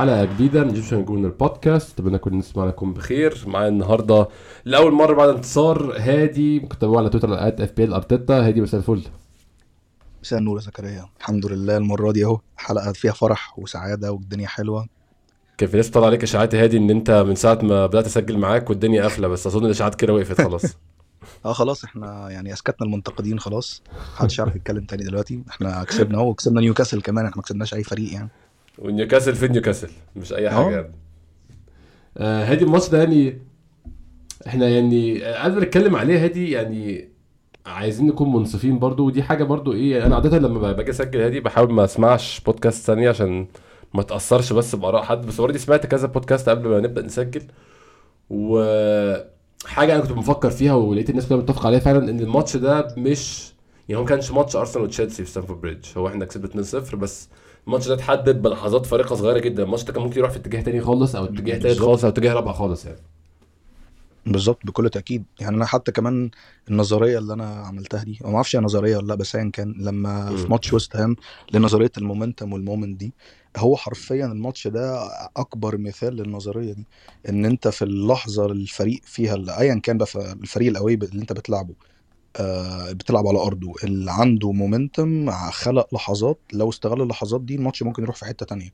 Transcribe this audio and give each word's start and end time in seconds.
حلقة 0.00 0.24
جديدة 0.24 0.64
من 0.64 0.68
Egyptian 0.68 1.04
Gooners 1.04 1.24
Podcast 1.24 2.00
أتمنى 2.00 2.18
كل 2.18 2.36
نسمع 2.36 2.64
لكم 2.64 2.92
بخير. 2.92 3.44
معايا 3.46 3.68
النهارده 3.68 4.28
لأول 4.64 4.92
مرة 4.92 5.14
بعد 5.14 5.28
انتصار 5.28 5.96
هادي. 5.98 6.60
كنت 6.60 6.84
على 6.84 7.08
تويتر 7.08 7.48
at 7.48 7.60
FB 7.60 7.94
Arteta. 7.94 8.46
هادي 8.46 8.60
مساء 8.60 8.80
الفل. 8.80 9.02
مساء 10.22 10.38
النور 10.38 10.56
يا 10.56 10.62
زكريا. 10.62 11.06
الحمد 11.18 11.46
لله 11.46 11.76
المرة 11.76 12.12
دي 12.12 12.24
أهو. 12.24 12.40
حلقة 12.56 12.92
فيها 12.92 13.12
فرح 13.12 13.58
وسعادة 13.58 14.12
والدنيا 14.12 14.48
حلوة. 14.48 14.86
كان 15.58 15.68
في 15.68 15.76
ناس 15.76 15.90
طلع 15.90 16.06
عليك 16.06 16.22
إشاعات 16.22 16.54
هادي 16.54 16.76
إن 16.76 16.90
أنت 16.90 17.10
من 17.10 17.34
ساعة 17.34 17.58
ما 17.62 17.86
بدأت 17.86 18.06
أسجل 18.06 18.38
معاك 18.38 18.70
والدنيا 18.70 19.02
قافلة 19.02 19.28
بس 19.28 19.46
أظن 19.46 19.64
الإشاعات 19.64 19.94
كده 19.94 20.14
وقفت 20.14 20.40
خلاص. 20.40 20.64
آه 21.44 21.52
خلاص 21.52 21.84
إحنا 21.84 22.30
يعني 22.30 22.52
أسكتنا 22.52 22.86
المنتقدين 22.86 23.40
خلاص. 23.40 23.82
محدش 24.14 24.38
يعرف 24.38 24.56
يتكلم 24.56 24.84
تاني 24.84 25.04
دلوقتي. 25.04 25.42
إحنا 25.50 25.84
كسبنا 25.84 26.18
أهو. 26.18 26.28
وكسبنا 26.28 26.60
نيوكاسل 26.60 27.02
كمان. 27.02 27.24
إحنا 27.24 27.36
ما 27.36 27.42
كسبناش 27.42 27.74
أي 27.74 27.84
فريق 27.84 28.12
يعني. 28.12 28.28
ونيوكاسل 28.80 29.34
فين 29.34 29.52
نيوكاسل 29.52 29.88
مش 30.16 30.32
أي 30.32 30.50
حاجة. 30.50 30.70
يعني 30.70 30.92
آه 32.16 32.44
هادي 32.44 32.64
الماتش 32.64 32.88
ده 32.88 32.98
يعني 32.98 33.38
إحنا 34.46 34.68
يعني 34.68 35.18
ما 35.18 35.48
نتكلم 35.60 35.96
عليه 35.96 36.24
هادي 36.24 36.50
يعني 36.50 37.08
عايزين 37.66 38.06
نكون 38.06 38.32
منصفين 38.32 38.78
برضو 38.78 39.06
ودي 39.06 39.22
حاجة 39.22 39.44
برضو 39.44 39.72
إيه 39.72 40.06
أنا 40.06 40.14
عادة 40.14 40.38
لما 40.38 40.72
باجي 40.72 40.90
أسجل 40.90 41.20
هادي 41.20 41.40
بحاول 41.40 41.72
ما 41.72 41.84
أسمعش 41.84 42.40
بودكاست 42.40 42.86
ثانية 42.86 43.08
عشان 43.08 43.46
ما 43.94 44.02
تأثرش 44.02 44.52
بس 44.52 44.74
بآراء 44.74 45.02
حد 45.02 45.26
بس 45.26 45.40
already 45.40 45.58
سمعت 45.58 45.86
كذا 45.86 46.06
بودكاست 46.06 46.48
قبل 46.48 46.68
ما 46.68 46.80
نبدأ 46.80 47.02
نسجل 47.02 47.42
و 48.30 48.64
حاجة 49.66 49.94
أنا 49.94 50.02
كنت 50.02 50.12
بفكر 50.12 50.50
فيها 50.50 50.74
ولقيت 50.74 51.10
الناس 51.10 51.28
كلها 51.28 51.38
متفق 51.38 51.66
عليها 51.66 51.80
فعلا 51.80 52.10
إن 52.10 52.20
الماتش 52.20 52.56
ده 52.56 52.94
مش 52.96 53.52
يعني 53.88 53.98
هو 53.98 54.02
ما 54.04 54.08
كانش 54.08 54.30
ماتش 54.30 54.56
أرسنال 54.56 54.84
وتشيلسي 54.84 55.24
في 55.24 55.30
ستانفورد 55.30 55.60
بريدج 55.60 55.86
هو 55.96 56.08
إحنا 56.08 56.24
كسبنا 56.24 56.62
2-0 56.62 56.94
بس 56.94 57.28
الماتش 57.70 57.88
ده 57.88 57.94
اتحدد 57.94 58.42
بلحظات 58.42 58.86
فارقة 58.86 59.16
صغيرة 59.16 59.38
جدا 59.38 59.62
الماتش 59.62 59.82
ده 59.84 59.92
كان 59.92 60.02
ممكن 60.02 60.18
يروح 60.18 60.30
في 60.30 60.36
اتجاه 60.36 60.60
تاني 60.62 60.80
خالص 60.80 61.14
أو 61.16 61.24
اتجاه 61.24 61.58
تالت. 61.58 61.78
خالص 61.80 62.04
أو 62.04 62.10
اتجاه 62.10 62.32
رابع 62.34 62.52
خالص 62.52 62.84
يعني 62.84 62.98
بالظبط 64.26 64.66
بكل 64.66 64.90
تأكيد 64.90 65.24
يعني 65.40 65.56
أنا 65.56 65.66
حتى 65.66 65.92
كمان 65.92 66.30
النظرية 66.70 67.18
اللي 67.18 67.32
أنا 67.34 67.44
عملتها 67.54 68.04
دي 68.04 68.18
وما 68.24 68.34
أعرفش 68.36 68.56
هي 68.56 68.60
نظرية 68.60 68.96
ولا 68.96 69.06
لأ 69.06 69.14
بس 69.14 69.36
ايا 69.36 69.50
كان 69.52 69.74
لما 69.78 70.34
في 70.34 70.46
مم. 70.46 70.50
ماتش 70.50 70.72
ويست 70.72 70.96
هام 70.96 71.16
لنظرية 71.52 71.90
ال 71.98 72.04
momentum 72.04 72.52
وال 72.52 72.64
moment 72.64 73.00
دي 73.00 73.14
هو 73.56 73.76
حرفيا 73.76 74.26
الماتش 74.26 74.68
ده 74.68 74.98
أكبر 75.36 75.78
مثال 75.78 76.16
للنظرية 76.16 76.72
دي 76.72 76.88
إن 77.28 77.44
أنت 77.44 77.68
في 77.68 77.82
اللحظة 77.82 78.46
الفريق 78.46 79.00
فيها 79.04 79.34
اللي 79.34 79.58
ايا 79.58 79.74
كان 79.74 79.98
بقى 79.98 80.06
في 80.06 80.32
الفريق 80.32 80.70
ال 80.70 80.75
away 80.75 80.94
اللي 80.94 81.22
أنت 81.22 81.32
بتلعبه 81.32 81.74
بتلعب 82.90 83.26
على 83.26 83.38
أرضه. 83.38 83.72
اللي 83.84 84.12
عنده 84.12 84.52
momentum 84.52 85.30
خلق 85.50 85.94
لحظات. 85.94 86.38
لو 86.52 86.70
استغل 86.70 87.02
اللحظات 87.02 87.40
دي 87.40 87.54
الماتش 87.54 87.82
ممكن 87.82 88.02
يروح 88.02 88.16
في 88.16 88.24
حتة 88.24 88.46
تانية. 88.46 88.70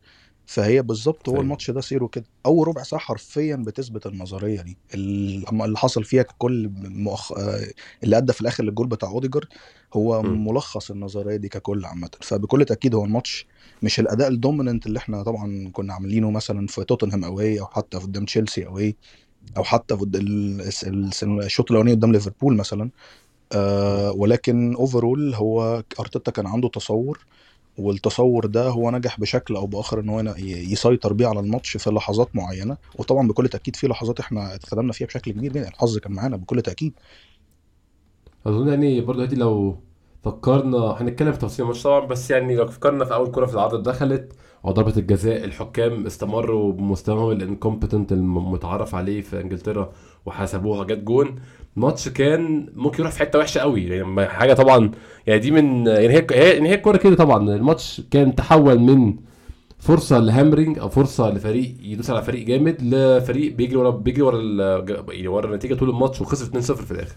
فهي 0.46 0.82
بالظبط 0.82 1.28
هو 1.28 1.34
أيوة. 1.34 1.44
الماتش 1.44 1.70
ده 1.70 1.80
سيره 1.80 2.06
كده. 2.06 2.24
أول 2.46 2.68
ربع 2.68 2.82
ساعة 2.82 3.00
حرفيا 3.02 3.56
بتثبت 3.56 4.06
النظرية 4.06 4.60
دي. 4.62 4.76
ال- 4.94 5.62
اللي 5.62 5.78
حصل 5.78 6.04
فيها 6.04 6.22
كل 6.38 6.70
مؤخ... 6.78 7.32
آه، 7.32 7.66
اللي 8.04 8.18
أدى 8.18 8.32
في 8.32 8.40
الآخر 8.40 8.64
للجول 8.64 8.86
بتاع 8.86 9.08
أوديجر 9.08 9.48
هو 9.94 10.22
مم. 10.22 10.48
ملخص 10.48 10.90
النظرية 10.90 11.36
دي 11.36 11.48
ككل 11.48 11.84
عامة. 11.84 12.10
فبكل 12.20 12.64
تأكيد 12.64 12.94
هو 12.94 13.04
الماتش 13.04 13.46
مش 13.82 14.00
الأداء 14.00 14.28
ال 14.28 14.35
dominant 14.35 14.86
اللي 14.86 14.98
إحنا 14.98 15.22
طبعا 15.22 15.70
كنا 15.72 15.94
عاملينه 15.94 16.30
مثلا 16.30 16.66
في 16.66 16.84
توتنهام 16.84 17.24
away 17.24 17.60
أو 17.60 17.66
حتى 17.66 17.98
قدام 17.98 18.24
تشيلسي 18.24 18.66
away 18.66 18.96
أو 19.56 19.64
حتى 19.64 19.96
الشوط 21.24 21.70
الأولاني 21.70 21.94
قدام 21.96 22.12
ليفربول 22.12 22.56
مثلا. 22.56 22.90
آه 23.52 24.12
ولكن 24.12 24.74
اوفرول 24.74 25.34
هو 25.34 25.82
أرتيتا 26.00 26.30
كان 26.30 26.46
عنده 26.46 26.68
تصور 26.68 27.26
والتصور 27.78 28.46
ده 28.46 28.68
هو 28.68 28.90
نجح 28.90 29.20
بشكل 29.20 29.56
أو 29.56 29.66
بآخر 29.66 30.00
إن 30.00 30.08
هو 30.08 30.20
يسيطر 30.38 31.12
بيه 31.12 31.26
على 31.26 31.40
الماتش 31.40 31.76
في 31.76 31.90
لحظات 31.90 32.36
معينة. 32.36 32.76
وطبعا 32.98 33.28
بكل 33.28 33.48
تأكيد 33.48 33.76
في 33.76 33.86
لحظات 33.88 34.20
إحنا 34.20 34.54
اتخدمنا 34.54 34.92
فيها 34.92 35.06
بشكل 35.06 35.30
كبير 35.32 35.52
جدا 35.52 35.68
الحظ 35.68 35.98
كان 35.98 36.12
معانا 36.12 36.36
بكل 36.36 36.62
تأكيد. 36.62 36.92
أظن 38.46 38.68
يعني 38.68 39.00
برضه 39.00 39.22
هادي 39.22 39.36
لو 39.36 39.78
فكرنا 40.24 40.78
هنتكلم 41.02 41.32
في 41.32 41.38
تفاصيل 41.38 41.62
الماتش 41.64 41.82
طبعا 41.82 42.00
بس 42.06 42.30
يعني 42.30 42.56
لو 42.56 42.66
فكرنا 42.66 43.04
في 43.04 43.14
أول 43.14 43.30
كرة 43.30 43.46
في 43.46 43.54
العرض 43.54 43.82
دخلت 43.82 44.32
وضربة 44.64 44.96
الجزاء 44.96 45.44
الحكام 45.44 46.06
استمروا 46.06 46.72
بمستواهم 46.72 47.30
ال 47.30 47.37
incompetent 47.37 48.12
المتعارف 48.12 48.94
عليه 48.94 49.20
في 49.20 49.40
إنجلترا 49.40 49.92
وحسبوها 50.26 50.84
جت 50.84 50.98
جون. 50.98 51.40
الماتش 51.76 52.08
كان 52.08 52.68
ممكن 52.76 53.00
يروح 53.00 53.12
في 53.12 53.18
حتة 53.18 53.38
وحشة 53.38 53.58
قوي. 53.58 53.84
يعني 53.84 54.26
حاجة 54.26 54.52
طبعا 54.54 54.90
يعني 55.26 55.40
دي 55.40 55.50
من 55.50 55.86
يعني 55.86 56.26
يعني 56.30 56.68
هي 56.68 56.74
الكورة 56.74 56.96
كده 56.96 57.14
طبعا. 57.16 57.54
الماتش 57.56 58.02
كان 58.10 58.34
تحول 58.34 58.78
من 58.78 59.14
فرصة 59.78 60.18
ل 60.18 60.24
hammering 60.24 60.78
أو 60.78 60.88
فرصة 60.88 61.30
لفريق 61.30 61.74
يدوس 61.82 62.10
على 62.10 62.22
فريق 62.22 62.46
جامد 62.46 62.76
لفريق 62.82 63.54
بيجري 63.54 63.76
ورا 63.76 63.90
بيجري 63.90 64.22
ورا 64.22 64.38
يعني 65.12 65.28
ورا 65.28 65.46
النتيجة 65.46 65.74
طول 65.74 65.90
الماتش 65.90 66.20
وخسر 66.20 66.46
2-0 66.60 66.60
في 66.60 66.90
الآخر. 66.90 67.14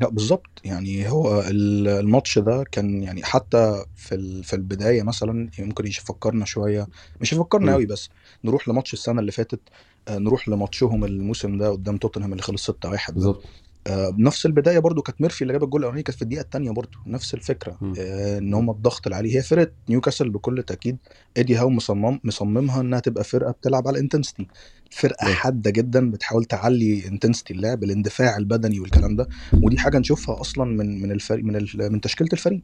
لا 0.00 0.08
بالظبط 0.10 0.60
يعني 0.64 1.08
هو 1.10 1.40
ال- 1.40 1.88
الماتش 1.88 2.38
ده 2.38 2.64
كان 2.72 3.02
يعني 3.02 3.24
حتى 3.24 3.84
في 3.94 4.42
في 4.42 4.56
البداية 4.56 5.02
مثلا 5.02 5.50
ممكن 5.58 5.86
يفكرنا 5.86 6.44
شوية 6.44 6.86
مش 7.20 7.32
يفكرنا. 7.32 7.72
قوي 7.72 7.86
بس 7.86 8.08
نروح 8.44 8.68
لماتش 8.68 8.92
السنة 8.92 9.20
اللي 9.20 9.32
فاتت 9.32 9.60
آه، 10.08 10.18
نروح 10.18 10.48
لماتشهم 10.48 11.04
الموسم 11.04 11.58
ده 11.58 11.70
قدام 11.70 11.96
توتنهام 11.98 12.32
اللي 12.32 12.42
خلص 12.42 12.62
6-1 12.70 13.14
ده 13.14 13.14
بالظبط 13.14 13.69
بنفس 13.88 14.46
البداية 14.46 14.78
برضو 14.78 15.02
كانت 15.02 15.20
ميرفي 15.20 15.42
اللي 15.42 15.52
جاب 15.52 15.64
الجول 15.64 15.80
الأولاني 15.80 16.02
كانت 16.02 16.16
في 16.16 16.22
الدقيقة 16.22 16.42
الثانية 16.42 16.70
برضو 16.70 16.98
نفس 17.06 17.34
الفكرة. 17.34 17.78
آه، 17.98 18.38
إن 18.38 18.54
هم 18.54 18.70
الضغط 18.70 19.06
اللي 19.06 19.16
عليه 19.16 19.36
هي 19.36 19.42
فرقة 19.42 19.70
نيوكاسل 19.88 20.30
بكل 20.30 20.62
تأكيد 20.62 20.96
ايدي 21.36 21.56
هاو 21.56 21.70
مصمم 21.70 22.20
مصممها 22.24 22.80
إنها 22.80 23.00
تبقى 23.00 23.24
فرقة 23.24 23.50
بتلعب 23.50 23.88
على 23.88 23.94
ال 23.98 24.03
intensity 24.03 24.46
فرقة. 24.90 25.26
حادة 25.34 25.70
جدا 25.70 26.10
بتحاول 26.10 26.44
تعلي 26.44 27.06
intensity 27.08 27.54
اللعب 27.54 27.84
الاندفاع 27.84 28.36
البدني 28.36 28.80
والكلام 28.80 29.16
ده 29.16 29.28
ودي 29.62 29.78
حاجة 29.78 29.98
نشوفها 29.98 30.40
أصلا 30.40 30.64
من 30.64 31.02
من 31.02 31.12
الفريق 31.12 31.44
من 31.44 31.56
ال- 31.56 31.92
من 31.92 32.00
تشكيلة 32.00 32.30
الفريق 32.32 32.60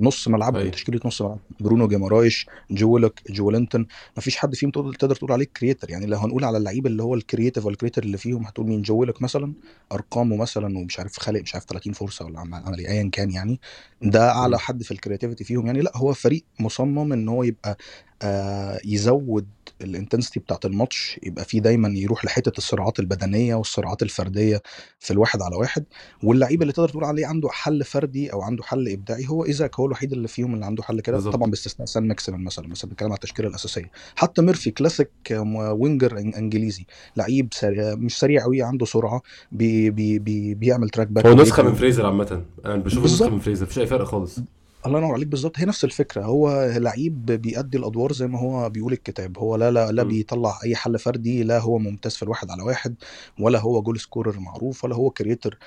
نص 0.00 0.28
ملعب 0.28 0.56
أيوة. 0.56 0.70
تشكيله 0.70 1.00
نص 1.04 1.22
ملعب. 1.22 1.38
برونو 1.60 1.88
جيمارايش 1.88 2.46
ويلوك 2.70 3.20
جولينتون 3.30 3.86
مفيش 4.16 4.36
حد 4.36 4.54
فيهم 4.54 4.70
تقدر 4.70 5.14
تقول 5.14 5.32
عليه 5.32 5.44
creator 5.56 5.90
يعني 5.90 6.06
لو 6.06 6.18
هنقول 6.18 6.44
على 6.44 6.58
اللعيب 6.58 6.86
اللي 6.86 7.02
هو 7.02 7.14
ال 7.14 7.20
creative 7.20 7.66
وال 7.66 7.74
creator 7.74 8.02
اللي 8.02 8.18
فيهم 8.18 8.46
هتقول 8.46 8.66
مين؟ 8.66 8.82
ويلوك 8.82 9.22
مثلا 9.22 9.52
أرقامه 9.92 10.36
مثلا 10.36 10.78
ومش 10.78 10.98
عارف 10.98 11.18
خالق 11.20 11.40
مش 11.42 11.54
عارف 11.54 11.64
30 11.64 11.92
فرصة 11.92 12.24
ولا 12.24 12.40
عمل 12.40 12.78
إيه 12.78 12.88
ايا 12.88 13.10
كان 13.12 13.30
يعني. 13.30 13.60
ده 14.02 14.30
أعلى. 14.30 14.58
حد 14.58 14.82
في 14.82 14.90
ال 14.90 14.95
creativity 14.95 15.44
فيهم. 15.44 15.66
يعني 15.66 15.80
لا 15.80 15.92
هو 15.96 16.12
فريق 16.12 16.44
مصمم 16.60 17.12
إن 17.12 17.28
هو 17.28 17.42
يبقى 17.42 17.76
آه 18.22 18.80
يزود 18.84 19.46
ال 19.82 19.88
intensity 19.88 20.40
بتاعت 20.40 20.64
الماتش 20.64 21.20
يبقى 21.22 21.44
فيه 21.44 21.60
دايما 21.60 21.88
يروح 21.88 22.24
لحتة 22.24 22.58
الصراعات 22.58 22.98
البدنية 23.00 23.54
والصراعات 23.54 24.02
الفردية 24.02 24.62
في 25.00 25.10
الواحد 25.10 25.42
على 25.42 25.56
واحد 25.56 25.84
واللعيب 26.22 26.62
اللي 26.62 26.72
تقدر 26.72 26.88
تقول 26.88 27.04
عليه 27.04 27.26
عنده 27.26 27.48
حل 27.48 27.84
فردي 27.84 28.32
أو 28.32 28.42
عنده 28.42 28.62
حل 28.62 28.88
إبداعي 28.88 29.26
هو 29.28 29.44
إيزاك 29.44 29.80
هو 29.80 29.86
الوحيد 29.86 30.12
اللي 30.12 30.28
فيهم 30.28 30.54
اللي 30.54 30.66
عنده 30.66 30.82
حل 30.82 31.00
كده. 31.00 31.16
طبعا 31.30 31.50
باستثناء 31.50 31.86
سان 31.86 32.08
ماكسيمن 32.08 32.44
مثلا 32.44 32.68
مثلا 32.68 32.90
بنتكلم 32.90 33.08
على 33.08 33.14
التشكيلة 33.16 33.48
الأساسية 33.48 33.90
حتى 34.16 34.42
ميرفي 34.42 34.70
classic 34.70 35.10
winger 35.30 36.18
إنجليزي 36.18 36.86
لعيب 37.16 37.48
سريع 37.52 37.94
مش 37.94 38.18
سريع 38.18 38.42
قوي 38.42 38.62
عنده 38.62 38.86
سرعة 38.86 39.22
بي 39.52 39.90
بي 39.90 40.18
بي 40.18 40.54
بيعمل 40.54 40.88
track 40.90 41.06
back 41.08 41.26
هو 41.26 41.34
نسخة. 41.34 41.62
من 41.62 41.74
فريزر 41.74 42.06
عامة 42.06 42.42
أنا 42.64 42.76
بشوفه 42.76 43.04
نسخة. 43.04 43.28
من 43.30 43.38
فريزر 43.38 43.64
مفيش 43.66 43.78
أي 43.78 43.86
فرق 43.86 44.04
خالص 44.04 44.38
الله 44.86 44.98
ينور 44.98 45.12
عليك 45.14 45.28
بالظبط. 45.28 45.58
هي 45.58 45.64
نفس 45.64 45.84
الفكرة. 45.84 46.24
هو 46.24 46.72
لعيب 46.76 47.26
بيأدي 47.26 47.78
الأدوار 47.78 48.12
زي 48.12 48.26
ما 48.26 48.38
هو 48.40 48.70
بيقول 48.70 48.92
الكتاب. 48.92 49.38
هو 49.38 49.56
لا 49.56 49.70
لا 49.70 49.92
لا 49.92 50.02
مم. 50.02 50.08
بيطلع 50.08 50.58
أي 50.64 50.76
حل 50.76 50.98
فردي 50.98 51.42
لا 51.42 51.58
هو 51.58 51.78
ممتاز 51.78 52.16
في 52.16 52.22
الواحد 52.22 52.50
على 52.50 52.62
واحد 52.62 52.94
ولا 53.40 53.58
هو 53.58 53.82
goal 53.82 54.00
scorer 54.00 54.38
معروف 54.40 54.84
ولا 54.84 54.94
هو 54.94 55.10
creator 55.10 55.58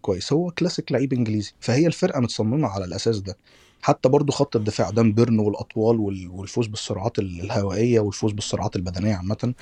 كويس. 0.00 0.32
هو 0.32 0.50
كلاسيك 0.50 0.92
لعيب 0.92 1.12
إنجليزي. 1.12 1.52
فهي 1.60 1.86
الفرقة 1.86 2.20
متصممة 2.20 2.68
على 2.68 2.84
الأساس 2.84 3.18
ده. 3.20 3.36
حتى 3.82 4.08
برضو 4.08 4.32
خط 4.32 4.56
الدفاع 4.56 4.90
دان 4.90 5.12
بيرن 5.12 5.38
والأطوال 5.38 6.00
وال- 6.00 6.28
والفوز 6.28 6.66
بالسرعات 6.66 7.18
ال- 7.18 7.40
الهوائية 7.40 8.00
والفوز 8.00 8.32
بالسرعات 8.32 8.76
البدنية 8.76 9.14
عامة. 9.14 9.54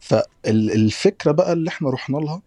فالفكرة 0.00 1.32
بقى 1.32 1.52
اللي 1.52 1.68
إحنا 1.68 1.90
رحنا 1.90 2.16
لها 2.18 2.42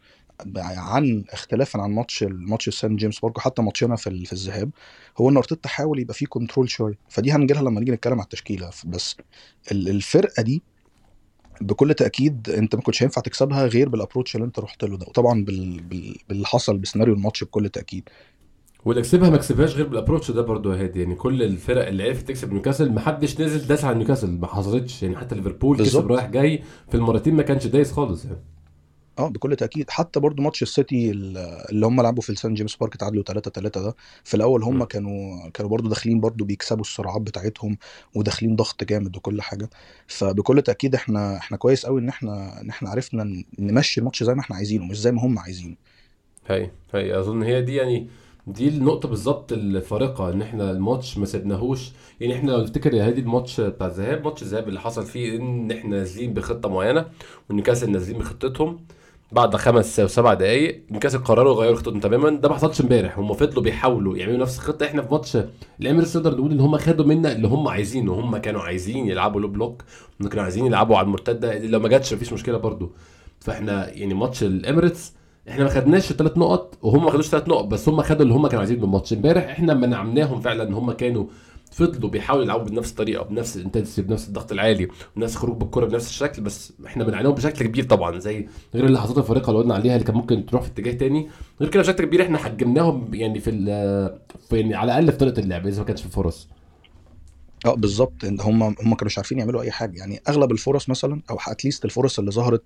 عن 0.57 1.23
اختلافا 1.29 1.81
عن 1.81 1.91
ماتش 1.91 2.23
الماتش 2.23 2.67
السان 2.67 2.95
جيمس 2.95 3.19
بارك 3.19 3.39
حتى 3.39 3.61
ماتشنا 3.61 3.95
في 3.95 4.25
في 4.25 4.33
الذهاب 4.33 4.69
هو 5.17 5.29
إن 5.29 5.37
أرتيتا 5.37 5.69
حاول 5.69 5.99
يبقى 5.99 6.13
فيه 6.13 6.25
control 6.25 6.69
شوية. 6.69 6.97
فدي 7.09 7.31
هنجي 7.31 7.53
لها 7.53 7.61
لما 7.61 7.79
نيجي 7.79 7.91
نتكلم 7.91 8.13
على 8.13 8.23
التشكيلة. 8.23 8.69
بس 8.85 9.15
ال- 9.71 9.89
الفرقة 9.89 10.43
دي 10.43 10.61
بكل 11.61 11.93
تأكيد 11.93 12.49
أنت 12.49 12.75
ما 12.75 12.81
كنتش 12.81 13.03
هينفع 13.03 13.21
تكسبها 13.21 13.65
غير 13.65 13.89
بال 13.89 13.98
approach 13.98 14.35
اللي 14.35 14.45
أنت 14.45 14.59
رحت 14.59 14.83
له 14.83 14.97
ده 14.97 15.05
وطبعا 15.07 15.43
بال... 15.45 15.81
بال... 15.83 16.15
باللي 16.29 16.45
حصل 16.47 16.77
بسيناريو 16.77 17.13
الماتش 17.13 17.43
بكل 17.43 17.69
تأكيد. 17.69 18.09
واللي 18.85 19.01
كسبها 19.01 19.29
ما 19.29 19.37
كسبهاش 19.37 19.75
غير 19.75 19.87
بال 19.87 19.96
approach 19.96 20.31
ده 20.31 20.41
برضه 20.41 20.75
يا 20.75 20.83
هادي. 20.83 20.99
يعني 21.01 21.15
كل 21.15 21.43
الفرق 21.43 21.87
اللي 21.87 22.03
عرفت 22.03 22.27
تكسب 22.27 22.53
نيوكاسل 22.53 22.91
ما 22.91 22.99
حدش 23.01 23.41
نزل 23.41 23.67
داس 23.67 23.85
على 23.85 23.97
نيوكاسل 23.97 24.31
ما 24.31 24.47
حصلتش. 24.47 25.03
يعني 25.03 25.17
حتى 25.17 25.35
ليفربول 25.35 25.77
كسب. 25.77 26.07
رايح 26.07 26.25
جاي 26.25 26.63
في 26.89 26.97
المرتين 26.97 27.35
ما 27.35 27.43
كانش 27.43 27.67
دايس 27.67 27.91
خالص 27.91 28.25
يعني. 28.25 28.37
آه 29.19 29.27
بكل 29.29 29.55
تأكيد. 29.55 29.89
حتى 29.89 30.19
برضو 30.19 30.41
ماتش 30.41 30.63
السيتي 30.63 31.11
ال- 31.11 31.37
اللي 31.71 31.85
هم 31.85 32.01
لعبوا 32.01 32.21
في 32.21 32.29
السان 32.29 32.53
جيمس 32.53 32.75
بارك 32.75 32.95
تعادلوا 32.97 33.23
3 33.23 33.51
3 33.51 33.81
ده 33.81 33.95
في 34.23 34.33
الأول 34.33 34.63
هم 34.63 34.75
مم. 34.77 34.83
كانوا 34.83 35.49
كانوا 35.49 35.71
برضو 35.71 35.89
داخلين 35.89 36.19
برضو 36.19 36.45
بيكسبوا 36.45 36.81
السرعات 36.81 37.21
بتاعتهم 37.21 37.77
وداخلين 38.15 38.55
ضغط 38.55 38.83
جامد 38.83 39.17
وكل 39.17 39.41
حاجة. 39.41 39.69
فبكل 40.07 40.61
تأكيد 40.61 40.95
إحنا 40.95 41.37
إحنا 41.37 41.57
كويس 41.57 41.85
قوي 41.85 42.01
إن 42.01 42.09
إحنا 42.09 42.61
إن 42.61 42.69
إحنا 42.69 42.89
عرفنا 42.89 43.43
نمشي 43.59 43.99
الماتش 43.99 44.23
زي 44.23 44.33
ما 44.35 44.41
إحنا 44.41 44.55
عايزينه 44.55 44.85
مش 44.85 44.99
زي 44.99 45.11
ما 45.11 45.25
هم 45.25 45.39
عايزينه. 45.39 45.75
هي 46.47 46.71
هي 46.93 47.19
أظن 47.19 47.43
هي 47.43 47.61
دي 47.61 47.75
يعني 47.75 48.07
دي 48.47 48.67
النقطة 48.67 49.09
بالظبط 49.09 49.51
الفارقة 49.53 50.29
إن 50.33 50.41
إحنا 50.41 50.71
الماتش 50.71 51.17
ما 51.17 51.25
سيبناهوش. 51.25 51.91
يعني 52.21 52.35
إحنا 52.35 52.51
لو 52.51 52.61
نفتكر 52.61 52.93
يا 52.93 53.07
هادي 53.07 53.21
الماتش 53.21 53.61
بتاع 53.61 53.87
الذهاب 53.87 54.25
ماتش 54.25 54.41
الذهاب 54.43 54.67
اللي 54.67 54.79
حصل 54.79 55.05
فيه 55.05 55.37
إن 55.37 55.71
إحنا 55.71 55.89
نازلين 55.97 56.33
بخطة 56.33 56.69
معينة 56.69 57.05
والنيوكاسل 57.49 57.91
نازلين 57.91 58.17
بخطتهم. 58.19 58.85
بعد 59.31 59.55
خمس 59.55 60.01
سبع 60.01 60.33
دقايق 60.33 60.83
نيوكاسل 60.91 61.17
قرروا 61.17 61.55
يغيروا 61.55 61.75
خطتهم 61.75 61.99
تماما. 61.99 62.29
ده 62.29 62.49
ما 62.49 62.55
حصلش 62.55 62.81
امبارح. 62.81 63.19
هم 63.19 63.33
فضلوا 63.33 63.63
بيحاولوا 63.63 64.17
يعملوا 64.17 64.37
نفس 64.37 64.57
الخطة. 64.57 64.85
إحنا 64.85 65.01
في 65.01 65.11
ماتش 65.11 65.37
الإميريتس 65.81 66.17
نقدر 66.17 66.37
نقول 66.37 66.51
إن 66.51 66.59
هم 66.59 66.77
خدوا 66.77 67.05
منا 67.05 67.31
اللي 67.31 67.47
هم 67.47 67.67
عايزينه. 67.67 68.13
هم 68.13 68.37
كانوا 68.37 68.61
عايزين 68.61 69.07
يلعبوا 69.07 69.41
low 69.41 69.47
block 69.47 69.83
كانوا 70.29 70.43
عايزين 70.43 70.65
يلعبوا 70.65 70.97
على 70.97 71.05
المرتدة. 71.05 71.59
لو 71.59 71.79
ما 71.79 71.89
جاتش 71.89 72.13
مفيش 72.13 72.33
مشكلة 72.33 72.57
برضو. 72.57 72.91
فإحنا 73.39 73.89
يعني 73.89 74.13
ماتش 74.13 74.43
الإميريتس 74.43 75.13
إحنا 75.49 75.63
ما 75.63 75.69
خدناش 75.69 76.11
الثلاث 76.11 76.37
نقط 76.37 76.77
وهم 76.81 77.03
ما 77.03 77.11
خدوش 77.11 77.27
ثلاث 77.27 77.47
نقط 77.47 77.65
بس 77.65 77.89
هم 77.89 78.01
خدوا 78.01 78.21
اللي 78.21 78.33
هم 78.33 78.47
كانوا 78.47 78.59
عايزينه 78.59 78.79
من 78.79 78.85
الماتش. 78.85 79.13
امبارح 79.13 79.43
إحنا 79.43 79.73
منعناهم 79.73 80.41
فعلا 80.41 80.63
إن 80.63 80.73
هم 80.73 80.91
كانوا 80.91 81.25
فضلوا 81.75 82.09
بيحاولوا 82.09 82.45
يلعبوا 82.45 82.65
بنفس 82.65 82.91
الطريقة 82.91 83.23
بنفس 83.23 83.57
ال 83.57 83.62
intensity 83.62 84.01
بنفس 84.01 84.27
الضغط 84.27 84.51
العالي 84.51 84.87
بنفس 85.15 85.35
خروج 85.35 85.57
بالكرة 85.57 85.85
بنفس 85.85 86.09
الشكل 86.09 86.41
بس 86.41 86.73
إحنا 86.85 87.03
منعناهم 87.07 87.33
بشكل 87.33 87.65
كبير 87.65 87.83
طبعا 87.83 88.19
زي 88.19 88.47
غير 88.75 88.85
اللحظات 88.85 89.17
الفارقة 89.17 89.49
اللي 89.49 89.61
قلنا 89.61 89.73
عليها 89.73 89.93
اللي 89.93 90.05
كان 90.05 90.15
ممكن 90.15 90.45
تروح 90.45 90.61
في 90.61 90.67
اتجاه 90.67 90.91
تاني. 90.91 91.29
غير 91.61 91.69
كده 91.69 91.83
بشكل 91.83 92.05
كبير 92.05 92.21
إحنا 92.21 92.37
حجمناهم 92.37 93.13
يعني 93.13 93.39
في, 93.39 93.51
في 94.49 94.59
يعني 94.59 94.75
على 94.75 94.91
الأقل 94.91 95.11
في 95.11 95.17
طريقة 95.17 95.39
اللعب 95.39 95.67
إذا 95.67 95.79
ما 95.79 95.87
كانش 95.87 96.01
في 96.01 96.09
فرص. 96.09 96.47
آه 97.65 97.73
بالظبط. 97.75 98.23
إن 98.25 98.41
هم 98.41 98.63
هم 98.63 98.73
كانوا 98.75 99.05
مش 99.05 99.17
عارفين 99.17 99.39
يعملوا 99.39 99.61
أي 99.61 99.71
حاجة. 99.71 99.99
يعني 99.99 100.19
أغلب 100.29 100.51
الفرص 100.51 100.89
مثلا 100.89 101.21
أو 101.29 101.37
اتليست 101.47 101.85
الفرص 101.85 102.19
اللي 102.19 102.31
ظهرت 102.31 102.61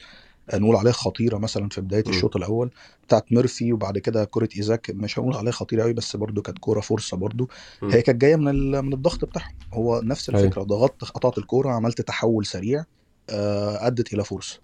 آه، 0.49 0.57
نقول 0.57 0.75
عليها 0.75 0.91
خطيرة 0.93 1.37
مثلا 1.37 1.69
في 1.69 1.81
بداية. 1.81 2.03
الشوط 2.07 2.35
الأول 2.35 2.71
بتاعت 3.07 3.31
ميرفي 3.31 3.73
وبعد 3.73 3.97
كده 3.97 4.25
كره 4.25 4.49
إيزاك. 4.57 4.89
مش 4.89 5.19
هنقول 5.19 5.35
عليها 5.35 5.51
خطيرة 5.51 5.83
قوي 5.83 5.93
بس 5.93 6.15
برضو 6.15 6.41
كانت 6.41 6.59
كورة 6.59 6.79
فرصة 6.81 7.17
مم. 7.81 7.91
هي 7.91 8.01
كانت 8.01 8.21
جاية 8.21 8.35
من 8.35 8.71
من 8.85 8.93
الضغط 8.93 9.25
بتاعهم. 9.25 9.53
هو 9.73 10.01
نفس 10.03 10.29
أيوة. 10.29 10.43
الفكرة. 10.43 10.63
ضغطت 10.63 11.03
قطعت 11.05 11.37
الكورة 11.37 11.69
عملت 11.71 12.01
تحول 12.01 12.45
سريع 12.45 12.83
آه، 13.29 13.87
أدت 13.87 14.13
إلى 14.13 14.23
فرصة. 14.23 14.59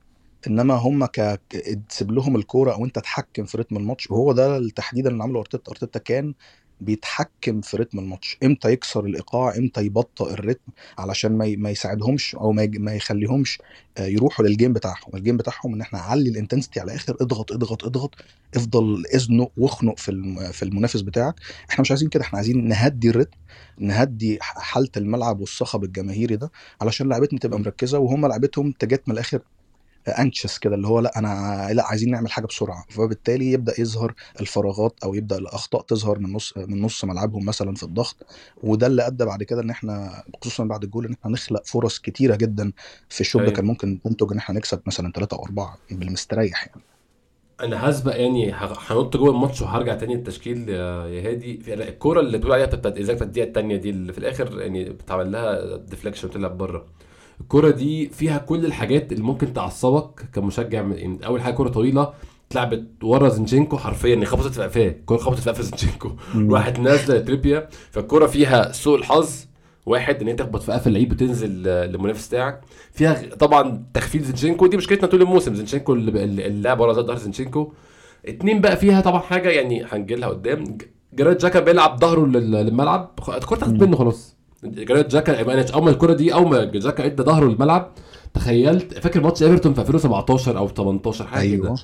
إنما 0.47 0.73
هم 0.73 1.05
ك 1.05 1.11
ك- 1.49 1.79
تسيب 1.89 2.11
لهم 2.11 2.35
الكورة 2.35 2.73
أو 2.73 2.85
أنت 2.85 2.99
تحكم 2.99 3.45
في 3.45 3.57
رتم 3.57 3.77
الماتش. 3.77 4.11
وهو 4.11 4.31
ده 4.31 4.57
التحديد 4.57 5.07
اللي 5.07 5.23
عمله 5.23 5.39
أرتيتا. 5.39 5.71
أرتيتا 5.71 5.99
كان 5.99 6.33
بيتحكم 6.81 7.61
في 7.61 7.77
رتم 7.77 7.99
الماتش. 7.99 8.37
إمتى 8.43 8.71
يكسر 8.71 9.05
الإيقاع 9.05 9.57
إمتى 9.57 9.81
يبطئ 9.85 10.33
الريتم 10.33 10.71
علشان 10.97 11.37
ما 11.37 11.55
ما 11.57 11.69
يساعدهمش 11.69 12.35
أو 12.35 12.51
ما 12.51 12.69
ما 12.73 12.93
يخليهمش 12.95 13.59
آه، 13.97 14.05
يروحوا 14.05 14.45
لل 14.45 14.55
game 14.55 14.73
بتاعهم. 14.73 15.15
ال 15.15 15.20
game 15.20 15.37
بتاعهم 15.37 15.73
إن 15.73 15.81
إحنا 15.81 15.99
علي 15.99 16.29
ال 16.29 16.34
intensity 16.34 16.79
على 16.79 16.91
الآخر 16.91 17.15
اضغط 17.21 17.51
اضغط 17.51 17.83
اضغط 17.85 18.15
افضل 18.55 19.03
ازنق 19.15 19.51
واخنق 19.57 19.97
في 19.99 20.35
في 20.53 20.63
المنافس 20.63 21.01
بتاعك. 21.01 21.35
إحنا 21.69 21.81
مش 21.81 21.91
عايزين 21.91 22.09
كده 22.09 22.23
إحنا 22.23 22.37
عايزين 22.37 22.67
نهدي 22.67 23.09
الريتم 23.09 23.37
نهدي 23.79 24.37
حالة 24.41 24.89
الملعب 24.97 25.39
والصخب 25.39 25.83
الجماهيري 25.83 26.35
ده 26.35 26.51
علشان 26.81 27.09
لعبتنا 27.09 27.39
تبقى 27.39 27.59
مركزة 27.59 27.99
وهم 27.99 28.25
لعبتهم 28.25 28.71
تيجي 28.71 29.07
من 29.09 29.13
الآخر 29.13 29.39
anxious 30.07 30.57
كده 30.57 30.75
اللي 30.75 30.87
هو 30.87 30.99
لأ 30.99 31.19
أنا 31.19 31.67
لأ 31.73 31.85
عايزين 31.85 32.11
نعمل 32.11 32.31
حاجة 32.31 32.45
بسرعة. 32.45 32.85
فبالتالي 32.89 33.51
يبدأ 33.51 33.73
يظهر 33.81 34.13
الفراغات 34.41 34.95
أو 35.03 35.13
يبدأ 35.13 35.37
الأخطاء 35.37 35.81
تظهر 35.81 36.19
من 36.19 36.33
نص 36.33 36.53
من 36.57 36.81
نص 36.81 37.05
ملعبهم 37.05 37.45
مثلا 37.45 37.75
في 37.75 37.83
الضغط. 37.83 38.15
وده 38.63 38.87
اللي 38.87 39.07
أدى 39.07 39.25
بعد 39.25 39.43
كده 39.43 39.61
إن 39.61 39.69
إحنا 39.69 40.23
خصوصا 40.41 40.63
بعد 40.63 40.83
الجول 40.83 41.05
إن 41.05 41.13
إحنا 41.13 41.31
نخلق 41.31 41.65
فرص 41.65 41.99
كتيرة 41.99 42.35
جدا 42.35 42.71
في 43.09 43.21
الشوط 43.21 43.41
ده 43.41 43.47
أيوة. 43.47 43.55
كان 43.57 43.65
ممكن 43.65 43.99
تنتج 44.01 44.31
إن 44.31 44.37
إحنا 44.37 44.55
نكسب 44.55 44.81
مثلا 44.85 45.11
ثلاثة 45.11 45.37
أو 45.37 45.45
أربعة 45.45 45.77
بالمستريح 45.91 46.67
يعني. 46.67 46.81
أنا 47.61 47.89
هسبق 47.89 48.15
يعني 48.15 48.51
هنط 48.53 49.17
جوه 49.17 49.29
الماتش 49.31 49.61
وهرجع 49.61 49.95
تاني 49.95 50.15
التشكيل 50.15 50.69
يا 50.69 51.29
هادي. 51.29 51.57
في 51.57 51.73
الكورة 51.73 52.19
اللي 52.19 52.37
بتقول 52.37 52.53
عليها 52.53 52.65
بتاعت 52.65 52.97
ايزاك 52.97 53.15
بتاعت 53.15 53.27
الدقيقة 53.27 53.47
الثانية 53.47 53.75
دي 53.75 53.89
اللي 53.89 54.13
في 54.13 54.17
الآخر 54.19 54.61
يعني 54.61 54.83
بتعمل 54.89 55.31
لها 55.31 55.77
deflection 55.77 56.27
وتلعب 56.27 56.57
بره. 56.57 56.85
الكوره 57.41 57.69
دي 57.69 58.07
فيها 58.09 58.37
كل 58.37 58.65
الحاجات 58.65 59.11
اللي 59.11 59.23
ممكن 59.23 59.53
تعصبك 59.53 60.29
كمشجع 60.33 60.81
من- 60.81 60.97
يعني 60.97 61.25
أول 61.25 61.41
حاجة 61.41 61.53
كوره 61.53 61.69
طويلة 61.69 62.13
اتلعبت 62.49 62.87
ورا 63.03 63.29
زنشينكو 63.29 63.77
حرفيا 63.77 64.09
يعني 64.09 64.25
خبطت 64.25 64.47
في 64.53 64.61
قفاه 64.63 64.87
الكوره 64.87 65.17
خبطت 65.19 65.39
في 65.39 65.49
قفا 65.49 65.61
زنشينكو 65.61 66.11
راحت 66.35 66.79
نازلة 66.79 67.19
لتريبيير 67.19 67.69
فالكوره 67.91 68.27
فيها 68.27 68.71
سوء 68.71 68.97
الحظ 68.99 69.45
واحد 69.85 70.21
إن 70.21 70.27
هي 70.27 70.33
تخبط 70.33 70.63
في 70.63 70.71
قفا 70.71 70.87
اللعيب 70.87 71.11
وتنزل 71.11 71.49
للمنافس 71.63 72.27
بتاعك. 72.27 72.61
فيها 72.91 73.35
طبعا 73.39 73.83
تقفيل 73.93 74.23
زنشينكو 74.23 74.67
دي 74.67 74.77
مشكلتنا 74.77 75.07
طول 75.07 75.21
الموسم 75.21 75.55
زنشينكو 75.55 75.93
اللعب 75.93 76.79
ورا 76.79 76.93
ظهر 76.93 77.17
زنشينكو 77.17 77.73
اتنين 78.25 78.61
بقى 78.61 78.77
فيها 78.77 79.01
طبعا 79.01 79.19
حاجة 79.19 79.49
يعني 79.49 79.83
هنجي 79.83 80.15
لها 80.15 80.29
قدام 80.29 80.77
جرانيت 81.13 81.37
جاكا 81.37 81.59
بيلعب 81.59 81.99
ظهره 82.01 82.25
لل- 82.25 82.51
للملعب 82.51 83.11
الكوره 83.29 83.59
تاخد. 83.59 83.83
منه 83.83 83.97
خلاص. 83.97 84.34
جرانيت 84.65 85.07
جاكا 85.07 85.31
يعني 85.31 85.73
أول 85.73 85.83
ما 85.83 85.89
الكوره 85.89 86.13
دي 86.13 86.33
أول 86.33 86.49
ما 86.49 86.63
جاكا 86.65 87.05
إدى 87.05 87.23
ظهره 87.23 87.45
للملعب 87.45 87.91
تخيلت 88.33 88.93
فاكر 88.99 89.21
ماتش 89.21 89.43
إيفرتون 89.43 89.73
في 89.73 89.81
2017 89.81 90.57
أو 90.57 90.67
18 90.67 91.27
حاجة 91.27 91.55
كده. 91.55 91.65
أيوه. 91.65 91.75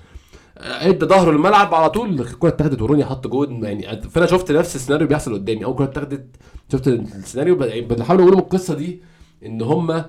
إدى 0.58 1.06
ظهره 1.06 1.30
الملعب 1.32 1.74
على 1.74 1.90
طول 1.90 2.10
الكرة 2.22 2.48
اتاخدت 2.50 2.82
وروني 2.82 3.06
حط 3.06 3.28
جون 3.28 3.64
يعني 3.64 4.02
فأنا 4.02 4.26
شفت 4.26 4.52
نفس 4.52 4.76
السيناريو 4.76 5.08
بيحصل 5.08 5.34
قدامي. 5.34 5.66
أول 5.66 5.76
كرة 5.76 5.84
اتاخدت 5.86 6.26
شفت 6.72 6.88
السيناريو 6.88 7.56
ب- 7.56 7.88
بنحاول 7.88 8.22
أقول 8.22 8.34
من 8.34 8.40
القصة 8.40 8.74
دي 8.76 9.02
إن 9.46 9.62
هم 9.62 10.04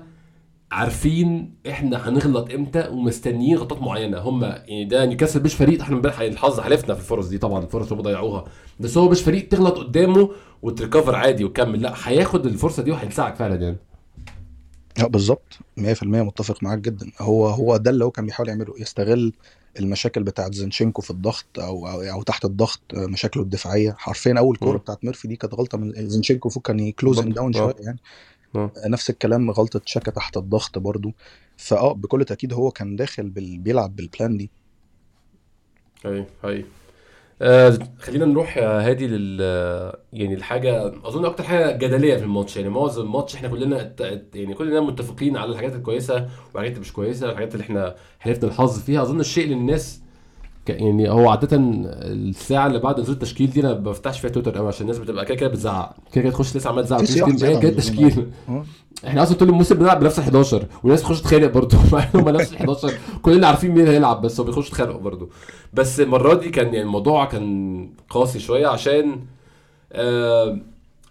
عارفين 0.73 1.53
إحنا 1.69 2.09
هنغلط 2.09 2.51
إمتى 2.53 2.87
ومستنيين 2.87 3.57
غلطات 3.57 3.81
معينة. 3.81 4.17
هم 4.17 4.43
يعني 4.43 4.85
ده 4.85 5.05
نيوكاسل 5.05 5.43
مش 5.43 5.53
فريق 5.55 5.81
إحنا 5.81 5.95
امبارح 5.95 6.19
الحظ 6.19 6.59
حالفنا 6.59 6.93
في 6.93 6.99
الفرص 7.01 7.27
دي 7.27 7.37
طبعا 7.37 7.63
الفرص 7.63 7.91
اللي 7.91 7.95
هم 7.95 8.01
ضيعوها. 8.01 8.45
بس 8.79 8.97
هو 8.97 9.09
مش 9.09 9.21
فريق 9.21 9.47
تغلط 9.47 9.77
قدامه 9.77 10.29
وت 10.61 10.73
recover 10.73 11.15
عادي 11.15 11.43
وتكمل 11.43 11.81
لا 11.81 11.93
هياخد 12.03 12.45
الفرصة 12.45 12.83
دي 12.83 12.91
وهيلسعك 12.91 13.35
فعلا 13.35 13.55
يعني. 13.55 13.77
آه 14.99 15.07
بالظبط. 15.07 15.57
100% 15.79 16.03
متفق 16.03 16.63
معاك 16.63 16.79
جدا. 16.79 17.11
هو 17.19 17.47
هو 17.47 17.77
ده 17.77 17.91
اللي 17.91 18.05
هو 18.05 18.11
كان 18.11 18.25
بيحاول 18.25 18.49
يعمله 18.49 18.73
يستغل 18.79 19.33
المشاكل 19.79 20.23
بتاعت 20.23 20.53
زنشينكو 20.53 21.01
في 21.01 21.11
الضغط 21.11 21.45
أو 21.59 21.87
أو, 21.87 22.01
أو 22.01 22.23
تحت 22.23 22.45
الضغط 22.45 22.81
آه، 22.93 23.05
مشاكله 23.05 23.43
الدفاعية. 23.43 23.95
حرفيا 23.97 24.35
أول 24.37 24.57
كورة. 24.57 24.77
بتاعت 24.77 25.05
ميرفي 25.05 25.27
دي 25.27 25.35
كانت 25.35 25.53
غلطة 25.53 25.77
من 25.77 26.09
زنشينكو 26.09 26.49
فوق 26.49 26.63
كان 26.67 26.93
برضه. 27.03 27.21
down 27.21 27.55
آه. 27.55 27.59
شوية 27.59 27.75
يعني. 27.79 27.99
آه. 28.55 28.71
نفس 28.87 29.09
الكلام 29.09 29.51
غلطة 29.51 29.81
جاكا 29.85 30.11
تحت 30.11 30.37
الضغط 30.37 30.77
برضو. 30.79 31.11
فآه 31.57 31.93
بكل 31.93 32.25
تأكيد 32.25 32.53
هو 32.53 32.71
كان 32.71 32.95
داخل 32.95 33.29
بال... 33.29 33.57
بيلعب 33.57 33.95
بال 33.95 34.09
plan 34.09 34.37
دي. 34.37 34.49
اي 36.05 36.25
اي 36.45 36.65
آه 37.41 37.77
خلينا 37.99 38.25
نروح 38.25 38.57
يا 38.57 38.89
هادي 38.89 39.07
لل 39.07 39.41
يعني 40.13 40.33
الحاجة 40.33 40.87
أظن 40.87 41.25
أكتر 41.25 41.43
حاجة 41.43 41.77
جدلية 41.77 42.17
في 42.17 42.23
الماتش. 42.23 42.57
يعني 42.57 42.69
معظم 42.69 43.01
الماتش 43.01 43.35
إحنا 43.35 43.47
كلنا 43.49 43.95
يعني 44.35 44.53
كلنا 44.53 44.81
متفقين 44.81 45.37
على 45.37 45.51
الحاجات 45.51 45.75
الكويسة 45.75 46.29
والحاجات 46.53 46.71
اللي 46.71 46.81
مش 46.81 46.93
كويسة 46.93 47.29
الحاجات 47.31 47.53
اللي 47.53 47.63
إحنا 47.63 47.95
حلفنا 48.19 48.49
الحظ 48.49 48.79
فيها. 48.79 49.01
أظن 49.01 49.19
الشيء 49.19 49.43
اللي 49.43 49.55
الناس 49.55 50.02
يعني 50.69 51.09
هو 51.09 51.29
عادة 51.29 51.49
الساعة 51.53 52.67
اللي 52.67 52.79
بعد 52.79 52.99
نزول 52.99 53.13
التشكيل 53.15 53.49
دي 53.49 53.59
أنا 53.61 53.73
ما 53.73 53.79
بفتحش 53.79 54.19
فيها 54.19 54.29
تويتر 54.29 54.57
قوي 54.57 54.67
عشان 54.67 54.81
الناس 54.81 54.97
بتبقى 54.99 55.25
كده 55.25 55.35
كده 55.35 55.49
بتزعق. 55.49 55.95
كده 56.13 56.21
كده 56.23 56.31
تخش 56.33 56.55
لسه 56.57 56.69
عمال 56.69 56.83
تزعق 56.85 56.99
كده 57.03 57.35
كده 57.37 57.57
عن 57.57 57.63
اللزوم. 57.65 57.71
تشكيل. 57.71 58.31
آه. 58.49 58.65
إحنا 59.07 59.23
أصلا 59.23 59.37
طول 59.37 59.49
الموسم 59.49 59.75
بنلعب 59.75 59.99
بنفس 59.99 60.19
ال 60.19 60.23
11 60.23 60.65
والناس 60.83 61.01
تخش 61.01 61.21
تتخانق 61.21 61.47
برضه. 61.53 61.77
مع 61.91 61.99
ان 62.15 62.19
هم 62.19 62.29
نفس 62.29 62.51
ال 62.53 62.57
11 62.57 62.93
كلنا 63.21 63.47
عارفين 63.47 63.71
مين 63.71 63.87
هيلعب 63.87 64.21
بس 64.21 64.39
هو 64.39 64.45
بيخشوا 64.45 64.67
يتخانقوا 64.67 64.99
برضه. 65.01 65.29
بس 65.73 65.99
المرة 65.99 66.33
دي 66.33 66.49
كان 66.49 66.65
يعني 66.65 66.81
الموضوع 66.81 67.25
كان 67.25 67.89
قاسي 68.09 68.39
شوية 68.39 68.67
عشان 68.67 69.19
آه 69.93 70.57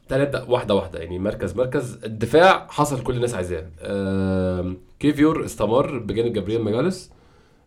تعالى 0.09 0.25
نبدا 0.25 0.45
واحدة 0.49 0.75
واحدة. 0.75 0.99
يعني 0.99 1.19
مركز 1.19 1.57
مركز. 1.57 1.99
الدفاع 2.05 2.67
حصل 2.71 3.03
كل 3.03 3.17
الناس 3.17 3.35
عايزاه. 3.35 3.65
آه 3.81 4.73
كيفيور 5.01 5.45
استمر 5.45 5.99
بجانب 5.99 6.33
جابرييل 6.33 6.63
ماجاليس 6.63 7.11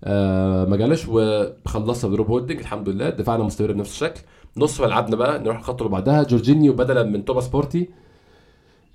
آه 0.06 0.66
ماجاليش 0.65 1.06
وخلصها 1.08 2.10
بروب 2.10 2.28
هولدنج 2.28 2.60
الحمد 2.60 2.90
لله. 2.90 3.10
دفاعنا 3.10 3.44
مستمر 3.44 3.72
بنفس 3.72 3.92
الشكل. 3.92 4.22
نص 4.58 4.82
ملعبنا 4.82 5.16
بقى 5.16 5.40
نروح 5.40 5.58
الخط 5.58 5.82
اللي 5.82 5.92
بعدها 5.92 6.24
جورجينيو 6.24 6.74
بدلا 6.74 7.04
من 7.04 7.26
توماس 7.26 7.48
بارتي. 7.48 7.89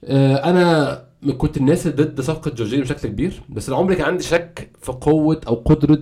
آه، 0.05 0.35
أنا 0.37 1.03
كنت 1.39 1.57
الناس 1.57 1.87
اللي 1.87 2.03
ضد 2.05 2.21
صفقة 2.21 2.51
جورجينيو 2.51 2.85
بشكل 2.85 3.09
كبير 3.09 3.43
بس 3.49 3.69
أنا 3.69 3.79
عمري 3.79 3.95
كان 3.97 4.07
عندي 4.07 4.23
شك 4.23 4.71
في 4.81 4.93
قوة 4.93 5.41
أو 5.49 5.55
قدرة 5.55 5.99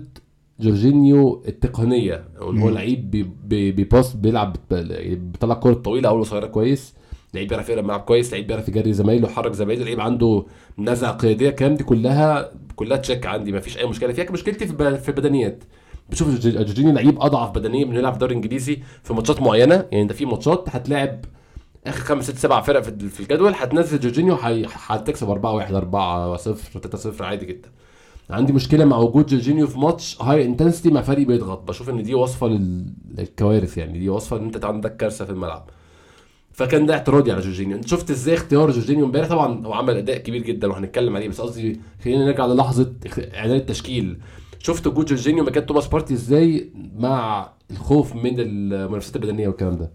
جورجينيو 0.61 1.43
التقنية 1.49 2.25
هو. 2.39 2.69
لعيب 2.69 3.11
بي- 3.11 3.31
بي- 3.45 3.73
بيباص 3.73 4.17
بيلعب 4.17 4.57
بيطلع 4.71 5.55
كوره 5.55 5.75
طويلة 5.75 6.09
أو 6.09 6.21
قصيره 6.21 6.47
كويس. 6.47 6.95
لعيب 7.35 7.49
بيعرف 7.49 7.69
يقرا 7.69 7.81
الملعب 7.81 8.01
كويس 8.01 8.33
لعيب 8.33 8.47
بيعرف 8.47 8.69
يجري 8.69 8.93
زمايله 8.93 9.29
يحرك 9.29 9.53
زمايله 9.53 9.85
لعيب 9.85 10.01
عنده 10.01 10.45
نزعة 10.79 11.13
قيادية. 11.13 11.49
الكلام 11.49 11.75
دي 11.75 11.85
كلها 11.85 12.51
كلها 12.77 12.97
check 12.97 13.27
عندي 13.27 13.53
ما 13.53 13.61
فيش 13.61 13.79
أي 13.79 13.87
مشكلة. 13.87 14.13
فيها 14.13 14.31
مشكلتي 14.33 14.67
في 14.67 14.99
في 14.99 15.09
البدنيات 15.09 15.65
بشوف 16.11 16.29
جورج- 16.29 16.55
جورجينيو 16.65 16.93
لعيب 16.93 17.23
أضعف 17.23 17.51
بدنيا 17.51 17.85
من 17.85 17.97
يلعب 17.97 18.13
في 18.13 18.17
الدوري 18.17 18.33
الإنجليزي 18.33 18.79
في 19.03 19.15
ماتشات 19.15 19.43
معينة. 19.43 19.75
يعني 19.75 20.03
انت 20.03 20.13
في 20.13 20.25
ماتشات 20.27 20.65
هتلاعب 20.69 21.25
آخر 21.87 22.01
خمس 22.05 22.25
ست 22.31 22.37
سبع 22.39 22.61
فرق 22.61 22.81
في 22.83 23.21
الجدول 23.21 23.53
هتنزل 23.57 24.01
جورجينيو 24.01 24.35
هتكسب 24.87 25.31
4 25.31 25.53
1 25.55 25.75
4 25.75 26.37
0 26.37 26.81
3 26.81 26.99
0 26.99 27.25
عادي 27.25 27.47
جدا. 27.47 27.69
عندي 28.31 28.53
مشكلة 28.53 28.85
مع 28.85 28.97
وجود 28.97 29.27
جورجينيو 29.27 29.67
في 29.67 29.79
ماتش 29.79 30.23
high 30.23 30.45
intensity 30.45 30.91
مع 30.91 31.03
فريق 31.03 31.27
بيضغط. 31.27 31.69
بشوف 31.69 31.91
إن 31.91 32.03
دي 32.03 32.15
وصفة 32.15 32.47
لل- 32.47 32.93
للكوارث 33.19 33.79
يعني. 33.79 33.99
دي 33.99 34.09
وصفة 34.09 34.37
إن 34.37 34.45
أنت 34.45 34.65
عندك 34.65 34.97
كارثة 34.97 35.25
في 35.25 35.31
الملعب. 35.31 35.71
فكان 36.59 36.87
ده 36.87 36.95
اعتراضي 36.95 37.33
على 37.33 37.41
جورجينيو 37.41 37.77
انت 37.77 37.89
شفت 37.89 38.11
إزاي 38.11 38.35
اختيار 38.35 38.71
جورجينيو 38.71 39.07
امبارح؟ 39.07 39.29
طبعا 39.29 39.67
هو 39.67 39.73
عمل 39.73 39.97
أداء 39.97 40.19
كبير 40.19 40.43
جدا 40.43 40.69
وهنتكلم 40.69 41.17
عليه 41.17 41.29
بس 41.29 41.41
قصدي 41.41 41.81
خلينا 42.05 42.25
نرجع 42.25 42.47
للحظة 42.47 42.93
إعلان 43.35 43.57
التشكيل. 43.57 44.19
شفت 44.59 44.87
وجود 44.87 45.07
جورجينيو 45.07 45.45
مكان 45.45 45.67
توماس 45.67 45.87
بارتي 45.87 46.15
إزاي 46.15 46.71
مع 46.97 47.49
الخوف 47.71 48.15
من 48.15 48.41
المنافسات 48.41 49.17
البدنية 49.17 49.49
والكلام 49.49 49.77
ده؟ 49.77 49.91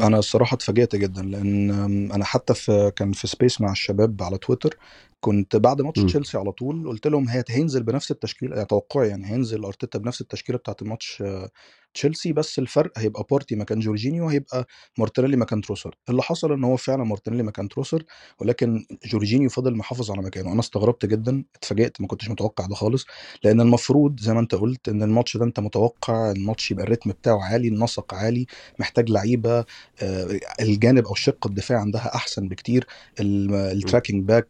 أنا 0.00 0.18
الصراحة 0.18 0.54
اتفاجئت 0.54 0.96
جدا 0.96 1.22
لأن 1.22 1.70
أنا 2.12 2.24
حتى 2.24 2.54
في 2.54 2.92
كان 2.96 3.12
في 3.12 3.26
space 3.26 3.60
مع 3.60 3.72
الشباب 3.72 4.22
على 4.22 4.38
تويتر 4.38 4.76
كنت 5.24 5.56
بعد 5.56 5.82
ماتش 5.82 5.98
م. 6.00 6.06
تشيلسي 6.06 6.38
على 6.38 6.52
طول 6.52 6.88
قلت 6.88 7.06
لهم 7.06 7.28
هي 7.28 7.44
هينزل 7.48 7.82
بنفس 7.82 8.10
التشكيله 8.10 8.54
يعني 8.54 8.66
توقعي 8.66 9.08
يعني 9.08 9.26
هينزل 9.26 9.64
أرتيتا 9.64 9.98
بنفس 9.98 10.20
التشكيلة 10.20 10.58
بتاعت 10.58 10.82
الماتش 10.82 11.22
آه، 11.22 11.50
تشيلسي 11.94 12.32
بس 12.32 12.58
الفرق 12.58 12.98
هيبقى 12.98 13.26
بارتي 13.30 13.56
مكان 13.56 13.80
جورجينيو 13.80 14.28
هيبقى 14.28 14.66
مارتينيلي 14.98 15.36
مكان 15.36 15.60
تروسارد. 15.60 15.94
اللي 16.08 16.22
حصل 16.22 16.52
إن 16.52 16.64
هو 16.64 16.76
فعلا 16.76 17.04
مارتينيلي 17.04 17.42
مكان 17.42 17.68
تروسارد 17.68 18.04
ولكن 18.40 18.84
جورجينيو 19.04 19.48
فضل 19.50 19.76
محافظ 19.76 20.10
على 20.10 20.22
مكانه. 20.22 20.52
أنا 20.52 20.60
استغربت 20.60 21.06
جدا 21.06 21.44
اتفاجئت 21.56 22.00
ما 22.00 22.06
كنتش 22.06 22.30
متوقع 22.30 22.66
ده 22.66 22.74
خالص 22.74 23.06
لأن 23.44 23.60
المفروض 23.60 24.20
زي 24.20 24.34
ما 24.34 24.40
أنت 24.40 24.54
قلت 24.54 24.88
إن 24.88 25.02
الماتش 25.02 25.36
ده 25.36 25.44
أنت 25.44 25.60
متوقع 25.60 26.30
الماتش 26.30 26.70
يبقى 26.70 26.84
ال 26.84 26.88
rhythm 26.88 27.10
بتاعه 27.10 27.42
عالي 27.42 27.68
النسق 27.68 28.14
عالي 28.14 28.46
محتاج 28.78 29.10
لعيبة 29.10 29.64
آه، 30.02 30.40
الجانب 30.60 31.06
أو 31.06 31.12
الشق 31.12 31.46
الدفاعي 31.46 31.80
عندها 31.80 32.14
أحسن 32.14 32.48
بكتير 32.48 32.86
ال- 33.20 33.54
ال 33.54 33.62
tracking 33.62 34.24
back 34.24 34.48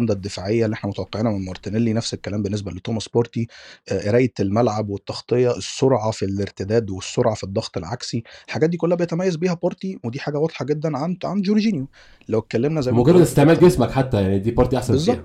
المسانده 0.00 0.12
الدفاعية 0.14 0.64
اللي 0.64 0.74
إحنا 0.74 0.90
متوقعينها 0.90 1.32
من 1.32 1.44
مارتينيلي 1.44 1.92
نفس 1.92 2.14
الكلام 2.14 2.42
بالنسبة 2.42 2.72
لتوماس 2.72 3.08
بارتي. 3.08 3.46
آه، 3.88 4.08
قراية 4.08 4.32
الملعب 4.40 4.88
والتغطية 4.88 5.56
السرعة 5.56 6.10
في 6.10 6.24
الارتداد 6.24 6.90
والسرعة 6.90 7.34
في 7.34 7.44
الضغط 7.44 7.76
العكسي 7.76 8.22
الحاجات 8.48 8.70
دي 8.70 8.76
كلها 8.76 8.96
بيتميز 8.96 9.36
بيها 9.36 9.54
بارتي 9.54 9.98
ودي 10.04 10.20
حاجة 10.20 10.38
واضحة 10.38 10.64
جدا 10.64 10.96
عن 10.98 11.16
عن 11.24 11.42
جورجينيو 11.42 11.86
لو 12.28 12.38
اتكلمنا 12.38 12.80
زي 12.80 12.92
مجرد 12.92 13.20
استعمال 13.20 13.60
جسمك 13.60 13.90
حتى 13.90 14.22
يعني 14.22 14.38
دي 14.38 14.50
بارتي 14.50 14.76
أحسن 14.78 14.92
بالظبط. 14.92 15.16
فيها 15.16 15.24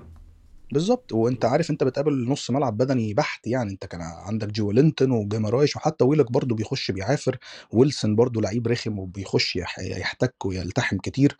بالظبط. 0.72 1.12
وأنت 1.12 1.44
عارف 1.44 1.70
أنت 1.70 1.84
بتقابل 1.84 2.28
نص 2.28 2.50
ملعب 2.50 2.76
بدني 2.76 3.14
بحت 3.14 3.46
يعني 3.46 3.70
أنت 3.72 3.86
كان 3.86 4.00
عندك 4.02 4.48
جولينتون 4.48 5.10
وجيمارايش 5.10 5.76
وحتى 5.76 6.04
ويلوك 6.04 6.32
برضو 6.32 6.54
بيخش 6.54 6.90
بيعافر. 6.90 7.36
ويلسون 7.70 8.16
برضو 8.16 8.40
لعيب 8.40 8.66
رخم 8.68 8.98
وبيخش 8.98 9.56
يح- 9.56 9.78
يحتك 9.78 10.34
ويلتحم 10.46 10.96
كتير. 10.98 11.36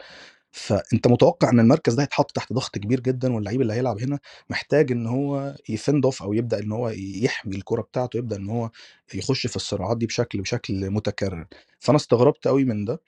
فأنت 0.56 1.06
متوقع 1.08 1.50
إن 1.50 1.60
المركز 1.60 1.94
ده 1.94 2.02
هيتحط 2.02 2.30
تحت 2.32 2.52
ضغط 2.52 2.78
كبير 2.78 3.00
جدا 3.00 3.32
واللعيب 3.32 3.60
اللي 3.62 3.72
هيلعب 3.72 4.00
هنا 4.00 4.18
محتاج 4.50 4.92
إن 4.92 5.06
هو 5.06 5.56
ي 5.68 5.75
fend 5.75 6.04
off 6.04 6.22
أو 6.22 6.32
يبدأ 6.32 6.58
إن 6.58 6.72
هو 6.72 6.88
يحمي 6.98 7.56
الكرة 7.56 7.82
بتاعته 7.82 8.16
يبدأ 8.16 8.36
إن 8.36 8.48
هو 8.50 8.70
يخش 9.14 9.46
في 9.46 9.56
الصراعات 9.56 9.96
دي 9.98 10.06
بشكل 10.06 10.40
بشكل 10.42 10.90
متكرر. 10.90 11.46
فأنا 11.80 11.96
استغربت 11.96 12.48
قوي 12.48 12.64
من 12.64 12.84
ده. 12.84 13.00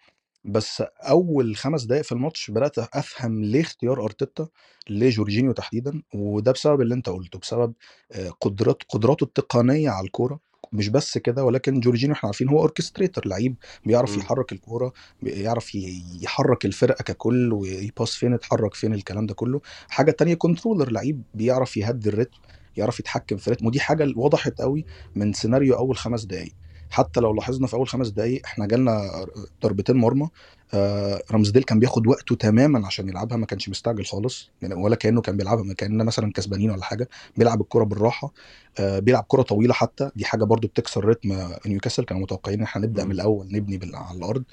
بس 0.45 0.83
أول 1.01 1.57
خمس 1.57 1.85
دقائق 1.85 2.05
في 2.05 2.13
الماتش 2.13 2.51
بدأت 2.51 2.79
أفهم 2.79 3.45
ليه 3.45 3.61
اختيار 3.61 4.05
أرتيتا 4.05 4.49
لجورجينيو 4.91 5.53
تحديدا 5.53 6.03
وده 6.15 6.53
بسبب 6.53 6.81
اللي 6.81 6.95
أنت 6.95 7.09
قلته 7.09 7.39
بسبب 7.39 7.75
آه، 8.13 8.31
قدرات 8.41 8.83
قدراته 8.89 9.25
التقنية 9.25 9.91
على 9.91 10.07
الكوره 10.07 10.41
مش 10.73 10.89
بس 10.89 11.19
كده 11.19 11.45
ولكن 11.45 11.81
جورجينيو 11.81 12.15
إحنا 12.15 12.27
عارفين 12.27 12.49
هو 12.49 12.61
orchestrator 12.61 13.27
لعيب 13.29 13.57
بيعرف. 13.87 14.17
يحرك 14.17 14.53
الكورة 14.53 14.93
بيعرف 15.23 15.75
يحرك 16.23 16.65
الفرقة 16.65 17.03
ككل 17.03 17.53
ويباس 17.53 18.15
فين 18.15 18.33
يتحرك 18.35 18.75
فين 18.75 18.95
الكلام 18.95 19.27
ده 19.27 19.35
كله. 19.35 19.61
حاجة 19.89 20.11
تانية 20.11 20.35
controller 20.35 20.91
لعيب 20.91 21.23
بيعرف 21.35 21.77
يهدي 21.77 22.09
ال 22.09 22.13
rhythm 22.13 22.39
يعرف 22.77 23.01
يتحكم 23.01 23.37
في 23.37 23.47
ال 23.49 23.51
rhythm. 23.51 23.67
ودي 23.67 23.81
حاجة 23.81 24.13
وضحت 24.17 24.61
قوي 24.61 24.85
من 25.15 25.33
سيناريو 25.33 25.75
أول 25.77 25.97
خمس 25.97 26.25
دقائق 26.25 26.53
حتى 26.91 27.21
لو 27.21 27.35
لاحظنا 27.35 27.67
في 27.67 27.75
أول 27.75 27.89
خمس 27.89 28.09
دقائق 28.09 28.41
إحنا 28.45 28.67
جالنا 28.67 29.27
ضربتين 29.63 29.97
مرمى 29.97 30.29
آه 30.75 31.23
رامزديل 31.31 31.63
كان 31.63 31.79
بياخد 31.79 32.07
وقته 32.07 32.35
تماما 32.35 32.87
عشان 32.87 33.09
يلعبها 33.09 33.37
ما 33.37 33.47
كانش 33.47 33.69
مستعجل 33.69 34.05
خالص 34.05 34.51
يعني 34.63 34.75
ولا 34.75 34.97
كأنه 34.97 35.21
كان 35.21 35.37
بيلعبها 35.37 35.65
ما 35.65 35.75
كأننا 35.75 36.05
مثلا 36.05 36.33
كسبانين 36.33 36.71
ولا 36.71 36.83
حاجة 36.85 37.09
بيلعب 37.37 37.61
الكرة 37.61 37.85
بالراحة 37.85 38.33
آه 38.79 38.99
بيلعب 38.99 39.25
كرة 39.29 39.43
طويلة 39.43 39.75
حتى 39.75 40.11
دي 40.17 40.25
حاجة 40.25 40.45
برضو 40.45 40.69
بتكسر 40.69 41.05
rhythm 41.05 41.49
نيوكاسل 41.67 42.05
كانوا 42.05 42.23
متوقعين 42.23 42.59
إن 42.59 42.65
إحنا 42.65 42.83
نبدأ. 42.87 43.05
من 43.05 43.13
الأول 43.13 43.49
نبني 43.53 43.97
على 43.97 44.19
الأرض 44.19 44.45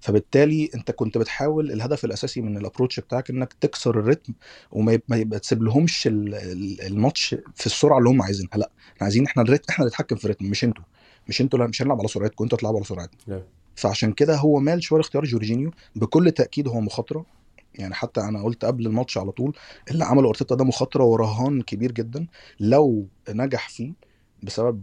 فبالتالي 0.00 0.70
أنت 0.74 0.90
كنت 0.90 1.18
بتحاول 1.18 1.70
الهدف 1.72 2.04
الأساسي 2.04 2.40
من 2.40 2.56
ال 2.56 2.61
approach 2.61 3.00
بتاعك 3.00 3.30
إنك 3.30 3.52
تكسر 3.60 3.98
ال 4.00 4.05
rhythm 4.05 4.32
وما 4.72 4.92
يب- 4.92 5.02
ما 5.08 5.16
يبقى 5.16 5.38
تسيب 5.40 5.62
لهمش 5.62 6.06
ال- 6.06 6.34
ال- 6.34 6.80
الماتش 6.82 7.34
في 7.54 7.66
السرعة 7.66 7.98
اللي 7.98 8.08
هم 8.08 8.22
عايزينها 8.22 8.56
لا 8.56 8.70
إحنا 8.86 9.02
عايزين 9.04 9.26
إحنا 9.26 9.42
ال 9.42 9.45
rhythm 9.45 9.64
إحنا 9.70 9.82
اللي 9.84 9.88
نتحكم 9.88 10.16
في 10.16 10.24
ال 10.24 10.27
rhythm 10.27 10.46
مش 10.46 10.64
أنتوا 10.64 10.84
مش 11.28 11.40
أنتوا 11.40 11.58
لا 11.58 11.66
مش 11.66 11.82
هنلعب 11.82 11.98
على 11.98 12.08
سرعتكم 12.08 12.44
أنتوا 12.44 12.58
تلعبوا 12.58 12.78
على 12.78 12.86
سرعتنا 12.86 13.18
نعم. 13.26 13.42
فعشان 13.74 14.12
كده 14.12 14.36
هو 14.36 14.60
مال 14.60 14.82
شوية 14.82 15.00
اختيار 15.00 15.24
جورجينيو. 15.24 15.70
بكل 15.96 16.30
تأكيد 16.30 16.68
هو 16.68 16.80
مخاطرة. 16.80 17.26
يعني 17.74 17.94
حتى 17.94 18.20
أنا 18.20 18.42
قلت 18.42 18.64
قبل 18.64 18.86
الماتش 18.86 19.18
على 19.18 19.30
طول 19.32 19.56
اللي 19.90 20.04
عمله 20.04 20.28
أرتيتا 20.28 20.54
ده 20.54 20.64
مخاطرة 20.64 21.04
ورهان 21.04 21.62
كبير 21.62 21.92
جدا. 21.92 22.26
لو 22.60 23.06
نجح 23.28 23.68
فيه 23.68 23.92
بسبب 24.42 24.82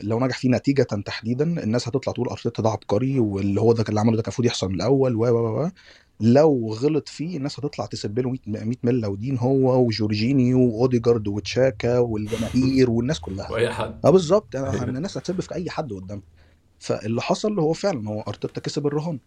لو 0.00 0.20
نجح 0.20 0.38
فيه 0.38 0.48
نتيجة 0.48 0.82
تحديدا 0.82 1.62
الناس 1.62 1.88
هتطلع 1.88 2.12
تقول 2.12 2.28
أرتيتا 2.28 2.62
ده 2.62 2.70
عبقري 2.70 3.18
واللي 3.18 3.60
هو 3.60 3.72
ده 3.72 3.84
اللي 3.88 4.00
عمله 4.00 4.16
ده 4.16 4.22
كان 4.22 4.28
المفروض 4.28 4.46
يحصل 4.46 4.68
من 4.68 4.74
الأول 4.74 5.16
و 5.16 5.20
و 5.20 5.62
و 5.62 5.70
لو 6.20 6.72
غلط 6.72 7.08
فيه 7.08 7.36
الناس 7.36 7.58
هتطلع 7.60 7.86
تسب 7.86 8.18
له 8.18 8.30
100 8.30 8.64
100 8.64 8.76
ملة. 8.82 9.08
ودين 9.08 9.38
هو 9.38 9.86
وجورجينيو 9.86 10.60
وأوديجارد 10.60 11.28
وتشاكا 11.28 11.98
والجماهير 11.98 12.90
والناس 12.90 13.20
كلها. 13.20 13.52
وأي 13.52 13.70
حد. 13.70 14.00
آه 14.04 14.10
بالظبط. 14.10 14.54
يعني 14.54 14.90
الناس 14.90 15.16
هتسب 15.18 15.40
في 15.40 15.54
أي 15.54 15.70
حد 15.70 15.92
قدام. 15.92 16.22
فاللي 16.78 17.22
حصل 17.22 17.58
هو 17.58 17.72
فعلا 17.72 18.08
هو 18.08 18.20
أرتيتا 18.20 18.60
كسب 18.60 18.86
الرهان. 18.86 19.18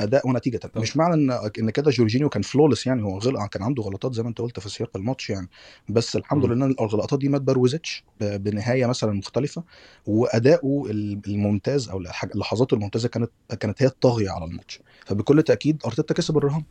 أداء 0.00 0.28
ونتيجة. 0.28 0.56
طب. 0.56 0.80
مش 0.80 0.96
معنى 0.96 1.14
ان 1.14 1.50
إن 1.58 1.70
كده 1.70 1.90
جورجينيو 1.90 2.28
كان 2.28 2.42
flawless 2.42 2.86
يعني 2.86 3.02
هو 3.02 3.18
غلط. 3.18 3.50
كان 3.50 3.62
عنده 3.62 3.82
غلطات 3.82 4.14
زي 4.14 4.22
ما 4.22 4.28
أنت 4.28 4.40
قلت 4.40 4.60
في 4.60 4.68
سياق 4.68 4.90
الماتش 4.96 5.30
يعني. 5.30 5.48
بس 5.88 6.16
الحمد. 6.16 6.44
لله 6.44 6.66
إن 6.66 6.74
الغلطات 6.80 7.18
دي 7.18 7.28
ما 7.28 7.36
اتبروزتش 7.36 8.04
ب- 8.20 8.42
بنهاية 8.42 8.86
مثلا 8.86 9.12
مختلفة. 9.12 9.62
وأداؤه 10.06 10.90
ال- 10.90 11.20
الممتاز 11.26 11.88
أو 11.88 12.02
لحظاته 12.34 12.74
الممتازة 12.74 13.08
كانت 13.08 13.30
كانت 13.60 13.82
هي 13.82 13.86
الطاغية 13.86 14.30
على 14.30 14.44
الماتش. 14.44 14.80
فبكل 15.06 15.42
تأكيد 15.42 15.82
أرتيتا 15.86 16.14
كسب 16.14 16.36
الرهان. 16.38 16.62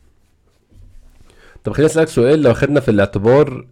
طب 1.64 1.72
خليني 1.72 1.90
أسألك 1.90 2.08
سؤال. 2.08 2.42
لو 2.42 2.54
خدنا 2.54 2.80
في 2.80 2.90
الاعتبار 2.90 3.66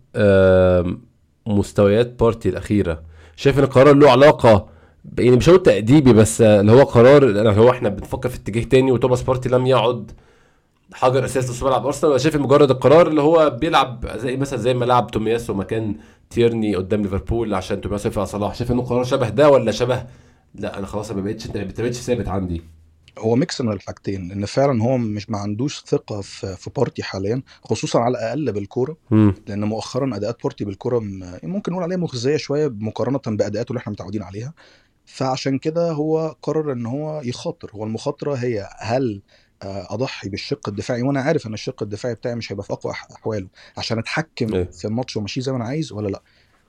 مستويات 1.46 2.20
بارتي 2.20 2.48
الأخيرة 2.48 3.02
شايف 3.36 3.58
إن 3.58 3.64
القرار 3.64 3.94
له 3.94 4.10
علاقة 4.10 4.68
يعني 5.18 5.36
مش 5.36 5.48
هقول 5.48 5.62
تأديبي 5.62 6.12
بس 6.12 6.40
اللي 6.40 6.72
هو 6.72 6.82
قرار 6.82 7.22
اللي 7.22 7.50
هو 7.50 7.70
إحنا 7.70 7.88
بنفكر 7.88 8.28
في 8.28 8.36
اتجاه 8.36 8.62
تاني 8.62 8.92
وتوماس 8.92 9.22
بارتي 9.22 9.48
لم 9.48 9.66
يعد 9.66 10.10
حجر 10.94 11.24
أساس 11.24 11.50
نص 11.50 11.62
ملعب 11.62 11.86
أرسنال. 11.86 12.10
ولا 12.10 12.18
شايف 12.18 12.36
مجرد 12.36 12.70
القرار 12.70 13.06
اللي 13.08 13.22
هو 13.22 13.50
بيلعب 13.50 14.06
زي 14.16 14.36
مثلا 14.36 14.58
زي 14.58 14.74
ما 14.74 14.84
لعب 14.84 15.10
تومياسو 15.10 15.54
مكان 15.54 15.94
تيرني 16.30 16.76
قدام 16.76 17.02
ليفربول 17.02 17.54
عشان 17.54 17.80
تومياسو 17.80 18.08
يرفع 18.08 18.24
صلاح. 18.24 18.54
شايف 18.54 18.72
إنه 18.72 18.82
قرار 18.82 19.04
شبه 19.04 19.28
ده 19.28 19.50
ولا 19.50 19.72
شبه؟ 19.72 20.06
لا 20.54 20.78
أنا 20.78 20.86
خلاص 20.86 21.10
ما 21.12 21.20
بقتش 21.22 21.46
انت 21.46 21.56
ما 21.56 21.64
بقتش 21.78 21.96
ثابت 21.96 22.28
عندي. 22.28 22.62
هو 23.18 23.36
mix 23.36 23.60
من 23.60 23.72
الحاجتين 23.72 24.32
إن 24.32 24.44
فعلا 24.44 24.82
هو 24.82 24.98
مش 24.98 25.30
ما 25.30 25.38
عندوش 25.38 25.82
ثقة 25.86 26.20
في 26.20 26.56
في 26.56 26.70
بارتي 26.76 27.02
حاليا 27.02 27.42
خصوصا 27.64 27.98
على 27.98 28.12
الأقل 28.18 28.52
بالكورة. 28.52 28.96
لأن 29.46 29.64
مؤخرا 29.64 30.16
أداءات 30.16 30.42
بورتي 30.42 30.64
بالكره 30.64 30.98
م- 30.98 31.38
ممكن 31.42 31.72
نقول 31.72 31.84
عليها 31.84 31.96
مخزية 31.96 32.36
شوية 32.36 32.68
مقارنة 32.80 33.20
بأداءاته 33.26 33.70
اللي 33.70 33.78
إحنا 33.78 33.92
متعودين 33.92 34.22
عليها. 34.22 34.52
فعشان 35.06 35.58
كده 35.58 35.92
هو 35.92 36.36
قرر 36.42 36.72
إن 36.72 36.86
هو 36.86 37.20
يخاطر. 37.24 37.70
هو 37.74 37.84
المخاطرة 37.84 38.34
هي 38.34 38.68
هل 38.78 39.22
آه، 39.62 39.86
أضحي 39.94 40.28
بالشق 40.28 40.68
الدفاعي؟ 40.68 41.02
وأنا 41.02 41.20
عارف 41.20 41.46
إن 41.46 41.54
الشق 41.54 41.82
الدفاعي 41.82 42.14
بتاعي 42.14 42.34
مش 42.34 42.52
هيبقى 42.52 42.64
في 42.64 42.72
أقوى 42.72 42.92
أحواله. 42.92 43.48
عشان 43.76 43.98
أتحكم 43.98 44.54
إيه. 44.54 44.64
في 44.64 44.84
الماتش 44.84 45.16
وماشيه 45.16 45.40
زي 45.40 45.52
ما 45.52 45.58
أنا 45.58 45.64
عايز 45.64 45.92
ولا 45.92 46.08
لأ؟ 46.08 46.22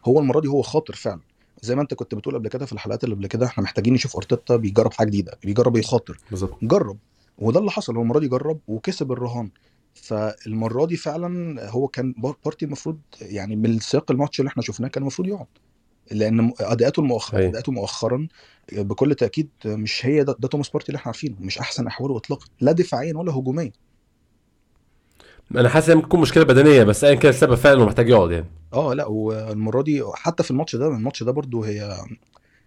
هو 0.06 0.20
المرة 0.20 0.40
دي 0.40 0.48
هو 0.48 0.62
خاطر 0.62 0.94
فعلا. 0.96 1.22
زي 1.62 1.76
ما 1.76 1.82
أنت 1.82 1.94
كنت 1.94 2.16
بتقول 2.16 2.36
قبل 2.36 2.48
كده 2.50 2.66
في 2.66 2.74
الحلقات 2.74 3.04
اللي 3.04 3.16
قبل 3.16 3.28
كده 3.28 3.46
إحنا 3.46 3.64
محتاجين 3.64 3.94
نشوف 3.94 4.16
أرتيتا 4.16 4.56
بيجرب 4.56 4.94
حاجة 4.94 5.08
جديدة 5.08 5.38
بيجرب 5.44 5.78
يخاطر. 5.78 6.18
بالظبط. 6.32 6.58
جرب. 6.62 6.98
وده 7.38 7.60
اللي 7.60 7.72
حصل. 7.72 7.96
هو 7.96 8.02
المرة 8.02 8.20
دي 8.20 8.28
جرب 8.28 8.60
وكسب 8.68 9.12
الرهان. 9.12 9.50
فالمرة 9.94 10.86
دي 10.86 10.96
فعلا 10.98 11.70
هو 11.70 11.88
كان 11.88 12.14
بار- 12.18 12.38
بارتي 12.46 12.66
المفروض 12.66 13.00
يعني 13.22 13.56
من 13.56 13.80
سياق 13.80 14.12
الماتش 14.12 14.40
اللي 14.40 14.50
إحنا 14.50 14.64
شفناه 14.64 14.88
كان 14.88 15.02
المفروض 15.04 15.28
يقعد. 15.28 15.46
لأن 16.12 16.54
أداءاته 16.60 17.00
المؤخرا 17.00 17.40
أيوة. 17.40 17.50
أداءاته 17.50 17.72
مؤخرا 17.72 18.28
بكل 18.72 19.16
تأكيد 19.16 19.50
مش 19.66 20.06
هي 20.06 20.24
ده, 20.24 20.36
ده 20.40 20.48
توماس 20.48 20.70
بارتي 20.70 20.88
اللي 20.90 20.98
إحنا 20.98 21.10
عارفينه 21.10 21.36
مش 21.40 21.60
أحسن 21.60 21.88
أحواله 21.88 22.18
اطلاقا 22.18 22.46
لا 22.62 22.72
دفاعيا 22.72 23.18
ولا 23.18 23.32
هجوميا 23.32 23.72
أنا 25.56 25.70
حاسس 25.70 25.90
إن 25.90 26.02
تكون 26.02 26.20
مشكلة 26.20 26.44
بدنية 26.44 26.84
بس 26.84 27.04
ايا 27.04 27.16
كان 27.16 27.30
السبب 27.30 27.56
فعلا 27.56 27.86
محتاج 27.86 28.10
يقعد 28.10 28.32
يعني 28.32 28.46
آه 28.74 28.94
لا 28.94 29.06
والمرة 29.06 29.82
دي 29.82 30.04
حتى 30.14 30.44
في 30.44 30.52
الماتش 30.52 30.76
ده 30.76 30.88
الماتش 30.88 31.24
ده 31.24 31.32
برضو 31.32 31.64
هي 31.64 31.98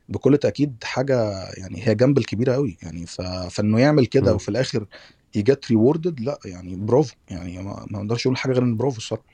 بكل 0.09 0.38
تأكيد 0.38 0.75
حاجة 0.85 1.49
يعني 1.56 1.88
هي 1.88 1.94
جنب 1.94 2.18
الكبيرة 2.18 2.52
قوي 2.52 2.78
يعني 2.82 3.06
ف... 3.06 3.20
فإنه 3.23 3.80
يعمل 3.80 4.06
كده. 4.06 4.35
وفي 4.35 4.49
الآخر 4.49 4.87
he 5.35 5.49
get 5.49 5.71
rewarded 5.71 6.21
لا 6.20 6.38
يعني 6.44 6.76
برافو 6.76 7.14
يعني 7.30 7.62
ما 7.62 7.87
ما 7.90 7.99
أقدرش 7.99 8.26
أقول 8.26 8.37
حاجة 8.37 8.52
غير 8.52 8.62
إن 8.62 8.76
برافو 8.76 8.97
الصراحة 8.97 9.25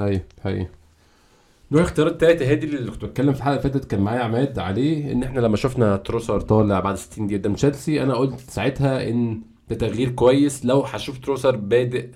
هن- 0.00 0.22
هنروح 0.42 1.84
اختيار 1.84 2.06
التالت 2.06 2.42
هادي 2.42 2.66
اللي 2.66 2.90
كنت 2.90 3.04
بتكلم 3.04 3.32
في 3.32 3.38
الحلقة 3.38 3.56
اللي 3.58 3.70
فاتت 3.72 3.84
كان 3.84 4.00
معايا 4.00 4.20
عماد 4.20 4.58
عليه 4.58 5.12
إن 5.12 5.22
إحنا 5.22 5.40
لما 5.40 5.56
شفنا 5.56 5.96
تروسارد 5.96 6.40
طالع 6.40 6.80
بعد 6.80 6.94
60 6.96 7.26
دقيقة 7.26 7.38
قدام 7.40 7.54
تشيلسي 7.54 8.02
أنا 8.02 8.14
قلت 8.14 8.40
ساعتها 8.40 9.08
إن 9.08 9.40
ده 9.68 9.76
تغيير 9.76 10.08
كويس 10.10 10.64
لو 10.64 10.80
هشوف 10.80 11.18
تروسارد 11.18 11.56
بادئ 11.56 12.06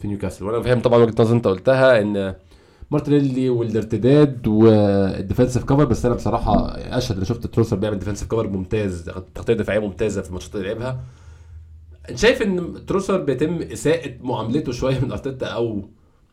في 0.00 0.08
نيوكاسل. 0.08 0.44
وأنا 0.44 0.62
فاهم 0.62 0.80
طبعا 0.80 0.98
وجهة 0.98 1.14
نظر 1.22 1.34
أنت 1.36 1.46
قلتها 1.46 2.00
إن 2.00 2.34
مارتينيلي 2.90 3.48
والارتداد 3.48 4.46
وال 4.48 4.69
defensive 4.69 5.64
cover 5.64 5.84
بس 5.84 6.06
أنا 6.06 6.14
بصراحة 6.14 6.66
أشهد 6.76 7.18
ان 7.18 7.24
شفت 7.24 7.46
تروسارد 7.46 7.76
بيعمل 7.76 7.98
defensive 7.98 8.28
cover 8.28 8.48
ممتاز 8.48 9.10
تغطية 9.34 9.54
دفاعية 9.54 9.78
ممتازة 9.80 10.22
في 10.22 10.28
الماتشات 10.28 10.54
اللي 10.56 10.68
لعبها. 10.68 11.00
شايف 12.14 12.42
إن 12.42 12.74
تروسارد 12.86 13.20
بيتم 13.20 13.58
إساءة 13.62 14.12
معاملته 14.22 14.72
شوية 14.72 15.00
من 15.00 15.12
أرتيتا 15.12 15.46
أو 15.46 15.88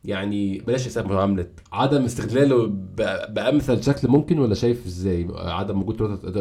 يعني 0.05 0.59
بلاش 0.59 0.87
اساءه 0.87 1.07
معاملة. 1.07 1.47
عدم 1.71 2.03
استغلاله 2.05 2.65
بأمثل 3.29 3.83
شكل 3.83 4.07
ممكن 4.07 4.39
ولا 4.39 4.55
شايف 4.55 4.85
إزاي؟ 4.85 5.27
عدم 5.35 5.79
وجود 5.81 5.97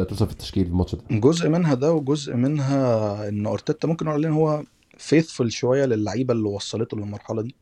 تروسارد 0.07 0.25
في 0.25 0.31
التشكيل 0.31 0.67
الماتش 0.67 0.95
ده. 0.95 1.01
جزء 1.11 1.49
منها 1.49 1.73
ده 1.73 1.93
وجزء 1.93 2.35
منها 2.35 3.29
إن 3.29 3.45
أرتيتا 3.45 3.87
ممكن 3.87 4.05
نقول 4.05 4.25
إن 4.25 4.31
هو 4.31 4.63
faithful 4.97 5.47
شوية 5.47 5.85
للعيبة 5.85 6.33
اللي 6.33 6.47
وصلته 6.49 6.97
للمرحلة 6.97 7.41
دي. 7.41 7.55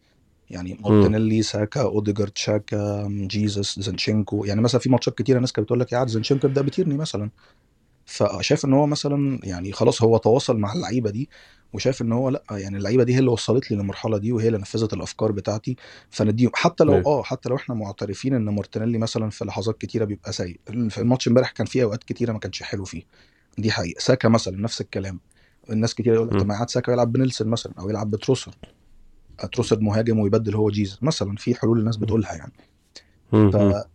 يعني 0.49 0.79
مارتينيلي 0.83 1.41
ساكا 1.41 1.81
أوديجارد 1.81 2.31
شاكا 2.35 3.07
جيزس 3.09 3.79
زنشينكو 3.79 4.45
يعني 4.45 4.61
مثلا 4.61 4.81
في 4.81 4.89
ماتشات 4.89 5.17
كتيرة 5.17 5.39
ناس 5.39 5.51
كانت 5.51 5.65
بتقول 5.65 5.79
لك 5.79 5.91
يا 5.91 5.97
عم 5.97 6.01
اقعد 6.01 6.07
زنشينكو 6.07 6.47
ده 6.47 6.61
بتيرني 6.61 6.97
مثلا. 6.97 7.29
فشايف 8.05 8.65
إن 8.65 8.73
هو 8.73 8.87
مثلا 8.87 9.39
يعني 9.43 9.71
خلاص 9.71 10.03
هو 10.03 10.17
تواصل 10.17 10.57
مع 10.57 10.73
اللعيبة 10.73 11.09
دي 11.09 11.29
وشايف 11.73 12.01
إن 12.01 12.11
هو 12.11 12.29
لأ 12.29 12.43
يعني 12.51 12.77
اللعيبة 12.77 13.03
دي 13.03 13.15
هي 13.15 13.19
اللي 13.19 13.29
وصلت 13.31 13.71
لي 13.71 13.77
للمرحله 13.77 14.17
دي 14.17 14.31
وهي 14.31 14.47
اللي 14.47 14.57
نفذت 14.59 14.93
الأفكار 14.93 15.31
بتاعتي 15.31 15.75
فنديهم. 16.09 16.51
حتى 16.53 16.83
لو. 16.83 16.93
آه 17.05 17.23
حتى 17.23 17.49
لو 17.49 17.55
إحنا 17.55 17.75
معترفين 17.75 18.33
إن 18.33 18.45
مارتينيلي 18.45 18.97
مثلا 18.97 19.29
في 19.29 19.45
لحظات 19.45 19.77
كتيرة 19.77 20.05
بيبقى 20.05 20.33
سيء. 20.33 20.59
في 20.65 20.97
الماتش 20.97 21.27
امبارح 21.27 21.51
كان 21.51 21.65
فيه 21.65 21.83
أوقات 21.83 22.03
كتيرة 22.03 22.31
ما 22.31 22.39
كانش 22.39 22.63
حلو 22.63 22.85
فيه. 22.85 23.03
دي 23.57 23.71
حقيقة. 23.71 23.99
ساكا 23.99 24.29
مثلا 24.29 24.61
نفس 24.61 24.81
الكلام. 24.81 25.19
الناس 25.69 25.95
كتير 25.95 26.13
يقول 26.13 26.27
لك. 26.27 26.39
طب 26.39 26.45
ما 26.47 26.53
يقعد 26.53 26.69
ساكا 26.69 26.91
يلعب 26.91 27.11
بنيلسون 27.11 27.47
مثلا 27.47 27.73
أو 27.79 27.89
يلعب 27.89 28.11
بتروسارد. 28.11 28.51
تروسارد 29.53 29.79
مهاجم 29.79 30.19
ويبدل 30.19 30.55
هو 30.55 30.69
جيزس 30.69 31.03
مثلا 31.03 31.35
في 31.35 31.55
حلول 31.55 31.79
الناس 31.79 31.97
بتقولها 31.97 32.33
يعني. 32.33 32.53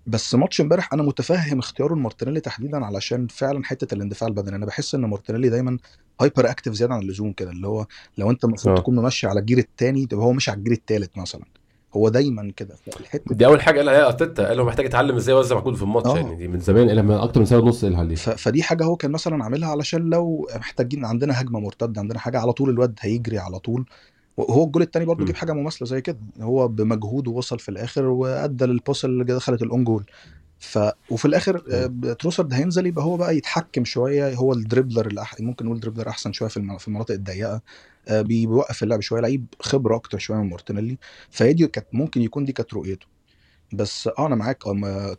بس 0.07 0.35
ماتش 0.35 0.61
امبارح 0.61 0.93
أنا 0.93 1.03
متفهم 1.03 1.59
اختياره 1.59 1.95
لمارتينيلي 1.95 2.41
تحديدا 2.41 2.85
علشان 2.85 3.27
فعلا 3.27 3.65
حتة 3.65 3.95
الاندفاع 3.95 4.29
البدني. 4.29 4.57
أنا 4.57 4.67
بحس 4.67 4.95
إن 4.95 5.01
مارتينيلي 5.01 5.49
دايما 5.49 5.79
hyperactive 6.21 6.73
زيادة 6.73 6.95
عن 6.95 7.01
اللزوم 7.03 7.33
كده 7.33 7.51
اللي 7.51 7.69
هو 7.69 7.87
لو 8.19 8.31
أنت 8.31 8.45
المفروض 8.45 8.77
آه. 8.77 8.81
تكون 8.81 8.97
ممشي 8.97 9.27
على 9.27 9.41
ال 9.41 9.44
gear 9.44 9.59
الثاني 9.59 10.07
تبقى 10.07 10.25
هو 10.25 10.33
ماشي 10.33 10.51
على 10.51 10.59
ال 10.59 10.61
gear 10.61 10.73
الثالث 10.73 11.19
مثلا. 11.19 11.45
هو 11.95 12.09
دايما 12.09 12.53
كده. 12.57 12.75
الحته 13.01 13.35
دي 13.35 13.47
أول 13.47 13.61
حاجة 13.63 13.79
قالها 13.79 13.95
هي 13.95 14.07
أرتيتا 14.07 14.49
قال 14.49 14.61
هو 14.61 14.67
محتاج 14.67 14.87
يتعلم 14.87 15.17
إزاي 15.17 15.35
يوزع 15.35 15.57
مجهوده 15.57 15.77
في 15.77 15.83
الماتش 15.83 16.11
آه. 16.11 16.17
يعني 16.17 16.35
دي 16.37 16.49
من 16.49 16.61
زمان 16.61 16.89
قالها 16.89 17.03
من 17.03 17.15
أكتر 17.15 17.41
من 17.41 17.47
سنة 17.47 17.59
ونص 17.59 17.85
قالها 17.85 18.05
ليه. 18.05 18.15
ف... 18.15 18.31
فدي 18.31 18.63
حاجة 18.63 18.85
هو 18.85 18.97
كان 18.97 19.11
مثلا 19.11 19.45
عاملها 19.45 19.69
علشان 19.69 20.11
لو 20.11 20.49
محتاجين 20.57 21.05
عندنا 21.05 21.41
هجمة 21.41 21.61
مرتدة 21.61 22.01
عندنا 22.01 22.19
حاجة 22.19 22.39
على 22.39 22.53
طول 22.53 22.71
الواد 22.71 22.99
هيجري 23.01 23.39
على 23.39 23.59
طول. 23.59 23.85
وهو 24.39 24.65
الجول 24.65 24.83
الثاني 24.83 25.07
برضه. 25.07 25.25
جيب 25.25 25.37
حاجة 25.37 25.53
مماثلة 25.53 25.89
زي 25.89 26.01
كده. 26.01 26.19
هو 26.41 26.69
بمجهوده 26.69 27.31
وصل 27.31 27.59
في 27.59 27.69
الآخر 27.69 28.05
وأدى 28.07 28.65
لل 28.65 28.78
pass 28.78 29.05
اللي 29.05 29.25
دخلت 29.25 29.63
ال 29.63 29.68
own 29.68 29.85
goal. 29.85 30.05
ف 30.59 30.79
وفي 31.11 31.25
الآخر 31.25 31.63
آه، 31.73 32.13
تروسارد 32.13 32.55
هينزل 32.55 32.87
يبقى 32.87 33.05
هو 33.05 33.17
بقى 33.17 33.37
يتحكم 33.37 33.85
شوية. 33.85 34.35
هو 34.35 34.53
ال 34.53 34.59
dribbler 34.59 35.07
اللي 35.07 35.23
أح... 35.23 35.41
ممكن 35.41 35.65
نقول 35.67 35.81
dribbler 35.81 36.09
أحسن 36.09 36.33
شوية 36.33 36.49
في 36.49 36.77
في 36.79 36.89
المناطق 36.89 37.15
الضيقة. 37.15 37.63
آه، 38.09 38.23
بيوقف 38.23 38.83
اللعب 38.83 39.01
شوية 39.01 39.21
لعيب 39.21 39.47
خبرة 39.61 39.97
أكتر 39.97 40.19
شوية 40.19 40.39
من 40.39 40.49
مارتينيلي 40.51 40.99
فهي 41.31 41.53
دي 41.53 41.67
كانت 41.67 41.87
ممكن 41.93 42.23
يكون 42.23 42.45
دي 42.45 42.53
كانت 42.53 42.75
رؤيته. 42.75 43.07
بس 43.73 44.09
آه 44.19 44.27
أنا 44.27 44.35
معاك. 44.35 44.63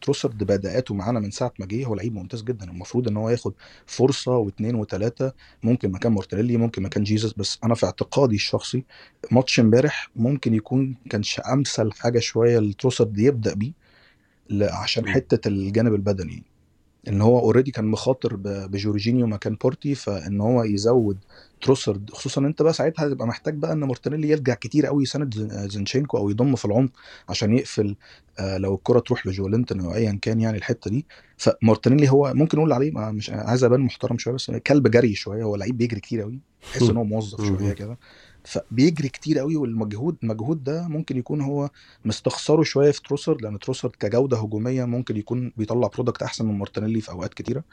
تروسارد 0.01 0.43
بأداءاته 0.43 0.93
معانا 0.95 1.19
من 1.19 1.31
ساعة 1.31 1.53
ما 1.59 1.65
جه. 1.65 1.85
هو 1.85 1.95
لعيب 1.95 2.13
ممتاز 2.15 2.43
جدا. 2.43 2.65
المفروض 2.71 3.07
إن 3.07 3.17
هو 3.17 3.29
ياخد 3.29 3.53
فرصة 3.85 4.31
واثنين 4.37 4.75
وثلاثه 4.75 5.33
ممكن 5.63 5.91
مكان 5.91 6.11
مارتينيلي 6.11 6.57
ممكن 6.57 6.83
مكان 6.83 7.03
جيزس. 7.03 7.33
بس 7.33 7.59
أنا 7.63 7.75
في 7.75 7.85
اعتقادي 7.85 8.35
الشخصي 8.35 8.85
ماتش 9.31 9.59
امبارح 9.59 10.09
ممكن 10.15 10.53
يكون 10.53 10.97
كانش 11.09 11.39
أمثل 11.39 11.91
حاجة 11.91 12.19
شوية 12.19 12.59
لتروسارد 12.59 13.17
يبدأ 13.19 13.53
بيه 13.53 13.73
عشان. 14.61 15.07
حتة 15.07 15.47
الجانب 15.47 15.93
البدني. 15.93 16.43
إن 17.07 17.21
هو 17.21 17.39
already 17.39 17.71
كان 17.71 17.85
مخاطر 17.85 18.35
بجورجينيو 18.43 19.27
مكان 19.27 19.55
بارتي 19.55 19.95
فإن 19.95 20.41
هو 20.41 20.63
يزود 20.63 21.17
تروسارد 21.61 22.09
خصوصا 22.09 22.41
أنت 22.41 22.61
بقى 22.61 22.73
ساعتها 22.73 23.07
هتبقى 23.07 23.27
محتاج 23.27 23.55
بقى 23.55 23.71
إن 23.73 23.79
مارتينيلي 23.79 24.29
يرجع 24.29 24.53
كتير 24.53 24.85
قوي 24.85 25.03
يساند 25.03 25.33
زن- 25.35 25.69
زينشينكو 25.69 26.17
أو 26.17 26.29
يضم 26.29 26.55
في 26.55 26.65
العمق 26.65 26.91
عشان 27.29 27.53
يقفل 27.57 27.95
آه، 28.39 28.57
لو 28.57 28.75
الكرة 28.75 28.99
تروح 28.99 29.27
لجولنتن 29.27 29.79
أو 29.79 29.93
ايا 29.95 30.19
كان 30.21 30.41
يعني 30.41 30.57
الحتة 30.57 30.91
دي. 30.91 31.05
فمارتينيلي 31.37 32.11
هو 32.11 32.33
ممكن 32.33 32.57
نقول 32.57 32.73
عليه 32.73 32.91
مش 33.11 33.29
عايز 33.29 33.63
ابان 33.63 33.79
محترم 33.81 34.17
شوية 34.17 34.33
بس 34.33 34.51
كلب 34.51 34.87
جري 34.91 35.15
شوية 35.15 35.43
هو 35.43 35.55
لعيب 35.55 35.77
بيجري 35.77 35.99
كتير 35.99 36.21
قوي 36.21 36.39
تحس 36.71 36.81
إن 36.91 36.97
هو 36.97 37.03
موظف 37.03 37.37
شوية 37.47 37.73
كده. 37.73 37.97
فبيجري 38.43 39.09
كتير 39.09 39.39
قوي 39.39 39.55
والمجهود 39.55 40.15
المجهود 40.23 40.63
ده 40.63 40.87
ممكن 40.87 41.17
يكون 41.17 41.41
هو 41.41 41.69
مستخسره 42.05 42.63
شوية 42.63 42.91
في 42.91 43.01
تروسارد 43.01 43.41
لأن 43.41 43.59
تروسارد 43.59 43.91
كجودة 43.99 44.37
هجومية 44.37 44.85
ممكن 44.85 45.17
يكون 45.17 45.51
بيطلع 45.57 45.87
product 45.87 46.21
أحسن 46.23 46.45
من 46.45 46.57
مارتينيلي 46.57 47.01
في 47.01 47.11
أوقات 47.11 47.33
كتيرة 47.33 47.63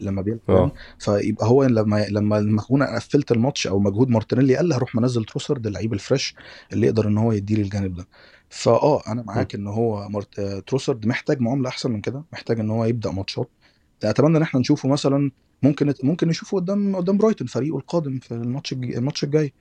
لما 0.00 0.22
بيلعب 0.22 0.40
آه. 0.48 0.58
يعني. 0.58 0.72
فيبقى 0.98 1.46
هو 1.46 1.64
لما 1.64 2.06
لما 2.08 2.40
لما 2.40 2.60
اكون 2.60 2.82
قفلت 2.82 3.32
الماتش 3.32 3.66
أو 3.66 3.78
مجهود 3.80 4.08
مارتينيلي 4.08 4.56
قل 4.56 4.72
هروح 4.72 4.94
منزل 4.94 5.24
تروسارد 5.24 5.66
اللعيب 5.66 5.92
ال 5.92 5.99
fresh 5.99 6.34
اللي 6.72 6.86
يقدر 6.86 7.08
إن 7.08 7.18
هو 7.18 7.32
يديلي 7.32 7.62
الجانب 7.62 7.94
ده. 7.94 8.06
فآه 8.48 9.02
أنا 9.08 9.22
معاك 9.22 9.54
إن 9.54 9.66
هو 9.66 10.08
مارت... 10.08 10.38
آه، 10.38 10.58
تروسارد 10.60 11.06
محتاج 11.06 11.40
معاملة 11.40 11.68
أحسن 11.68 11.90
من 11.90 12.00
كده 12.00 12.24
محتاج 12.32 12.60
إن 12.60 12.70
هو 12.70 12.84
يبدأ 12.84 13.10
ماتشات. 13.10 13.50
أتمنى 14.04 14.36
إن 14.36 14.42
إحنا 14.42 14.60
نشوفه 14.60 14.88
مثلا 14.88 15.30
ممكن 15.62 15.94
ممكن 16.02 16.28
نشوفه 16.28 16.56
قدام 16.58 16.96
قدام 16.96 17.18
برايتون 17.18 17.46
فريقه 17.46 17.78
القادم 17.78 18.18
في 18.18 18.32
الماتش 18.34 18.72
الج- 18.72 18.96
الماتش 18.96 19.24
الجاي. 19.24 19.52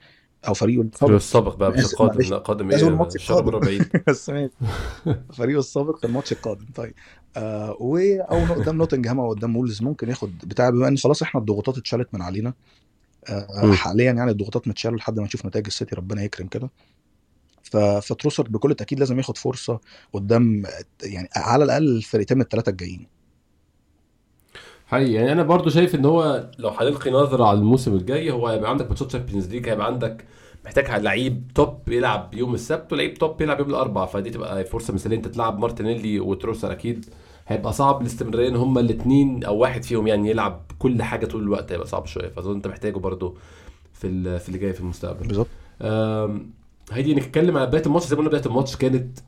أو 0.47 0.53
فريقه 0.53 0.89
فريق 0.93 1.13
السابق 1.13 1.13
السابق 1.15 1.56
بقى 1.56 1.71
مش 1.71 1.93
القادم. 1.93 2.21
لا 2.32 2.38
قادم 2.38 2.71
إيه 2.71 2.88
الماتش 2.88 3.32
القادم. 3.32 3.60
بعيد 3.60 3.86
بس 4.08 4.32
فريقه 5.38 5.60
السابق 5.60 5.97
في 5.97 6.08
الماتش 6.08 6.32
القادم 6.32 6.65
طيب 6.75 6.93
آه 7.38 7.77
و 7.79 7.97
أو 7.97 8.53
قدام 8.53 8.77
نوتنجهام 8.77 9.19
أو 9.19 9.29
قدام 9.29 9.56
وولفز 9.58 9.82
ممكن 9.82 10.10
ياخد 10.10 10.38
بتاع 10.38 10.69
بما 10.69 10.88
إن 10.88 10.97
خلاص 10.97 11.21
إحنا 11.21 11.39
الضغوطات 11.41 11.77
اتشالت 11.77 12.13
من 12.13 12.21
علينا 12.21 12.53
آه. 13.29 13.71
حاليا 13.73 14.12
يعني 14.12 14.32
الضغوطات 14.32 14.67
متشالة 14.67 14.95
لحد 14.95 15.19
ما 15.19 15.25
نشوف 15.25 15.45
نتائج 15.45 15.65
السيتي 15.67 15.95
ربنا 15.95 16.23
يكرم 16.23 16.47
كده 16.47 16.69
ف- 17.63 17.77
فتروسارد 17.77 18.51
بكل 18.51 18.75
تأكيد 18.75 18.99
لازم 18.99 19.17
ياخد 19.17 19.38
فرصة 19.38 19.79
قدام 20.13 20.63
يعني 21.03 21.29
على 21.36 21.63
الأقل 21.63 21.84
الفريقين 21.97 22.41
الثلاثه 22.41 22.69
الجايين 22.69 23.08
حقيقي. 24.93 25.13
يعني 25.13 25.32
أنا 25.32 25.43
برضو 25.43 25.69
شايف 25.69 25.95
إن 25.95 26.06
هو 26.06 26.49
لو 26.60 26.69
هنلقي 26.69 27.12
نظرة 27.12 27.43
على 27.45 27.60
الموسم 27.60 27.93
الجاي 27.95 28.32
هو 28.32 28.47
هيبقى 28.47 28.69
عندك 28.69 28.88
ماتشات 28.89 29.08
Champions 29.08 29.49
League 29.49 29.69
هيبقى 29.69 29.86
عندك 29.86 30.25
محتاج 30.65 31.01
لعيب 31.01 31.51
top 31.56 31.89
يلعب 31.89 32.34
يوم 32.34 32.53
السبت 32.53 32.93
ولعيب 32.93 33.13
top 33.13 33.41
يلعب 33.41 33.60
يوم 33.60 33.69
الأربعاء. 33.69 34.08
فدي 34.08 34.29
تبقى 34.29 34.65
فرصة 34.65 34.93
مثالية. 34.93 35.17
أنت 35.17 35.27
تلعب 35.27 35.60
مارتينيلي 35.60 36.19
وتروسارد 36.19 36.71
أكيد 36.71 37.06
هيبقى 37.47 37.73
صعب. 37.73 38.01
الاستمراريه 38.01 38.49
ان 38.49 38.56
هما 38.56 38.79
الاثنين 38.79 39.43
أو 39.43 39.58
واحد 39.58 39.84
فيهم 39.84 40.08
يعني 40.08 40.29
يلعب 40.29 40.62
كل 40.79 41.03
حاجة 41.03 41.25
طول 41.25 41.41
الوقت 41.41 41.71
هيبقى 41.71 41.88
صعب 41.88 42.06
شوية. 42.06 42.29
فأظن 42.29 42.56
أنت 42.56 42.67
محتاجه 42.67 42.97
برضو 42.97 43.38
في 43.93 44.39
في 44.39 44.47
اللي 44.47 44.60
جاي 44.60 44.73
في 44.73 44.79
المستقبل. 44.82 45.27
بالظبط. 45.27 45.47
أم، 45.82 46.49
هيجي 46.91 47.15
نتكلم 47.15 47.58
على 47.58 47.67
بداية 47.67 47.86
الماتش. 47.86 48.06
زي 48.06 48.15
ما 48.15 48.19
قلنا 48.19 48.29
بداية 48.29 48.45
الماتش 48.45 48.75
كانت 48.75 49.19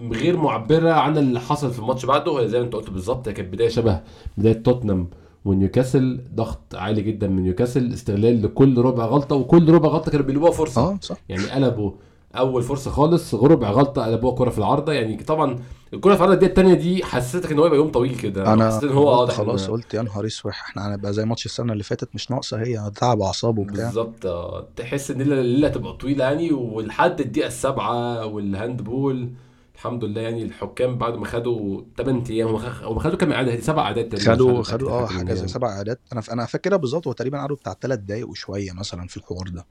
غير 0.00 0.36
معبرة 0.36 0.90
عن 0.90 1.18
اللي 1.18 1.40
حصل 1.40 1.70
في 1.72 1.78
الماتش 1.78 2.06
بعده. 2.06 2.40
هي 2.40 2.48
زي 2.48 2.58
ما 2.58 2.64
انت 2.64 2.72
قلت 2.72 2.90
بالظبط 2.90 3.28
هي 3.28 3.34
كانت 3.34 3.52
بداية 3.52 3.68
شبه 3.68 4.00
بداية 4.38 4.62
توتنهام 4.62 5.08
ونيوكاسل. 5.44 6.20
ضغط 6.34 6.74
عالي 6.74 7.02
جدا 7.02 7.28
من 7.28 7.42
نيوكاسل 7.42 7.92
استغلال 7.92 8.42
لكل 8.42 8.78
ربع 8.78 9.04
غلطة 9.04 9.36
وكل 9.36 9.72
ربع 9.72 9.88
غلطة 9.88 10.10
كانوا 10.10 10.26
بيلعبوها 10.26 10.50
فرصة. 10.52 10.82
آه 10.82 10.98
صح. 11.02 11.16
يعني 11.28 11.44
قلبوا 11.50 11.90
أول 12.36 12.62
فرصة 12.62 12.90
خالص 12.90 13.34
ربع 13.34 13.70
غلطة 13.70 14.04
قلبوها 14.06 14.34
كرة 14.34 14.50
في 14.50 14.58
العارضة. 14.58 14.92
يعني 14.92 15.16
طبعا 15.16 15.58
الكرة 15.94 16.14
في 16.14 16.20
العارضة 16.20 16.40
دي 16.40 16.46
الثانية 16.46 16.74
دي 16.74 17.04
حسيتك 17.04 17.52
إن 17.52 17.58
هو 17.58 17.66
يبقى 17.66 17.78
يوم 17.78 17.88
طويل 17.88 18.16
كده. 18.16 18.52
أنا 18.52 18.66
حسيت 18.66 18.84
إن 18.90 18.96
هو 18.96 19.20
قلت 19.20 19.30
ده 19.30 19.36
خلاص 19.36 19.70
قلت 19.70 19.94
يا 19.94 20.02
نهار 20.02 20.26
أسود 20.26 20.52
إحنا 20.52 20.88
هنبقى 20.94 21.12
زي 21.12 21.24
ماتش 21.24 21.46
السنة 21.46 21.72
اللي 21.72 21.84
فاتت 21.84 22.08
مش 22.14 22.30
ناقصة 22.30 22.58
هي 22.62 22.90
تعب 22.96 23.20
اعصاب 23.20 23.58
وبتاع. 23.58 23.84
بالظبط. 23.86 24.26
آه 24.26 24.66
تحس 24.76 25.10
إن 25.10 25.20
الليلة 25.20 25.40
الليلة 25.40 25.68
تبقى 25.68 25.92
طويلة 25.92 26.24
يعني 26.24 26.52
ولحد 26.52 27.20
الدقيقة 27.20 27.46
السابعة 27.46 28.26
وال 28.26 28.45
hand 28.45 28.82
ball 28.82 29.28
الحمد 29.74 30.04
لله 30.04 30.20
يعني 30.20 30.42
الحكام 30.42 30.98
بعد 30.98 31.14
ما 31.14 31.26
خدوا 31.26 31.82
8 31.98 32.24
أيام 32.30 32.48
هم 32.48 32.56
هم 32.82 32.98
خدوا 32.98 33.18
كام 33.18 33.32
هدي 33.32 33.60
سبع 33.60 33.82
مش 34.14 34.28
خدوا 34.28 34.62
خدوا 34.62 34.90
آه 34.90 35.06
حاجة 35.06 35.24
دي 35.24 35.32
زي 35.32 35.36
يعني. 35.36 35.48
سبع 35.48 35.68
اعداد 35.68 35.98
أنا 36.12 36.22
أنا 36.32 36.46
فاكرها 36.46 36.76
بالظبط 36.76 37.06
هو 37.06 37.12
تقريبا 37.12 37.38
قعدوا 37.38 37.56
بتاع 37.56 37.76
ثلاث 37.80 37.98
دقايق 37.98 38.28
وشوية 38.28 38.72
مثلا 38.72 39.06
في 39.06 39.16
الحوار 39.16 39.48
ده. 39.48 39.66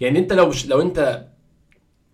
يعني 0.00 0.18
أنت 0.18 0.32
لو 0.32 0.48
مش 0.48 0.66
لو 0.66 0.80
أنت 0.80 1.26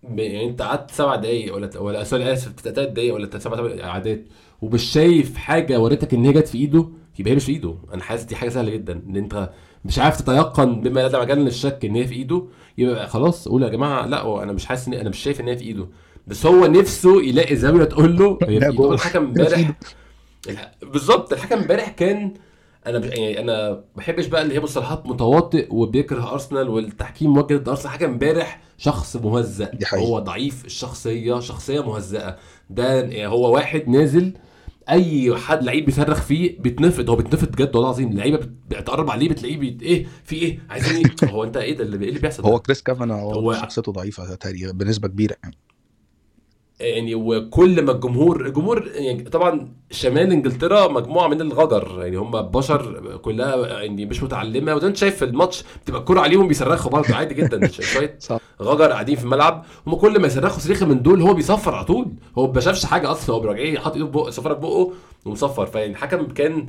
يعني 0.03 0.49
أنت 0.49 0.61
قعدت 0.61 0.91
سبع 0.91 1.15
دقايق 1.15 1.55
ولا 1.55 1.79
ولا 1.79 2.03
سوري 2.03 2.33
آسف 2.33 2.59
ثلاث 2.59 2.89
دقايق 2.89 3.13
ولا 3.15 3.39
سبع 3.39 3.83
اعادات 3.83 4.25
ومش 4.61 4.83
شايف 4.83 5.37
حاجة 5.37 5.79
وريتك 5.79 6.13
إن 6.13 6.25
هي 6.25 6.33
جت 6.33 6.47
في 6.47 6.57
إيده 6.57 6.89
يبقى 7.19 7.31
هي 7.31 7.35
مش 7.35 7.45
في 7.45 7.51
إيده. 7.51 7.75
أنا 7.93 8.03
حاسس 8.03 8.23
دي 8.23 8.35
حاجة 8.35 8.49
سهلة 8.49 8.71
جدا 8.71 8.93
إن 9.07 9.15
أنت 9.15 9.49
مش 9.85 9.99
عارف 9.99 10.21
تتيقن 10.21 10.81
بما 10.81 11.07
لا 11.07 11.21
مجال 11.21 11.37
للشك 11.37 11.79
إن 11.85 11.95
هي 11.95 12.07
في 12.07 12.13
إيده 12.15 12.43
يبقى 12.77 13.07
خلاص 13.07 13.47
قول 13.47 13.63
يا 13.63 13.69
جماعة 13.69 14.05
لأ 14.05 14.43
أنا 14.43 14.53
مش 14.53 14.65
حاسس 14.65 14.87
ان 14.87 14.93
أنا 14.93 15.09
مش 15.09 15.17
شايف 15.19 15.41
إن 15.41 15.47
هي 15.47 15.57
في 15.57 15.63
إيده. 15.63 15.87
بس 16.27 16.45
هو 16.45 16.65
نفسه 16.65 17.21
يلاقي 17.23 17.55
زاويه 17.55 17.83
تقول 17.83 18.17
له. 18.17 18.37
الحكم 18.41 19.23
امبارح 19.25 19.71
بالظبط 20.83 21.33
الحكم 21.33 21.55
امبارح 21.59 21.89
كان 21.89 22.33
أنا 22.87 23.05
يعني 23.05 23.39
أنا 23.39 23.69
ما 23.69 23.83
بحبش 23.95 24.25
بقى 24.25 24.41
اللي 24.41 24.55
هي 24.55 24.59
مصطلحات 24.59 25.05
متواطئ 25.07 25.67
وبيكره 25.69 26.31
أرسنال 26.33 26.69
والتحكيم 26.69 27.33
موجه 27.33 27.57
ضد 27.57 27.69
أرسنال. 27.69 27.87
الحكم 27.93 28.05
امبارح 28.05 28.61
شخص 28.77 29.15
مهزأ. 29.15 29.71
دي 29.73 29.85
حقيقة. 29.85 30.05
هو 30.05 30.19
ضعيف 30.19 30.65
الشخصية 30.65 31.39
شخصية 31.39 31.79
مهزأة. 31.87 32.37
ده 32.69 32.93
يعني 33.01 33.27
هو 33.27 33.53
واحد 33.53 33.87
نازل 33.89 34.33
أي 34.89 35.35
حد 35.35 35.63
لعيب 35.63 35.85
بيصرخ 35.85 36.21
فيه 36.21 36.59
بيتنفض 36.59 37.09
هو 37.09 37.15
بيتنفض 37.15 37.47
بجد 37.51 37.75
والله 37.75 37.89
العظيم. 37.89 38.09
اللعيبه 38.11 38.37
بت- 38.37 38.51
بتقرب 38.69 39.09
عليه 39.11 39.29
بتلاقيه 39.29 39.57
بيت 39.57 39.81
إيه 39.83 40.07
في 40.25 40.35
إيه؟ 40.35 40.59
عايزين 40.69 40.95
إيه؟ 41.23 41.29
هو 41.29 41.43
أنت 41.43 41.57
إيه 41.57 41.77
ده 41.77 41.83
اللي 41.83 41.95
اللي 42.09 42.19
بيحصل؟ 42.19 42.43
هو 42.43 42.59
كريس 42.59 42.81
كافانا 42.81 43.21
هو- 43.21 43.31
هو 43.33 43.53
شخصيته 43.53 43.91
ضعيفة 43.91 44.35
تقريبا 44.35 44.71
بنسبة 44.71 45.07
كبيرة 45.07 45.35
يعني. 45.43 45.55
يعني 46.79 47.15
وكل 47.15 47.81
ما 47.81 47.91
الجمهور 47.91 48.45
الجمهور 48.45 48.87
يعني 48.95 49.23
طبعا 49.23 49.67
شمال 49.91 50.31
إنجلترا 50.31 50.87
مجموعة 50.87 51.27
من 51.27 51.41
الغجر 51.41 51.97
يعني 52.01 52.15
هم 52.17 52.41
بشر 52.41 53.17
كلها 53.17 53.67
يعني 53.81 54.05
مش 54.05 54.23
متعلمة. 54.23 54.73
ما 54.73 54.87
أنت 54.87 54.97
شايف 54.97 55.15
في 55.15 55.25
الماتش 55.25 55.63
بتبقى 55.83 55.99
الكوره 55.99 56.19
عليهم 56.21 56.47
بيصرخوا 56.47 56.91
برضه 56.91 57.15
عادي 57.15 57.33
جدا 57.33 57.67
شوية 57.71 58.17
غجر 58.61 58.91
قاعدين 58.91 59.15
في 59.15 59.23
الملعب. 59.23 59.65
هم 59.87 59.95
كل 59.95 60.19
ما 60.19 60.27
يصرخوا 60.27 60.59
صريخه 60.59 60.85
من 60.85 61.01
دول 61.01 61.21
هو 61.21 61.33
بيصفر 61.33 61.75
على 61.75 61.85
طول. 61.85 62.07
هو 62.37 62.51
ما 62.51 62.59
شافش 62.59 62.85
حاجة 62.85 63.11
أصلا 63.11 63.35
هو 63.35 63.39
بيروح 63.39 63.57
جاي 63.57 63.79
حاطط 63.79 63.93
إيده 63.95 64.05
في 64.05 64.11
بقه 64.11 64.29
صفاره 64.29 64.53
في 64.53 64.59
بقه 64.61 64.93
ومصفر. 65.25 65.65
فيعني 65.65 65.91
الحكم 65.91 66.27
كان 66.27 66.65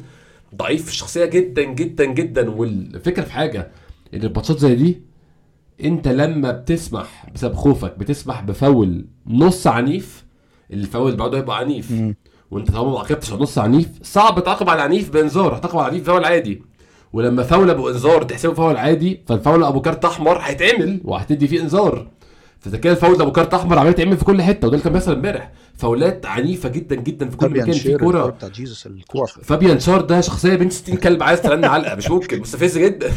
ضعيف 0.54 0.84
في 0.84 0.90
الشخصيه 0.90 1.24
جدا 1.24 1.62
جدا 1.62 2.04
جدا. 2.04 2.50
والفكرة 2.50 3.22
في 3.22 3.32
حاجة 3.32 3.70
إن 4.14 4.22
الماتشات 4.22 4.58
زي 4.58 4.74
دي 4.74 5.07
انت 5.84 6.08
لما 6.08 6.50
بتسمح 6.50 7.26
بسبب 7.34 7.54
خوفك 7.54 7.98
بتسمح 7.98 8.40
بفاول 8.42 9.06
نص 9.26 9.66
عنيف 9.66 10.24
الفاول 10.72 11.06
اللي 11.06 11.16
بعده 11.18 11.38
هيبقى 11.38 11.58
عنيف. 11.58 11.90
مم. 11.90 12.14
وانت 12.50 12.70
طالما 12.70 12.90
ما 12.92 12.98
عاقبتش 12.98 13.32
على 13.32 13.40
نص 13.42 13.58
عنيف 13.58 13.88
صعب 14.02 14.44
تعاقب 14.44 14.68
على 14.68 14.82
عنيف 14.82 15.10
بإنذار 15.10 15.56
هتعاقب 15.56 15.78
على 15.78 15.86
عنيف 15.88 16.04
فاول 16.06 16.24
عادي. 16.24 16.62
ولما 17.12 17.42
فاول 17.42 17.70
أبو 17.70 17.88
إنذار 17.88 18.22
تحسبه 18.22 18.54
فاول 18.54 18.76
عادي 18.76 19.20
فالفاول 19.26 19.64
أبو 19.64 19.80
كارت 19.80 20.04
أحمر 20.04 20.38
هيتعمل 20.38 21.00
وهتدي 21.04 21.48
فيه 21.48 21.60
إنذار. 21.62 22.08
فإذا 22.60 22.76
كان 22.76 22.92
الفاول 22.92 23.22
أبو 23.22 23.32
كارت 23.32 23.54
أحمر 23.54 23.78
عمال 23.78 23.90
يتعمل 23.90 24.16
في 24.16 24.24
كل 24.24 24.42
حتة 24.42 24.66
وده 24.66 24.74
اللي 24.74 24.84
كان 24.84 24.92
بيحصل 24.92 25.12
امبارح. 25.12 25.52
فاولات 25.76 26.26
عنيفة 26.26 26.68
جدا 26.68 26.96
جدا 26.96 27.30
في 27.30 27.36
كل 27.36 27.46
مكان 27.50 27.72
في 27.72 27.88
كورة. 28.04 28.22
فابيان 29.42 29.80
شار 29.80 30.00
ده 30.00 30.20
شخصية 30.20 30.54
ابن 30.56 30.72
ستين 30.72 30.96
كلب 30.96 31.22
عايز 31.22 31.42
ترن 31.42 31.64
علقه 31.64 31.94
مش 31.94 32.10
ممكن 32.10 32.40
مستفز 32.40 32.78
جدا. 32.78 33.10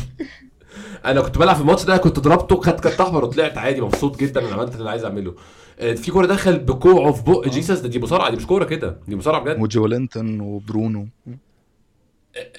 أنا 1.06 1.22
كنت 1.22 1.38
بلعب 1.38 1.56
في 1.56 1.62
الماتش 1.62 1.84
ده 1.86 1.98
كنت 1.98 2.20
ضربته 2.20 2.62
خدت 2.62 2.80
كارت 2.80 3.02
أحمر 3.02 3.26
وطلعت 3.26 3.58
عادي 3.58 3.82
مبسوط 3.82 4.20
جدا 4.20 4.42
أنا 4.48 4.54
عملت 4.56 4.72
اللي 4.74 4.82
أنا 4.82 4.90
عايز 4.90 5.06
أعمله. 5.06 5.36
آه، 5.80 5.94
في 5.94 6.12
كورة 6.12 6.26
دخل 6.26 6.60
بكوعه 6.60 7.12
في 7.12 7.24
بق 7.24 7.48
جيسوس 7.48 7.80
ده 7.80 7.90
دي 7.90 8.00
مصارعة 8.00 8.30
دي 8.30 8.36
مش 8.38 8.48
كورة 8.48 8.64
كده 8.66 8.98
دي 9.08 9.16
مصارعة 9.16 9.42
بجد. 9.44 9.62
وجولينتون 9.62 10.40
وبرونو. 10.42 11.08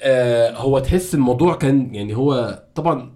آه، 0.03 0.55
هو 0.57 0.79
تحس 0.79 1.15
الموضوع 1.15 1.55
كان 1.55 1.95
يعني 1.95 2.15
هو 2.17 2.63
طبعا 2.75 3.11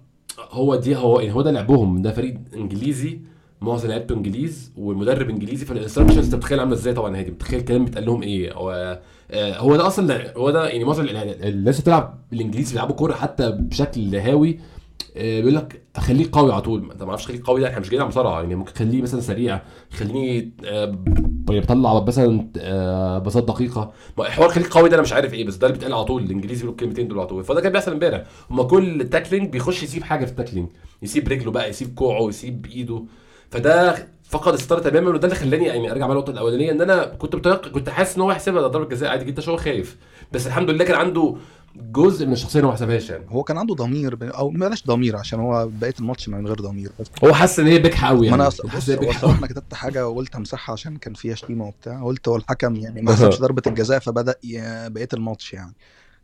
هو 0.50 0.76
دي 0.76 0.96
هو 0.96 1.20
يعني 1.20 1.34
هو 1.34 1.42
ده 1.42 1.50
لعبهم 1.50 2.02
ده 2.02 2.12
فريق 2.12 2.34
إنجليزي 2.54 3.20
معظم 3.60 3.88
لعيبته 3.88 4.14
إنجليز 4.14 4.72
والمدرب 4.76 5.30
إنجليزي 5.30 5.66
فال 5.66 5.74
instructions 5.74 6.24
أنت 6.24 6.34
متخيل 6.34 6.60
عاملة 6.60 6.74
إزاي 6.74 6.94
طبعا 6.94 7.16
هادي؟ 7.16 7.30
متخيل 7.30 7.58
الكلام 7.60 7.84
بيتقال 7.84 8.06
لهم 8.06 8.22
إيه؟ 8.22 8.52
هو 8.52 9.00
آه، 9.30 9.58
هو 9.58 9.76
ده 9.76 9.86
أصلا 9.86 10.36
هو 10.36 10.50
ده 10.50 10.68
يعني 10.68 10.84
معظم 10.84 11.02
ال- 11.04 11.16
ال- 11.16 11.44
الناس 11.48 11.74
اللي 11.74 11.82
بتلعب 11.82 12.18
بالإنجليزي 12.30 12.72
بيلعبوا 12.72 12.94
كورة 12.94 13.12
حتى 13.14 13.50
بشكل 13.50 14.16
هاوي 14.16 14.50
آه، 14.50 14.77
بيقول 15.16 15.54
لك 15.54 15.82
خليه 15.96 16.26
قوي 16.32 16.52
على 16.52 16.62
طول. 16.62 16.90
انت 16.92 17.02
ما 17.02 17.08
أعرفش 17.08 17.26
خليه 17.26 17.40
قوي 17.44 17.60
ده 17.60 17.68
إحنا 17.68 17.80
مش 17.80 17.88
جايين 17.88 18.00
على 18.02 18.08
مصارعة 18.08 18.40
يعني 18.40 18.54
ممكن 18.54 18.72
خليه 18.72 19.02
مثلا 19.02 19.20
سريع 19.20 19.62
خليني 19.92 20.52
آه، 20.64 20.84
بيطلع 21.48 22.04
مثلا 22.04 22.48
آه، 22.58 23.18
بساط 23.18 23.44
دقيقة. 23.44 23.92
حوار 24.20 24.48
خليك 24.48 24.66
قوي 24.68 24.88
ده 24.88 24.94
أنا 24.94 25.02
مش 25.02 25.12
عارف 25.12 25.34
إيه 25.34 25.44
بس 25.44 25.56
ده 25.56 25.66
اللي 25.66 25.78
بيتقال 25.78 25.94
على 25.94 26.04
طول 26.04 26.22
الإنجليزي 26.22 26.54
بيقولوا 26.62 26.72
الكلمتين 26.72 27.08
دول 27.08 27.18
على 27.18 27.26
طول. 27.26 27.44
فده 27.44 27.60
كان 27.60 27.72
بيحصل 27.72 27.92
امبارح. 27.92 28.24
هما 28.50 28.62
كل 28.62 29.08
tackling 29.10 29.50
بيخش 29.52 29.82
يسيب 29.82 30.02
حاجة 30.04 30.24
في 30.24 30.30
ال 30.30 30.34
tackling 30.34 30.68
يسيب 31.02 31.28
رجله 31.28 31.50
بقى 31.50 31.70
يسيب 31.70 31.94
كوعه 31.94 32.28
يسيب 32.28 32.66
إيده. 32.66 33.02
فده 33.50 33.94
فقد 34.24 34.52
السيطره 34.52 34.78
تماما 34.80 35.10
وده 35.10 35.24
اللي 35.28 35.36
خلاني 35.38 35.64
يعني 35.66 35.90
أرجع 35.90 36.06
بقى 36.06 36.14
للنقطة 36.14 36.30
الأولانية 36.30 36.70
إن 36.72 36.80
أنا 36.80 37.04
كنت 37.04 37.34
متوقع 37.36 37.70
كنت 37.70 37.88
حاسس 37.88 38.16
إن 38.16 38.22
هو 38.22 38.30
هيحسبها 38.30 38.66
ضربه 38.66 38.88
جزاء 38.88 39.10
عادي 39.10 39.24
جدا 39.24 39.42
عشان 39.42 39.52
هو 39.52 39.58
خايف. 39.58 39.96
بس 40.32 40.46
الحمد 40.46 40.70
لله 40.70 40.84
كان 40.84 40.96
عنده 40.96 41.34
جزء 41.92 42.26
من 42.26 42.32
الشخصية 42.32 42.60
هو 42.60 42.66
ما 42.66 42.72
حسبهاش 42.72 43.10
يعني. 43.10 43.24
هو 43.28 43.42
كان 43.42 43.58
عنده 43.58 43.74
ضمير 43.74 44.14
ب- 44.14 44.22
أو 44.22 44.48
بلاش 44.50 44.86
ضمير 44.86 45.16
عشان 45.16 45.40
هو 45.40 45.68
بقية 45.80 45.94
الماتش 46.00 46.28
من 46.28 46.46
غير 46.46 46.60
ضمير. 46.60 46.90
بس 47.00 47.06
هو 47.24 47.32
حس 47.34 47.60
إن 47.60 47.66
هي 47.66 47.78
بجحه 47.78 48.08
قوي 48.08 48.18
ما 48.20 48.26
يعني. 48.26 48.42
أنا 48.42 48.50
أص- 48.50 48.66
حس 48.66 48.76
بص 48.84 48.88
إن 48.88 48.94
هي 48.94 48.98
هو 48.98 49.00
بجحه 49.08 49.16
الصراحه 49.16 49.38
أنا 49.38 49.46
كتبت 49.46 49.74
حاجة 49.74 50.08
وقلت 50.08 50.36
أمسحها 50.36 50.72
عشان 50.72 50.96
كان 50.96 51.14
فيها 51.14 51.34
شتيمة 51.34 51.66
وبتاع. 51.66 52.02
قلت 52.04 52.28
هو 52.28 52.36
الحكم 52.36 52.76
يعني 52.76 53.02
ما 53.02 53.12
حسبش 53.16 53.38
ضربة 53.38 53.62
الجزاء 53.66 53.98
فبدأ 53.98 54.34
ي- 54.44 54.88
بقية 54.90 55.08
الماتش 55.14 55.52
يعني. 55.52 55.74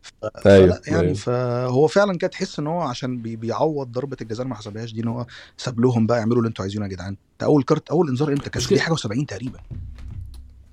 ف... 0.01 0.47
أيوة، 0.47 0.81
يعني 0.87 1.01
أيوة. 1.01 1.13
فهو 1.13 1.87
فعلا 1.87 2.17
كانت 2.17 2.33
تحس 2.33 2.59
إن 2.59 2.67
هو 2.67 2.81
عشان 2.81 3.21
بي... 3.21 3.35
بيعوض 3.35 3.91
ضربة 3.91 4.17
الجزاء 4.21 4.41
اللي 4.41 4.49
ما 4.49 4.55
حسبهاش 4.55 4.93
دي 4.93 5.01
إن 5.01 5.07
هو 5.07 5.25
ساب 5.57 5.79
لهم 5.79 6.07
بقى 6.07 6.17
يعملوا 6.19 6.37
اللي 6.37 6.47
أنتوا 6.47 6.63
عايزينه 6.63 6.85
يا 6.85 6.89
جدعان. 6.89 7.15
ده 7.39 7.45
أول 7.45 7.63
كارت 7.63 7.89
أول 7.89 8.09
انذار 8.09 8.29
إمتى؟ 8.29 8.49
كان. 8.49 8.63
دي 8.69 8.79
حاجة 8.79 8.93
و70 8.95 9.25
تقريبا. 9.27 9.59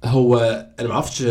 هو 0.05 0.37
أنا 0.81 0.89
ما 0.89 0.95
أعرفش 0.95 1.23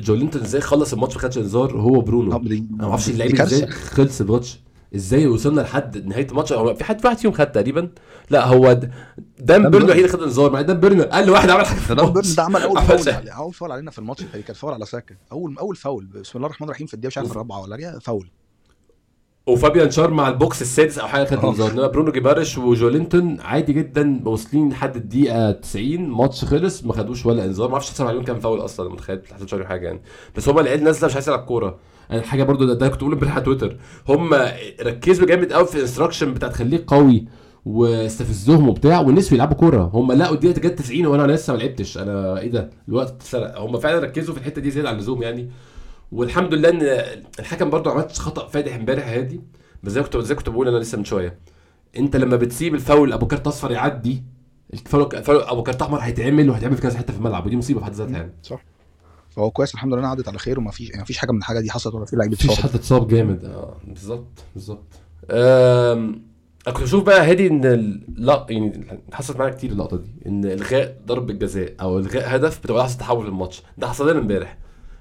جولينتون 0.00 0.42
إزاي 0.42 0.60
خلص 0.60 0.92
الماتش 0.92 1.14
ما 1.14 1.22
خدش 1.22 1.38
انذار 1.38 1.76
هو 1.76 2.00
برونو 2.00 2.36
أنا 2.36 2.66
ما 2.70 2.88
أعرفش 2.88 3.08
اللعيبه 3.08 3.36
كارثة. 3.36 3.56
إزاي 3.56 3.70
خلص 3.70 4.20
الماتش. 4.20 4.60
إزاي 4.94 5.26
وصلنا 5.26 5.60
لحد 5.60 6.06
نهاية 6.06 6.26
الماتش؟ 6.26 6.52
هو 6.52 6.74
في 6.74 6.84
حد 6.84 7.00
في 7.00 7.06
واحد 7.06 7.18
فيهم 7.18 7.32
خد 7.32 7.52
تقريبا. 7.52 7.88
لا 8.30 8.46
هو 8.46 8.80
دان 9.38 9.70
بيرن 9.70 9.78
هو. 9.78 9.84
الوحيد 9.86 10.04
اللي 10.04 10.08
خد 10.08 10.22
انذار. 10.22 10.52
مع 10.52 10.60
دان 10.60 10.80
بيرن 10.80 10.95
هو 10.95 11.02
أقل 11.02 11.30
واحد 11.30 11.50
عمل 11.50 11.66
حاجة 11.66 11.78
دان 11.78 11.96
بيرن 11.96 12.08
الماتش. 12.08 12.34
ده 12.34 12.42
عمل 12.42 12.62
أول 12.62 12.82
فاول 12.82 13.28
أول 13.28 13.54
فاول 13.54 13.72
علينا 13.72 13.90
في 13.90 13.98
الماتش. 13.98 14.22
كان 14.22 14.54
فاول 14.54 14.72
على 14.74 14.86
ساكا 14.86 15.14
اول 15.32 15.58
أول 15.58 15.76
فاول. 15.76 16.06
بسم 16.06 16.32
الله 16.36 16.46
الرحمن 16.46 16.68
الرحيم 16.68 16.86
في 16.86 16.94
الدقيقة 16.94 17.08
مش 17.08 17.18
عارف 17.18 17.32
الرابعة 17.32 17.62
ولا 17.62 17.98
فاول. 17.98 18.28
وفابيان 19.48 19.90
شار 19.90 20.10
مع 20.10 20.28
ال 20.28 20.37
box 20.37 20.62
السادس 20.62 20.98
أو 20.98 21.06
حاجة 21.06 21.24
خد 21.24 21.44
آه. 21.44 21.48
انذار 21.48 21.70
انما 21.70 21.86
برونو 21.86 22.12
جيبارش 22.12 22.58
وجولينتون 22.58 23.40
عادي 23.40 23.72
جدا 23.72 24.20
واصلين 24.24 24.68
لحد 24.68 24.96
الدقيقة 24.96 25.50
90 25.50 26.08
ماتش 26.08 26.44
خلص 26.44 26.84
ما 26.84 26.92
خدوش 26.92 27.26
ولا 27.26 27.44
انذار. 27.44 27.68
ما 27.68 27.72
أعرفش 27.74 27.90
حسب 27.90 28.06
عليهم 28.06 28.24
كام 28.24 28.40
فاول 28.40 28.64
أصلا 28.64 28.90
متخيل 28.90 29.20
ما 29.30 29.36
حسبش 29.36 29.54
عليهم 29.54 29.66
حاجة 29.66 29.86
يعني. 29.86 30.00
بس 30.36 30.48
هم 30.48 30.58
العيال 30.58 30.84
نازلة 30.84 31.06
مش 31.08 31.14
عايز 31.14 31.28
يلعب 31.28 31.40
كورة. 31.44 31.78
أنا 32.10 32.18
الحاجة 32.20 32.42
برضو 32.42 32.64
ده, 32.64 32.74
ده 32.74 32.88
كنت 32.88 33.00
بقول 33.00 33.12
امبارح 33.12 33.34
على 33.34 33.44
تويتر. 33.44 33.76
هم 34.08 34.34
ركزوا 34.82 35.26
جامد 35.26 35.52
قوي 35.52 35.66
في 35.66 35.74
ال 35.74 35.79
instruction 35.79 36.34
بتاعت 36.34 36.52
خليك 36.54 36.84
قوي 36.86 37.24
واستفزهم 37.64 38.68
وبتاع 38.68 39.00
والناس 39.00 39.30
بيلعبوا 39.30 39.56
كورة. 39.56 39.90
هم 39.94 40.12
لقوا 40.12 40.34
الدقيقة 40.34 40.60
جت 40.60 40.78
90 40.78 41.06
وأنا 41.06 41.32
لسه 41.32 41.52
ما 41.52 41.58
لعبتش. 41.58 41.98
أنا 41.98 42.38
إيه 42.40 42.50
ده؟ 42.50 42.70
الوقت 42.88 43.08
اتسرق 43.10 43.60
هم 43.60 43.78
فعلا 43.78 43.98
ركزوا 43.98 44.34
في 44.34 44.40
الحتة 44.40 44.60
دي 44.62 44.70
زيادة 44.70 44.88
عن 44.88 44.94
اللزوم 44.94 45.22
يعني. 45.22 45.50
والحمد 46.12 46.54
لله 46.54 46.68
إن 46.68 46.82
الحكم 47.38 47.70
برضو 47.70 47.90
عملت 47.90 48.12
خطأ 48.18 48.48
فادح 48.48 48.74
امبارح 48.74 49.08
هادي. 49.08 49.40
بس 49.82 49.92
زي 49.92 50.00
ما 50.00 50.06
كنت 50.06 50.16
زي 50.16 50.34
ما 50.34 50.38
كنت 50.38 50.48
بقول 50.48 50.68
أنا 50.68 50.78
لسه 50.78 50.98
من 50.98 51.04
شوية. 51.04 51.38
أنت 51.96 52.16
لما 52.16 52.36
بتسيب 52.36 52.74
الفاول 52.74 53.12
أبو 53.12 53.26
كارت 53.26 53.46
أصفر 53.46 53.70
يعدي 53.70 54.22
الفاول 54.74 55.42
أبو 55.42 55.62
كارت 55.62 55.82
أحمر 55.82 55.98
هيتعمل 55.98 56.50
وهيتعمل 56.50 56.76
في 56.76 56.82
كذا 56.82 56.98
حتة 56.98 57.12
في 57.12 57.18
الملعب 57.18 57.46
ودي 57.46 57.56
مصيبة 57.56 57.80
في 57.80 57.86
حد 57.86 57.92
ذاتها 57.92 58.16
يعني. 58.16 58.32
صح. 58.42 58.64
فهو 59.30 59.50
كويس 59.50 59.74
الحمد 59.74 59.94
لله 59.94 60.06
عدت 60.08 60.28
على 60.28 60.38
خير 60.38 60.58
وما 60.58 60.70
فيش 60.70 60.90
يعني 60.90 61.02
مفيش 61.02 61.18
حاجة 61.18 61.32
من 61.32 61.38
الحاجة 61.38 61.60
دي 61.60 61.70
حصلت 61.70 61.94
ولا 61.94 62.04
في 62.04 62.16
لعيب 62.16 62.32
مفيش 62.32 62.50
اتصاب. 62.50 62.64
حد 62.70 62.74
اتصاب 62.74 63.08
جامد. 63.08 63.44
آه 63.44 63.76
بالظبط 63.86 64.44
بالظبط. 64.54 64.84
أنا 65.30 66.74
كنت 66.74 66.82
بشوف 66.82 67.04
بقى 67.04 67.30
هادي 67.30 67.46
إن 67.46 68.00
لا 68.16 68.46
يعني 68.50 69.00
حصلت 69.12 69.36
معانا 69.36 69.54
كتير 69.54 69.70
اللقطة 69.70 69.96
دي 69.96 70.10
إن 70.26 70.44
إلغاء 70.44 71.00
ضربة 71.06 71.34
جزاء 71.34 71.74
أو 71.80 71.98
إلغاء 71.98 72.36
هدف 72.36 72.58
بتبقى 72.60 72.82
لحظة 72.82 72.98
تحول 72.98 73.22
في 73.22 73.28
الماتش. 73.28 73.62
ده 73.78 73.86
حصل 73.88 74.10
لنا 74.10 74.18
امبارح. 74.20 74.58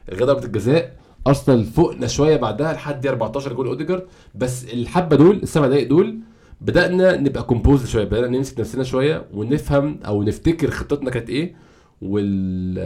الغاء 0.09 0.25
ضربة 0.25 0.45
الجزاء. 0.45 0.95
أرسنال 1.27 1.65
فوقنا 1.65 2.07
شوية 2.07 2.37
بعدها 2.37 2.73
لحد 2.73 3.01
دي 3.01 3.09
14 3.09 3.53
جول 3.53 3.67
أوديجارد. 3.67 4.03
بس 4.35 4.65
الحبة 4.73 5.15
دول 5.15 5.35
السبع 5.35 5.67
دقايق 5.67 5.87
دول 5.89 6.19
بدأنا 6.61 7.17
نبقى 7.17 7.43
composed 7.43 7.85
شوية 7.85 8.03
بدأنا 8.03 8.27
نمسك 8.27 8.59
نفسنا 8.59 8.83
شوية 8.83 9.25
ونفهم 9.33 9.99
أو 10.05 10.23
نفتكر 10.23 10.71
خطتنا 10.71 11.09
كانت 11.09 11.29
إيه 11.29 11.55
وال 12.01 12.79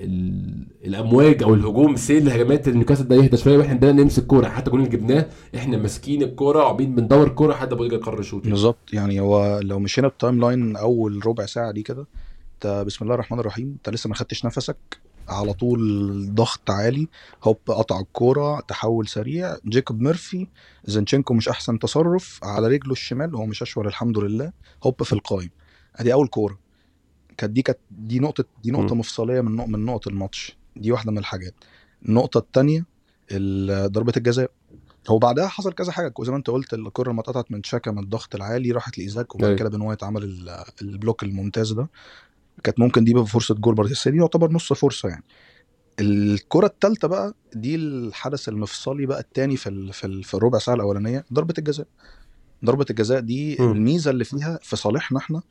ال... 0.00 0.66
الأمواج 0.84 1.42
أو 1.42 1.54
الهجوم 1.54 1.96
سيل 1.96 2.28
هجمات 2.30 2.68
نيوكاسل 2.68 3.08
ده 3.08 3.16
يهدى 3.16 3.36
شوية 3.36 3.58
وإحنا 3.58 3.74
بدأنا 3.74 4.02
نمسك 4.02 4.26
كورة. 4.26 4.48
حتى 4.48 4.66
الجول 4.66 4.80
اللي 4.80 4.96
جبناه 4.96 5.26
إحنا 5.56 5.76
ماسكين 5.76 6.22
الكورة 6.22 6.58
وعاملين 6.58 6.94
بندور 6.94 7.26
الكوره 7.26 7.52
لحد 7.52 7.74
ما 7.74 7.96
قرر 7.96 8.20
يشوط. 8.20 8.44
بالظبط. 8.44 8.78
يعني 8.92 9.20
هو 9.20 9.60
لو 9.62 9.78
مشينا 9.78 10.08
بال 10.08 10.40
timeline 10.40 10.76
أول 10.76 11.26
ربع 11.26 11.46
ساعة 11.46 11.72
دي 11.72 11.82
كده 11.82 12.06
أنت 12.54 12.84
بسم 12.86 13.04
الله 13.04 13.14
الرحمن 13.14 13.40
الرحيم 13.40 13.66
أنت 13.66 13.94
لسه 13.94 14.08
ما 14.08 14.14
خدتش 14.14 14.44
نفسك. 14.44 14.76
على 15.28 15.52
طول 15.52 16.34
ضغط 16.34 16.70
عالي. 16.70 17.08
هوب 17.44 17.56
قطع 17.66 18.00
الكورة 18.00 18.60
تحول 18.60 19.08
سريع. 19.08 19.56
جيكوب 19.66 20.00
ميرفي 20.00 20.46
زنشينكو 20.84 21.34
مش 21.34 21.48
أحسن 21.48 21.78
تصرف. 21.78 22.40
على 22.42 22.68
رجله 22.68 22.92
الشمال 22.92 23.34
هو 23.34 23.46
مش 23.46 23.62
أشول 23.62 23.86
الحمد 23.86 24.18
لله. 24.18 24.52
هوب 24.84 25.02
في 25.02 25.12
القايم. 25.12 25.50
أدي 25.96 26.12
أول 26.12 26.28
كورة. 26.28 26.58
كانت 27.36 27.52
دي 27.52 27.62
كانت 27.62 27.78
دي 27.90 28.18
نقطة 28.18 28.44
دي 28.62 28.70
نقطة 28.70 28.94
مم. 28.94 29.00
مفصلية 29.00 29.40
من 29.40 29.70
من 29.72 29.84
نقط 29.84 30.08
الماتش. 30.08 30.56
دي 30.76 30.92
واحدة 30.92 31.12
من 31.12 31.18
الحاجات. 31.18 31.54
النقطة 32.08 32.38
الثانية 32.38 32.84
ال- 33.30 33.92
ضربة 33.92 34.12
الجزاء. 34.16 34.50
هو 35.08 35.18
بعدها 35.18 35.48
حصل 35.48 35.72
كذا 35.72 35.92
حاجة. 35.92 36.12
زي 36.20 36.30
ما 36.30 36.36
أنت 36.36 36.50
قلت 36.50 36.74
الكره 36.74 37.12
لما 37.12 37.20
اتقطعت 37.20 37.52
من 37.52 37.62
تشاكا 37.62 37.90
من 37.90 37.98
الضغط 37.98 38.34
العالي 38.34 38.72
راحت 38.72 38.98
لإيزاك 38.98 39.34
وبعد 39.34 39.46
أيوة. 39.46 39.58
كده 39.58 39.68
بن 39.68 39.80
وايت 39.80 40.04
عمل 40.04 40.24
ال- 40.24 40.64
ال 40.82 40.89
block 40.89 41.22
الممتاز 41.22 41.72
ده. 41.72 41.88
كانت 42.64 42.80
ممكن 42.80 43.04
دي 43.04 43.24
فرصه 43.26 43.54
جول 43.54 43.74
برضه 43.74 43.90
بس 43.90 44.08
دي 44.08 44.16
يعتبر 44.18 44.52
نص 44.52 44.72
فرصة 44.72 45.08
يعني 45.08 45.24
الكرة 46.00 46.66
الثالثه 46.66 47.08
بقى 47.08 47.34
دي 47.54 47.74
الحدث 47.74 48.48
المفصلي 48.48 49.06
بقى 49.06 49.20
الثاني 49.20 49.56
في. 49.56 49.92
في. 49.92 50.22
في 50.22 50.34
الربع 50.34 50.58
ساعة 50.58 50.74
الأولانية 50.74 51.24
ضربة 51.32 51.54
الجزاء 51.58 51.86
ضربة 52.64 52.86
الجزاء 52.90 53.20
دي 53.20 53.56
مم. 53.60 53.72
الميزة 53.72 54.10
اللي 54.10 54.24
فيها 54.24 54.58
في 54.62 54.76
صالحنا 54.76 55.18
إحنا 55.18 55.42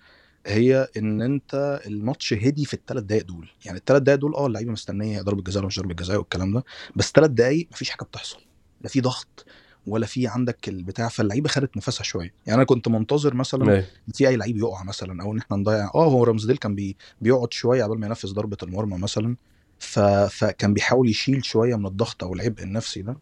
هي 0.47 0.87
إن 0.97 1.21
أنت 1.21 1.81
الماتش 1.87 2.33
هدي 2.33 2.65
في 2.65 2.73
الثلاث 2.73 3.03
دقائق 3.03 3.25
دول 3.25 3.49
يعني 3.65 3.77
الثلاث 3.77 4.01
دقائق 4.01 4.19
دول 4.19 4.35
آه 4.35 4.47
اللعيبة 4.47 4.71
مستنية 4.71 5.21
ضربة 5.21 5.41
جزاء 5.41 5.57
ولا 5.59 5.67
مش 5.67 5.79
ضربة 5.79 5.93
جزاء 5.93 6.17
والكلام 6.17 6.53
ده 6.53 6.63
بس 6.95 7.11
ثلاث 7.11 7.29
دقائق 7.29 7.67
مفيش 7.71 7.89
حاجة 7.89 8.03
بتحصل 8.03 8.39
لا 8.81 8.89
في 8.89 9.01
ضغط 9.01 9.45
ولا 9.87 10.05
في 10.05 10.27
عندك 10.27 10.69
البتاع 10.69 11.07
فاللعيبة 11.07 11.49
خدت 11.49 11.77
نفسها 11.77 12.03
شوية. 12.03 12.33
يعني 12.45 12.57
أنا 12.57 12.63
كنت 12.63 12.87
منتظر 12.87 13.33
مثلا. 13.33 13.65
في 14.13 14.27
أي 14.27 14.35
لعيب 14.35 14.57
يقع 14.57 14.83
مثلا 14.83 15.23
أو 15.23 15.33
إن 15.33 15.37
إحنا 15.37 15.57
نضيع. 15.57 15.91
آه 15.95 16.05
هو 16.05 16.23
رمزديل 16.23 16.57
كان 16.57 16.75
بي 16.75 16.97
بيقعد 17.21 17.53
شوية 17.53 17.83
قبل 17.83 17.97
ما 17.97 18.07
ينفذ 18.07 18.33
ضربة 18.33 18.57
المرمى 18.63 18.97
مثلا. 18.97 19.35
ف... 19.79 19.99
فكان 19.99 20.73
بيحاول 20.73 21.09
يشيل 21.09 21.45
شوية 21.45 21.75
من 21.75 21.85
الضغط 21.85 22.23
أو 22.23 22.33
العبء 22.33 22.63
النفسي 22.63 23.01
ده. 23.01 23.17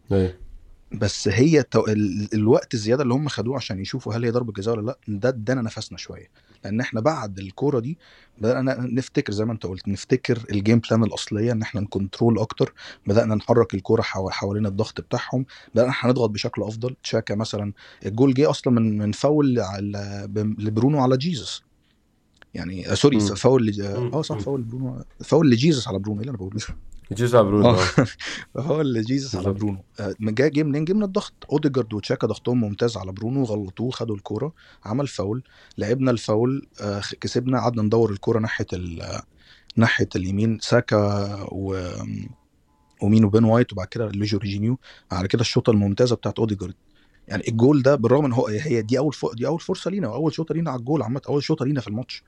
بس 0.92 1.28
هي 1.28 1.62
تو... 1.62 1.86
ال... 1.86 2.28
الوقت 2.34 2.74
الزيادة 2.74 3.02
اللي 3.02 3.14
هم 3.14 3.28
خدوه 3.28 3.56
عشان 3.56 3.80
يشوفوا 3.80 4.14
هل 4.14 4.24
هي 4.24 4.30
ضربة 4.30 4.52
جزاء 4.52 4.74
ولا 4.74 4.86
لأ 4.86 4.98
ده 5.08 5.28
ادانا 5.28 5.62
نفسنا 5.62 5.98
شوية. 5.98 6.26
لأن 6.64 6.80
إحنا 6.80 7.00
بعد 7.00 7.38
الكوره 7.38 7.80
دي 7.80 7.98
بدأنا 8.38 8.76
نفتكر 8.80 9.32
زي 9.32 9.44
ما 9.44 9.52
انت 9.52 9.66
قلت 9.66 9.88
نفتكر 9.88 10.44
ال 10.50 10.56
game 10.56 10.78
plan 10.78 11.04
الأصلية 11.04 11.52
ان 11.52 11.62
إحنا 11.62 11.80
ن 11.80 11.87
control 11.87 12.38
أكتر 12.38 12.72
بدأنا 13.06 13.34
نحرك 13.34 13.74
الكورة 13.74 14.02
حو... 14.02 14.30
حوالين 14.30 14.66
الضغط 14.66 15.00
بتاعهم 15.00 15.46
بدأنا 15.74 15.90
إحنا 15.90 16.10
نضغط 16.10 16.30
بشكل 16.30 16.62
أفضل 16.62 16.96
تشاكا 17.02 17.34
مثلا 17.34 17.72
الجول 18.06 18.34
جه 18.34 18.50
أصلا 18.50 18.72
من 18.72 18.98
من 18.98 19.12
فاول 19.12 19.60
على... 19.60 20.28
لبرونو 20.58 20.98
على 21.00 21.16
جيزس 21.16 21.62
يعني 22.54 22.90
آه، 22.90 22.94
sorry. 22.94 23.20
فاول. 23.20 23.82
آه 23.82 24.22
صح. 24.22 24.38
فاول 24.38 24.62
برونو 24.62 25.04
فاول 25.24 25.50
لجيزس 25.50 25.88
على 25.88 25.98
برونو 25.98 26.20
إيه 26.20 26.20
اللي 26.20 26.30
أنا 26.30 26.38
بقوله 26.38 26.60
جيسوس 27.12 27.34
على 27.34 27.44
برونو. 27.44 27.70
آه. 27.70 27.86
هو 28.56 28.80
اللي 28.80 29.00
جيزس 29.02 29.34
على. 29.36 29.52
برونو. 29.52 29.84
آه، 30.00 30.14
جه 30.20 30.48
جه 30.48 30.62
منين؟ 30.62 30.84
جه 30.84 30.92
من 30.92 31.02
الضغط. 31.02 31.32
أوديجارد 31.52 31.94
وتشاكا 31.94 32.26
ضغطهم 32.26 32.60
ممتاز 32.60 32.96
على 32.96 33.12
برونو 33.12 33.44
غلطوه 33.44 33.90
خدوا 33.90 34.16
الكورة 34.16 34.52
عمل 34.84 35.06
فاول 35.06 35.42
لعبنا 35.78 36.10
الفاول 36.10 36.66
آه، 36.80 37.02
كسبنا 37.20 37.60
قعدنا 37.60 37.82
ندور 37.82 38.10
الكورة 38.10 38.38
ناحية 38.38 38.66
ال- 38.72 39.20
ناحية 39.76 40.08
اليمين. 40.16 40.58
ساكا 40.60 40.96
و 41.52 41.90
ومين؟ 43.02 43.24
وبين 43.24 43.44
وايت 43.44 43.72
وبعد 43.72 43.86
كده 43.86 44.08
لجورجينيو 44.08 44.78
على 45.12 45.28
كده 45.28 45.40
الشوطة 45.40 45.70
الممتازة 45.70 46.16
بتاعت 46.16 46.38
أوديجارد. 46.38 46.74
يعني 47.28 47.48
الجول 47.48 47.82
ده 47.82 47.94
بالرغم 47.94 48.24
إن 48.24 48.32
هو 48.32 48.46
هي 48.46 48.82
دي 48.82 48.98
أول. 48.98 49.14
دي 49.34 49.46
أول 49.46 49.60
فرصة 49.60 49.90
لينا 49.90 50.08
وأول 50.08 50.32
شوطة 50.34 50.54
لينا 50.54 50.70
على 50.70 50.78
الجول 50.80 51.02
عامة 51.02 51.20
أول 51.28 51.42
شوطة 51.42 51.64
لينا 51.64 51.80
في 51.80 51.88
الماتش. 51.88 52.22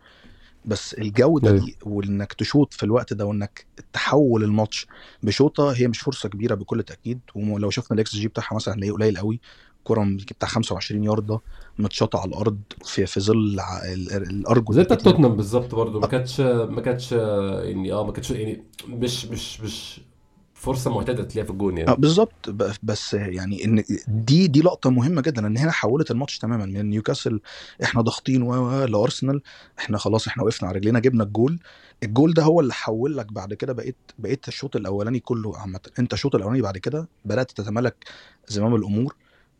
بس 0.69 0.95
الجودة. 0.95 1.51
دي 1.59 1.77
وإنك 1.83 2.33
تشوط 2.33 2.75
في 2.75 2.83
الوقت 2.83 3.13
ده 3.13 3.27
وإنك 3.27 3.67
تحول 3.93 4.45
الماتش 4.45 4.87
بشوطة 5.23 5.73
هي 5.73 5.89
مش 5.89 5.99
فرصة 5.99 6.29
كبيرة 6.29 6.55
بكل 6.55 6.83
تأكيد 6.83 7.21
ولو 7.35 7.71
شفنا 7.71 7.95
الاكس 7.95 8.17
جي 8.17 8.29
بتاعها 8.29 8.55
مثلا 8.55 8.75
هنلاقيه 8.75 8.93
قليل 8.93 9.19
قوي 9.19 9.41
كرة 9.85 10.17
بتاع 10.39 10.49
25 10.49 11.05
ياردة 11.05 11.41
متشاطة 11.79 12.19
على 12.21 12.29
الأرض 12.29 12.59
في 12.85 13.07
في 13.07 13.21
ظل 13.21 13.61
ع- 13.61 13.85
ال- 13.93 14.13
ال- 14.13 14.31
الأرجل 14.31 14.75
زي 14.75 14.83
بتاعت. 14.83 15.03
توتنهام 15.03 15.37
بالظبط 15.37 15.75
برضه 15.75 16.01
ما 16.01 16.07
كانتش 16.07 16.41
ما 16.41 16.81
كانتش 16.81 17.13
يعني 17.13 17.93
آه 17.93 18.05
ما 18.07 18.13
كانتش 18.13 18.31
يعني 18.31 18.63
مش 18.89 19.27
مش 19.27 19.61
مش 19.61 20.01
فرصة 20.59 20.91
معتادة 20.95 21.23
تلاقيها 21.23 21.45
في 21.45 21.51
الجون 21.51 21.79
يعني. 21.79 21.97
بالظبط. 21.97 22.51
ب- 22.51 22.73
بس 22.83 23.15
يعني 23.15 23.65
إن 23.65 23.85
دي 24.09 24.47
دي 24.47 24.61
لقطة 24.63 24.91
مهمة 24.91 25.21
جدا 25.23 25.47
ان 25.47 25.57
هنا 25.59 25.71
حولت 25.71 26.11
الماتش 26.11 26.39
تماما. 26.39 26.67
من 26.67 26.91
نيوكاسل 26.91 27.41
إحنا 27.83 28.01
ضاغطين 28.03 28.43
و- 28.43 28.85
لأرسنال 28.85 29.43
إحنا 29.79 29.99
خلاص 29.99 30.27
إحنا 30.29 30.43
وقفنا 30.43 30.69
على 30.69 30.79
رجلينا 30.79 30.99
جبنا 30.99 31.25
الجول. 31.25 31.59
الجول 32.03 32.35
ده 32.35 32.43
هو 32.43 32.61
اللي 32.61 32.73
حول 32.75 33.17
لك 33.17 33.33
بعد 33.33 33.55
كده 33.55 33.73
بقيت 33.73 33.97
بقيت 34.19 34.49
الشوط 34.49 34.77
الأولاني 34.77 35.21
كله 35.21 35.59
عامة. 35.59 35.81
أنت 35.99 36.13
الشوط 36.13 36.35
الأولاني 36.35 36.63
بعد 36.63 36.79
كده 36.79 37.09
بدأت 37.25 37.51
تتملك 37.51 37.97
زمام 38.49 38.75
الأمور. 38.75 39.15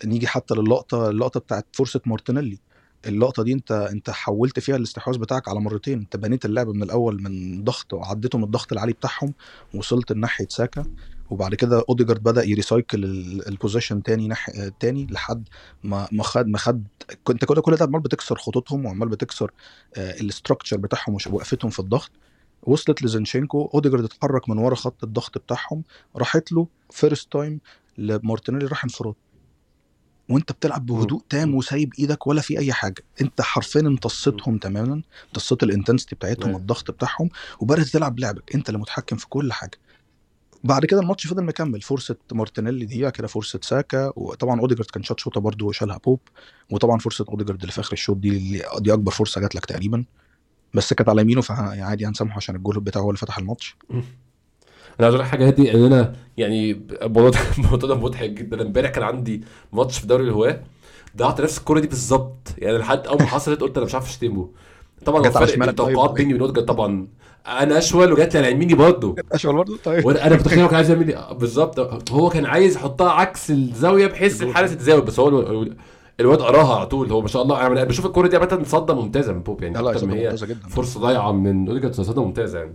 نيجي 0.05 0.27
حتى 0.27 0.55
للقطة 0.55 1.11
اللقطة 1.11 1.41
بتاعت 1.41 1.67
فرصة 1.73 2.01
مارتينيلي. 2.07 2.59
اللقطة 3.07 3.43
دي 3.43 3.53
أنت 3.53 3.73
أنت 3.73 4.11
حولت 4.11 4.59
فيها 4.59 4.77
الاستحواذ 4.77 5.19
بتاعك 5.19 5.49
على 5.49 5.61
مرتين. 5.61 5.99
أنت 5.99 6.17
بنيت 6.17 6.45
اللعب 6.45 6.69
من 6.69 6.83
الأول 6.83 7.23
من 7.23 7.65
ضغط 7.65 7.93
وعديته 7.95 8.39
من 8.39 8.45
الضغط 8.45 8.73
العالي 8.73 8.93
بتاعهم 8.93 9.35
وصلت 9.75 10.13
لناحية 10.13 10.47
ساكا. 10.51 10.87
وبعد 11.31 11.55
كده 11.55 11.85
أوديجارد 11.89 12.23
بدأ 12.23 12.45
ي 12.45 12.52
recycle 12.52 13.05
ال- 13.05 13.49
ال 13.49 13.54
possession 13.54 14.03
تاني 14.03 14.29
ناح... 14.29 14.51
تاني 14.81 15.07
لحد 15.11 15.49
ما 15.85 16.09
ما 16.13 16.23
خد 16.23 16.47
ما 16.49 16.59
خد 16.59 16.85
كنت 17.25 17.45
كل 17.45 17.61
كل 17.61 17.77
ده 17.77 17.85
عمال 17.85 18.01
بتكسر 18.01 18.37
خطوطهم 18.39 18.85
وعمال 18.87 19.09
بتكسر 19.09 19.51
ال 19.97 20.05
structure 20.05 20.77
بتاعهم 20.77 21.17
ووقفتهم 21.31 21.71
في 21.71 21.81
الضغط. 21.81 22.11
وصلت 22.63 23.03
لزينشينكو 23.03 23.71
أوديجارد 23.75 24.05
اتحرك 24.05 24.49
من 24.49 24.59
ورا 24.59 24.75
خط 24.75 25.05
الضغط 25.05 25.39
بتاعهم 25.39 25.85
راحت 26.17 26.53
له 26.53 26.69
first 26.91 27.33
time 27.33 27.61
لمارتينيلي 27.99 28.67
راح 28.67 28.85
انفراد. 28.85 29.15
وانت 30.29 30.53
بتلعب 30.53 30.87
بهدوء 30.87 31.23
تام 31.29 31.55
وسايب 31.55 31.93
إيدك 31.99 32.27
ولا 32.27 32.41
في 32.41 32.59
اي 32.59 32.73
حاجة. 32.73 33.03
انت 33.21 33.41
حرفيا 33.41 33.81
امتصيتهم 33.81 34.59
تماما 34.59 35.03
امتصيت 35.27 35.63
ال 35.63 35.68
intensity 35.68 36.15
بتاعتهم. 36.15 36.51
الضغط 36.57 36.91
بتاعهم 36.91 37.29
وبدات 37.61 37.87
تلعب 37.87 38.19
لعبك. 38.19 38.55
انت 38.55 38.69
اللي 38.69 38.81
متحكم 38.81 39.17
في 39.17 39.29
كل 39.29 39.53
حاجة. 39.53 39.79
بعد 40.65 40.85
كده 40.87 41.01
الماتش 41.01 41.27
فضل 41.27 41.45
مكمل. 41.45 41.81
فرصة 41.81 42.17
مارتينيلي 42.33 42.85
دي 42.85 43.03
بعد 43.03 43.13
كده 43.13 43.27
فرصة 43.27 43.61
ساكا 43.63 44.13
وطبعا 44.17 44.61
أوديجارد 44.61 44.91
كان 44.91 45.03
شاط 45.03 45.21
شوطة 45.21 45.41
برده 45.41 45.67
وشالها 45.67 45.99
بوب 46.05 46.21
وطبعا 46.71 46.99
فرصة 46.99 47.25
أوديجارد 47.29 47.61
اللي 47.61 47.73
في 47.73 47.81
آخر 47.81 47.93
الشوط 47.93 48.17
دي 48.17 48.29
اللي 48.29 48.63
دي 48.79 48.93
أكبر 48.93 49.13
فرصة 49.13 49.41
جات 49.41 49.55
لك 49.55 49.65
تقريبا. 49.65 50.05
بس 50.75 50.93
كانت 50.93 51.09
على 51.09 51.23
يمينه 51.23 51.41
فعادي 51.41 52.07
هنسامحه 52.07 52.37
عشان 52.37 52.57
الجول 52.57 52.81
بتاعه 52.81 53.03
هو 53.03 53.11
اللي 53.11 53.19
فتح 53.19 53.39
الماتش. 53.39 53.77
أنا 55.01 55.07
عايز 55.07 55.15
أقول 55.15 55.27
لك 55.27 55.31
حاجة 55.31 55.47
هادي 55.47 55.75
ان 55.75 55.85
أنا 55.85 56.13
يعني 56.37 56.81
الموضوع 57.03 57.31
ده 57.31 57.39
الموضوع 57.59 57.89
ده 57.89 57.95
مضحك 57.95 58.31
جدا. 58.31 58.63
امبارح 58.63 58.91
كان 58.91 59.03
عندي 59.05 59.45
ماتش 59.73 59.99
في 59.99 60.07
دوري 60.07 60.25
الهواه 60.25 60.61
ضيعت 61.17 61.41
نفس 61.41 61.59
الكوره 61.59 61.81
دي 61.81 61.87
بالظبط. 61.87 62.55
يعني 62.59 62.79
لحد 62.79 63.07
أول 63.07 63.19
ما 63.21 63.27
حصلت 63.37 63.61
قلت 63.61 63.77
أنا 63.77 63.87
مش 63.87 63.95
عارف 63.95 64.07
أشتمه. 64.09 64.49
طبعا 65.05 65.21
على 65.21 65.31
فرق 65.33 65.47
طيب. 65.55 65.63
التوقعات 65.69 66.11
بيني 66.11 66.35
وبين 66.35 66.43
أوديجارد 66.47 66.67
طبعا. 66.67 67.07
أنا 67.47 67.79
أشول 67.79 68.13
وجات 68.13 68.35
لي 68.35 68.39
على 68.41 68.51
يميني 68.51 68.75
برضه. 68.75 69.15
اشول 69.33 69.55
برضه؟ 69.57 69.79
طيب. 69.85 70.05
وأنا 70.05 70.27
أنا 70.27 70.37
متخيل 70.37 70.61
هو 70.61 70.67
كان 70.69 70.77
عايز 70.77 70.91
يعمل 70.91 71.09
إيه 71.15 71.33
بالظبط. 71.33 72.11
هو 72.13 72.29
كان 72.29 72.47
عايز 72.47 72.77
يحطها 72.77 73.11
عكس 73.11 73.51
الزاوية 73.51 74.07
بحيث 74.07 74.43
الحارس 74.43 74.73
يتزاوغ 74.73 75.03
بس 75.03 75.21
هو 75.21 75.29
الو- 75.29 75.69
الواد 76.21 76.39
قراها 76.43 76.77
على 76.77 76.87
طول. 76.87 77.11
هو 77.13 77.21
ما 77.21 77.29
شاء 77.29 77.43
الله 77.43 77.67
أنا 77.67 77.85
بشوف 77.85 78.07
الكورة 78.07 78.29
دي 78.29 78.37
عامة 78.37 78.63
صده 78.67 78.95
ممتازة 78.95 79.33
من 79.33 79.43
بوب 79.43 79.63
يعني 79.63 79.75
لا 79.79 79.83
لا 79.93 80.15
هي 80.15 80.37
فرصة 80.71 81.01
ضايعة 81.01 81.33
من 81.33 81.69
أوديجارد 81.69 81.95
صده 81.95 82.25
ممتازة 82.25 82.59
يعني. 82.59 82.75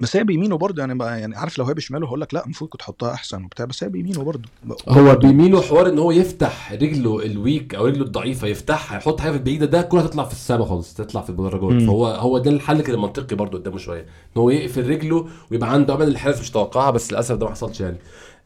بس 0.00 0.16
هي 0.16 0.24
بيمينه 0.24 0.56
برضه 0.58 0.80
يعني 0.80 0.94
بقى 0.94 1.20
يعني 1.20 1.36
عارف 1.36 1.58
لو 1.58 1.64
هي 1.64 1.74
بشماله 1.74 2.06
هقول 2.06 2.20
لك 2.20 2.34
لا 2.34 2.44
المفروض 2.44 2.70
كنت 2.70 2.80
تحطها 2.80 3.12
أحسن 3.12 3.44
وبتاع 3.44 3.64
بس 3.66 3.84
هي 3.84 3.90
بيمينه 3.90 4.22
برضه. 4.22 4.48
هو 4.88 5.14
بيمينه 5.16 5.60
حوار 5.60 5.88
إن 5.88 5.98
هو 5.98 6.10
يفتح 6.10 6.72
رجله 6.72 7.24
ال 7.24 7.34
weak 7.34 7.74
أو 7.74 7.86
رجله 7.86 8.04
الضعيفة 8.04 8.46
يفتحها 8.48 8.98
يحط 8.98 9.20
حاجة 9.20 9.30
في 9.30 9.36
البعيدة 9.36 9.66
ده 9.66 9.80
الكوره 9.80 10.00
هتطلع 10.00 10.24
في 10.24 10.32
السما 10.32 10.64
خالص 10.64 10.94
تطلع 10.94 11.20
في 11.20 11.30
المدرجات. 11.30 11.82
فهو 11.82 12.06
هو 12.06 12.38
ده 12.38 12.50
الحل 12.50 12.80
كده 12.82 12.96
المنطقي 12.96 13.36
برضو 13.36 13.58
قدامه 13.58 13.78
شوية 13.78 14.00
إن 14.00 14.06
هو 14.40 14.50
يقفل 14.50 14.90
رجله 14.90 15.26
ويبقى 15.50 15.72
عنده 15.72 15.94
أمل 15.94 16.08
الحارس 16.08 16.40
مش 16.40 16.50
توقعها 16.50 16.90
بس 16.90 17.12
للأسف 17.12 17.36
ده 17.36 17.46
ما 17.46 17.52
حصلش 17.52 17.80
يعني. 17.80 17.96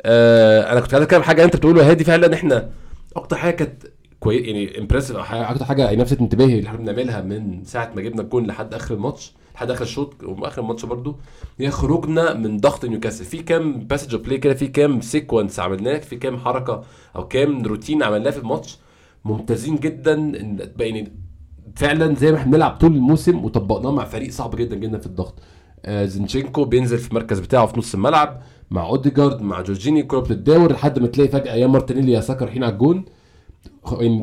آه 0.02 0.72
أنا 0.72 0.80
كنت 0.80 0.94
عايز 0.94 1.04
أتكلم 1.04 1.22
حاجة 1.22 1.44
أنت 1.44 1.56
بتقوله 1.56 1.82
يا 1.84 1.90
هادي 1.90 2.04
فعلا 2.04 2.34
إحنا 2.34 2.70
أكتر 3.16 3.36
حاجة 3.36 3.54
كانت 3.54 3.82
كويس 4.20 4.46
يعني 4.46 4.78
impressive 4.78 5.16
أو 5.16 5.22
حاجة 5.22 5.50
أكتر 5.50 5.64
حاجة 5.64 5.92
لفتت 5.94 6.20
انتباهي 6.20 6.58
اللي 6.58 6.68
إحنا 6.68 6.78
بنعملها 6.78 7.20
من 7.20 7.64
ساعة 7.64 7.92
ما 7.96 8.02
جبنا 8.02 8.22
الجون 8.22 8.46
لحد 8.46 8.74
آخر 8.74 8.94
الماتش. 8.94 9.32
لحد 9.54 9.70
آخر 9.70 9.82
الشوط 9.82 10.14
وآخر 10.24 10.62
الماتش 10.62 10.84
برضو 10.84 11.16
هي 11.58 11.70
خروجنا 11.70 12.34
من 12.34 12.56
ضغط 12.56 12.84
نيوكاسل. 12.84 13.24
في 13.24 13.38
كام 13.42 13.78
passage 13.78 14.16
of 14.16 14.24
play 14.24 14.38
كده 14.38 14.54
في 14.54 14.66
كام 14.66 15.00
sequence 15.00 15.60
عملناه 15.60 15.98
في 15.98 16.16
كام 16.16 16.36
حركة 16.36 16.82
أو 17.16 17.28
كام 17.28 17.62
روتين 17.62 18.02
عملناه 18.02 18.30
في 18.30 18.38
الماتش؟ 18.38 18.78
ممتازين 19.24 19.76
جدا 19.76 20.14
إن 20.14 20.70
يعني 20.80 21.12
فعلا 21.76 22.14
زي 22.14 22.32
ما 22.32 22.38
إحنا 22.38 22.52
بنلعب 22.52 22.76
طول 22.76 22.92
الموسم 22.92 23.44
وطبقناه 23.44 23.90
مع 23.90 24.04
فريق 24.04 24.30
صعب 24.30 24.56
جدا 24.56 24.76
جدا 24.76 24.98
في 24.98 25.06
الضغط. 25.06 25.34
آه 25.84 26.04
زينشينكو 26.04 26.64
بينزل 26.64 26.98
في 26.98 27.08
المركز 27.10 27.40
بتاعه 27.40 27.66
في 27.66 27.78
نص 27.78 27.94
الملعب 27.94 28.42
مع 28.70 28.86
أوديجارد 28.86 29.42
مع 29.42 29.60
جورجينيو 29.60 30.00
الكوره 30.00 30.20
بتتداور 30.20 30.72
لحد 30.72 30.98
ما 30.98 31.06
تلاقي 31.06 31.28
فجأة 31.28 31.54
يا 31.54 31.66
مارتينيلي 31.66 32.12
يا 32.12 32.20
ساكا 32.20 32.44
رايحين 32.44 32.64
على 32.64 32.72
الجون. 32.72 33.04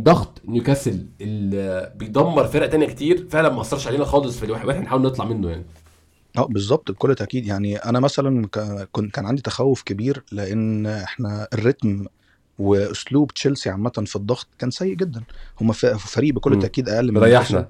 ضغط 0.04 0.41
نيوكاسل 0.45 1.06
اللي 1.21 1.93
بيدمر 1.95 2.47
فرق 2.47 2.69
تانية 2.69 2.88
كتير 2.88 3.28
فعلا 3.30 3.50
ما 3.50 3.62
أثرش 3.62 3.88
علينا 3.88 4.06
خالص 4.06 4.38
في 4.38 4.45
الواحد 4.45 4.65
وإحنا 4.65 4.82
بنحاول 4.82 5.02
نطلع 5.02 5.26
منه 5.26 5.50
يعني. 5.50 5.65
آه 6.38 6.45
بالظبط 6.45 6.91
بكل 6.91 7.15
تأكيد. 7.15 7.45
يعني 7.45 7.78
أنا 7.78 8.00
مثلا 8.00 8.47
كنت 8.91 9.13
كان 9.15 9.26
عندي 9.26 9.41
تخوف 9.41 9.84
كبير 9.84 10.24
لأن 10.32 10.86
إحنا 10.86 11.47
ال 11.54 11.61
rhythm 11.61 12.06
وأسلوب 12.60 13.34
تشيلسي 13.34 13.69
عامة 13.69 14.04
في 14.06 14.15
الضغط 14.15 14.47
كان 14.60 14.71
سيء 14.71 14.95
جدا. 14.95 15.24
هم 15.62 15.71
فريق 15.71 16.34
بكل. 16.34 16.60
تأكيد 16.60 16.89
أقل 16.89 17.12
من 17.12 17.17
ريحنا. 17.17 17.69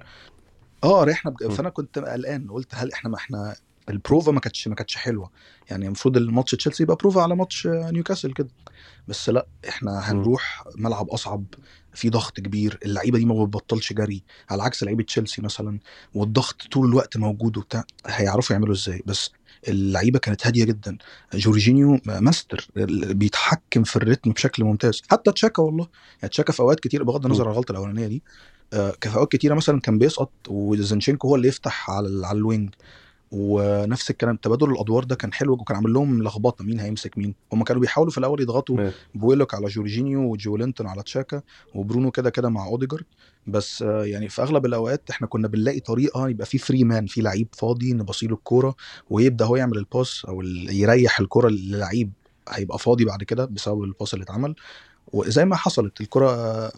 آه 0.84 1.04
ريحنا 1.04 1.32
بج-. 1.32 1.47
فأنا 1.51 1.69
كنت 1.69 1.99
قلقان 1.99 2.47
قلت 2.51 2.75
هل 2.75 2.91
إحنا 2.91 3.10
ما 3.10 3.15
إحنا 3.17 3.56
البروفا 3.89 4.32
ما 4.32 4.39
كانتش 4.39 4.67
ما 4.67 4.75
كانتش 4.75 4.95
حلوة. 4.95 5.30
يعني 5.69 5.86
المفروض 5.86 6.17
الماتش 6.17 6.51
تشيلسي 6.51 6.84
يبقى 6.84 6.95
بروفا 6.95 7.21
على 7.21 7.36
ماتش 7.36 7.67
نيوكاسل 7.67 8.34
كده. 8.34 8.49
بس 9.08 9.30
لأ 9.30 9.47
إحنا 9.69 10.12
هنروح 10.12 10.63
ملعب 10.75 11.10
أصعب. 11.10 11.43
في 11.93 12.10
ضغط 12.10 12.39
كبير 12.39 12.80
اللعيبة 12.86 13.17
دي 13.17 13.25
ما 13.25 13.43
بتبطلش 13.45 13.93
جري 13.93 14.23
على 14.49 14.63
عكس 14.63 14.84
لعيبة 14.84 15.04
تشيلسي 15.04 15.41
مثلا 15.41 15.80
والضغط 16.13 16.67
طول 16.71 16.88
الوقت 16.89 17.17
موجود 17.17 17.58
وبتاع 17.58 17.84
هيعرفوا 18.08 18.56
يعملوا 18.56 18.73
إزاي؟ 18.73 19.04
بس 19.06 19.32
اللعيبة 19.67 20.19
كانت 20.19 20.47
هادية 20.47 20.63
جدا. 20.65 20.97
جورجينيو 21.34 21.99
ماستر 22.06 22.67
بيتحكم 23.13 23.84
في 23.84 23.95
ال 23.96 24.01
rhythm 24.01 24.32
بشكل 24.32 24.63
ممتاز. 24.63 25.01
حتى 25.12 25.32
تشاكا 25.32 25.62
والله 25.62 25.88
يعني 26.21 26.30
تشاكا 26.30 26.54
في 26.54 26.60
أوقات 26.60 26.80
كتير 26.80 27.04
بغض 27.04 27.25
النظر 27.25 27.45
عن 27.45 27.51
الغلطة 27.51 27.71
الأولانية 27.71 28.08
دي 28.08 28.23
آه، 28.73 28.93
في 29.01 29.15
أوقات 29.15 29.32
كتيرة 29.32 29.54
مثلا 29.54 29.80
كان 29.80 29.97
بيسقط 29.97 30.32
وزينشينكو 30.48 31.28
هو 31.27 31.36
اللي 31.36 31.47
يفتح 31.47 31.89
على 31.89 32.27
على 32.27 32.38
ال 32.38 32.43
wing. 32.43 32.70
ونفس 33.32 34.10
الكلام 34.10 34.36
تبادل 34.36 34.72
الأدوار 34.72 35.04
ده 35.04 35.15
كان 35.15 35.34
حلو 35.34 35.54
وكان 35.54 35.76
عامل 35.76 35.94
لهم 35.94 36.24
لخبطة 36.24 36.63
مين 36.63 36.80
هيمسك 36.80 37.17
مين 37.17 37.36
هم 37.54 37.63
كانوا 37.63 37.82
بيحاولوا 37.82 38.12
في 38.12 38.17
الأول 38.17 38.41
يضغطوا. 38.41 38.78
بويلوك 39.15 39.54
على 39.54 39.67
جورجينيو 39.67 40.20
وجولينتون 40.32 40.88
على 40.88 41.04
تشاكا 41.04 41.41
وبرونو 41.76 42.12
كده 42.12 42.30
كده 42.30 42.50
مع 42.50 42.65
أوديجارد 42.67 43.06
بس 43.48 43.82
يعني 43.82 44.30
في 44.30 44.41
أغلب 44.41 44.65
الأوقات 44.65 45.10
إحنا 45.10 45.28
كنا 45.28 45.48
بنلاقي 45.48 45.80
طريقة 45.80 46.30
يبقى 46.30 46.46
في 46.46 46.58
free 46.58 46.84
man 46.84 47.06
في 47.06 47.22
لعيب 47.22 47.48
فاضي 47.52 47.94
نبصيله 47.94 48.36
الكورة 48.36 48.76
ويبدأ 49.10 49.46
هو 49.46 49.56
يعمل 49.56 49.78
ال 49.78 49.87
pass 49.87 50.26
أو 50.28 50.41
يريح 50.70 51.20
الكورة 51.20 51.50
للعيب 51.50 52.12
هيبقى 52.50 52.80
فاضي 52.80 53.06
بعد 53.06 53.24
كده 53.24 53.46
بسبب 53.46 53.84
ال 53.84 53.89
pass 53.89 54.13
اللي 54.13 54.24
اتعمل 54.24 54.56
وزي 55.13 55.46
ما 55.46 55.56
حصلت 55.56 56.02
الكرة 56.02 56.30
آه، 56.32 56.72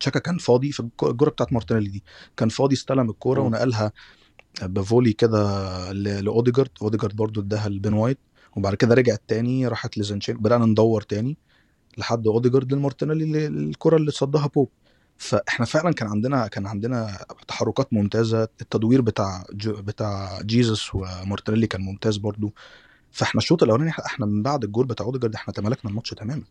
تشاكا 0.00 0.18
كان 0.18 0.38
فاضي 0.38 0.72
في 0.72 0.80
الك- 0.80 1.02
الكرة 1.04 1.30
بتاعت 1.30 1.52
مارتينيلي 1.52 1.88
دي 1.88 2.02
كان 2.36 2.48
فاضي 2.48 2.74
استلم 2.74 3.10
الكرة 3.10 3.40
مم. 3.40 3.46
ونقلها 3.46 3.92
ب 4.62 4.69
volley 4.69 5.12
كده 5.12 5.92
لأوديجارد. 5.92 6.70
أوديجارد 6.82 7.16
برضو 7.16 7.40
اداها 7.40 7.68
لبن 7.68 7.92
وايت 7.92 8.18
وبعد 8.56 8.74
كده 8.74 8.94
رجعت 8.94 9.22
تاني 9.28 9.66
راحت 9.68 9.98
لزينشين 9.98 10.36
بدأنا 10.36 10.66
ندور 10.66 11.02
تاني 11.02 11.36
لحد 11.98 12.26
أوديجارد 12.26 12.72
لمارتينيلي 12.74 13.24
اللي- 13.24 13.46
الكرة 13.46 13.96
اللي 13.96 14.10
صدها 14.10 14.46
بوب. 14.46 14.68
فإحنا 15.18 15.66
فعلا 15.66 15.92
كان 15.94 16.08
عندنا 16.08 16.46
كان 16.48 16.66
عندنا 16.66 17.18
تحركات 17.48 17.92
ممتازة. 17.92 18.42
التدوير 18.42 19.00
بتاع 19.00 19.44
جو 19.52 19.72
بتاع 19.82 20.42
جيزس 20.42 20.94
ومارتينيلي 20.94 21.66
كان 21.66 21.80
ممتاز 21.82 22.16
برضو. 22.16 22.54
فإحنا 23.10 23.38
الشوط 23.38 23.62
الأولاني 23.62 23.90
إحنا 23.90 24.26
من 24.26 24.42
بعد 24.42 24.64
الجول 24.64 24.86
بتاع 24.86 25.06
أوديجارد 25.06 25.34
إحنا 25.34 25.54
تملكنا 25.54 25.90
الماتش 25.90 26.10
تماما. 26.10 26.44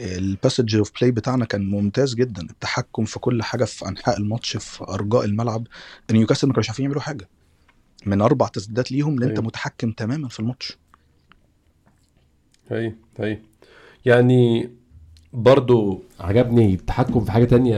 ال 0.00 0.10
passage 0.10 0.76
of 0.76 0.92
play 1.00 1.10
بتاعنا 1.10 1.44
كان 1.44 1.70
ممتاز 1.70 2.14
جدا. 2.14 2.42
التحكم 2.42 3.04
في 3.04 3.18
كل 3.18 3.42
حاجة 3.42 3.64
في 3.64 3.88
أنحاء 3.88 4.18
الماتش 4.18 4.56
في 4.56 4.84
أرجاء 4.84 5.24
الملعب. 5.24 5.66
نيوكاسل 6.10 6.46
ما 6.46 6.52
كانوش 6.52 6.68
عارفين 6.68 6.84
يعملوا 6.84 7.02
حاجة. 7.02 7.28
من 8.06 8.20
أربع 8.20 8.48
تسديدات 8.48 8.92
ليهم 8.92 9.16
إن 9.16 9.22
أنت 9.22 9.32
أيوة. 9.32 9.44
متحكم 9.44 9.92
تماما 9.92 10.28
في 10.28 10.40
الماتش. 10.40 10.78
اي 12.72 12.94
اي 13.20 13.42
يعني 14.04 14.70
برضو 15.32 16.02
عجبني 16.20 16.74
التحكم 16.74 17.24
في 17.24 17.32
حاجة 17.32 17.44
تانية 17.44 17.76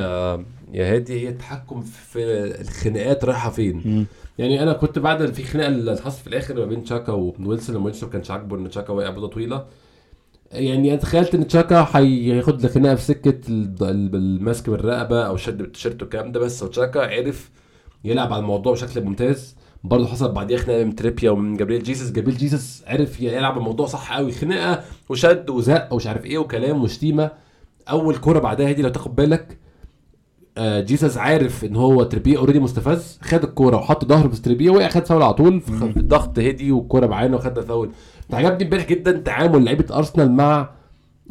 يا 0.72 0.94
هادي 0.94 1.20
هي 1.20 1.28
التحكم 1.28 1.80
في 1.80 2.24
الخناقات 2.60 3.24
رايحة 3.24 3.50
فين. 3.50 4.06
يعني 4.38 4.62
أنا 4.62 4.72
كنت 4.72 4.98
بعد 4.98 5.32
في 5.32 5.44
خناقة 5.44 5.68
اللي 5.68 5.96
حصلت 5.96 6.20
في 6.20 6.26
الآخر 6.26 6.54
ما 6.54 6.64
بين 6.64 6.84
تشاكا 6.84 7.12
وويلسون 7.12 7.76
لما 7.76 7.84
ويلسون 7.84 8.08
ما 8.08 8.12
كانش 8.12 8.30
عاجبه 8.30 8.56
إن 8.56 8.70
تشاكا 8.70 8.92
واقع 8.92 9.10
بوضه 9.10 9.28
طويلة. 9.28 9.66
يعني 10.52 10.90
أنا 10.92 11.00
تخيلت 11.00 11.34
إن 11.34 11.46
تشاكا 11.46 11.88
هياخد 11.94 12.64
الخناقه 12.64 12.94
في 12.94 13.02
سكة 13.02 13.40
ال- 13.48 13.74
ال- 13.82 14.14
المسك 14.16 14.70
بالرقبة 14.70 15.22
أو 15.26 15.36
شد 15.36 15.58
بالتيشيرت 15.58 16.02
والكلام 16.02 16.32
ده 16.32 16.40
بس. 16.40 16.62
وتشاكا 16.62 17.00
عرف 17.00 17.50
يلعب 18.04 18.32
على 18.32 18.40
الموضوع 18.40 18.72
بشكل 18.72 19.04
ممتاز. 19.04 19.56
برضه 19.84 20.06
حصل 20.06 20.32
بعديها 20.32 20.58
خناقة 20.58 20.84
من 20.84 20.94
تريبيه 20.96 21.30
ومن 21.30 21.56
جابريل 21.56 21.82
جيسوس. 21.82 22.10
جابريل 22.12 22.36
جيسوس 22.36 22.84
عرف 22.86 23.20
يلعب 23.20 23.58
الموضوع 23.58 23.86
صح 23.86 24.16
قوي 24.16 24.32
خناقة 24.32 24.82
وشد 25.08 25.50
وزق 25.50 25.92
ومش 25.92 26.06
عارف 26.06 26.24
إيه 26.24 26.38
وكلام 26.38 26.82
وشتيمة. 26.82 27.30
أول 27.90 28.16
كورة 28.16 28.38
بعدها 28.38 28.72
دي 28.72 28.82
لو 28.82 28.88
تاخد 28.88 29.14
بالك 29.16 29.58
آه، 30.58 30.80
جيسوس 30.80 31.16
عارف 31.16 31.64
إن 31.64 31.76
هو 31.76 32.02
تريبيه 32.02 32.38
already 32.38 32.60
مستفز. 32.60 33.18
خد 33.22 33.42
الكورة 33.44 33.76
وحط 33.76 34.04
ظهره 34.04 34.28
في 34.28 34.42
تريبيه 34.42 34.70
وقع 34.70 34.88
خد 34.88 35.06
فاول 35.06 35.22
على 35.22 35.34
طول. 35.34 35.62
مم. 35.68 35.82
الضغط 35.96 36.38
هدي 36.38 36.72
والكوره 36.72 37.06
معانا 37.06 37.36
وخدنا 37.36 37.64
فاول. 37.64 37.90
عجبني 38.32 38.64
امبارح 38.64 38.86
جدا 38.86 39.12
تعامل 39.12 39.64
لعيبة 39.64 39.96
أرسنال 39.96 40.32
مع 40.32 40.70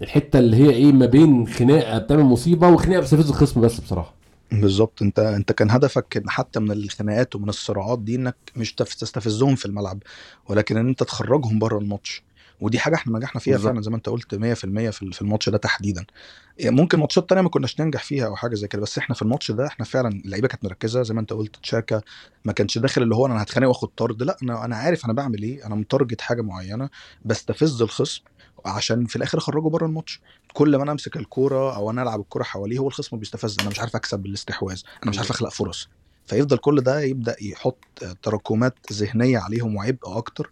الحتة 0.01 0.39
اللي 0.39 0.57
هي 0.57 0.69
إيه 0.69 0.91
ما 0.91 1.05
بين 1.05 1.47
خناقة 1.47 1.97
بتعمل 1.97 2.23
مصيبة 2.23 2.67
وخناقة 2.69 2.99
بتستفز 2.99 3.29
الخصم 3.29 3.61
بس 3.61 3.79
بصراحة. 3.79 4.13
بالظبط. 4.51 5.01
انت 5.01 5.19
انت 5.19 5.51
كان 5.51 5.71
هدفك 5.71 6.23
حتى 6.27 6.59
من 6.59 6.71
الخناقات 6.71 7.35
ومن 7.35 7.49
الصراعات 7.49 7.99
دي 7.99 8.15
إنك 8.15 8.35
مش 8.55 8.73
تف- 8.73 8.93
تستفزهم 8.93 9.55
في 9.55 9.65
الملعب 9.65 9.97
ولكن 10.49 10.77
إن 10.77 10.87
أنت 10.87 11.03
تخرجهم 11.03 11.59
بره 11.59 11.77
الماتش. 11.79 12.23
ودي 12.61 12.79
حاجة 12.79 12.95
إحنا 12.95 13.17
نجحنا 13.17 13.41
فيها. 13.41 13.57
فعلا 13.57 13.81
زي 13.81 13.89
ما 13.91 13.97
انت 13.97 14.09
قلت 14.09 14.35
100% 14.35 14.89
في 14.91 15.03
ال- 15.03 15.13
في 15.13 15.21
الماتش 15.21 15.49
ده 15.49 15.57
تحديدا. 15.57 16.05
يعني 16.57 16.75
ممكن 16.75 16.99
ماتشات 16.99 17.29
تانية 17.29 17.41
ما 17.41 17.49
كناش 17.49 17.81
ننجح 17.81 18.03
فيها 18.03 18.25
أو 18.25 18.35
حاجة 18.35 18.55
زي 18.55 18.67
كده 18.67 18.81
بس 18.81 18.97
إحنا 18.97 19.15
في 19.15 19.21
الماتش 19.21 19.51
ده 19.51 19.67
إحنا 19.67 19.85
فعلا 19.85 20.09
اللعيبة 20.25 20.47
كانت 20.47 20.63
مركزة 20.65 21.03
زي 21.03 21.13
ما 21.13 21.21
انت 21.21 21.33
قلت 21.33 21.55
تشاكا 21.55 22.01
ما 22.45 22.53
كانش 22.53 22.77
داخل 22.77 23.01
اللي 23.03 23.15
هو 23.15 23.25
أنا 23.25 23.41
هتخانق 23.43 23.67
واخد 23.67 23.87
طرد 23.97 24.23
لا 24.23 24.37
أنا 24.43 24.65
أنا 24.65 24.75
عارف 24.75 25.05
أنا 25.05 25.13
بعمل 25.13 25.43
إيه 25.43 25.65
أنا 25.65 25.75
متارجت 25.75 26.21
حاجة 26.21 26.41
معينة 26.41 26.89
بستفز 27.25 27.81
الخصم 27.81 28.21
عشان 28.65 29.05
في 29.05 29.15
الآخر 29.15 29.37
أخرجه 29.37 29.67
بره 29.69 29.85
الماتش. 29.85 30.21
كل 30.53 30.75
ما 30.75 30.83
أنا 30.83 30.91
أمسك 30.91 31.17
الكورة 31.17 31.75
أو 31.75 31.89
أنا 31.91 32.01
ألعب 32.03 32.19
الكورة 32.19 32.43
حواليه 32.43 32.77
هو 32.79 32.87
الخصم 32.87 33.17
بيستفز 33.17 33.57
أنا 33.59 33.69
مش 33.69 33.79
عارف 33.79 33.95
أكسب 33.95 34.19
بالاستحواذ 34.19 34.81
أنا 35.03 35.11
مش 35.11 35.17
عارف 35.17 35.31
أخلق 35.31 35.49
فرص. 35.49 35.89
فيفضل 36.25 36.57
كل 36.57 36.81
ده 36.81 37.01
يبدأ 37.01 37.35
يحط 37.41 37.83
تراكمات 38.23 38.75
ذهنية 38.93 39.37
عليهم 39.39 39.75
وعبء 39.75 39.97
أكتر. 40.17 40.51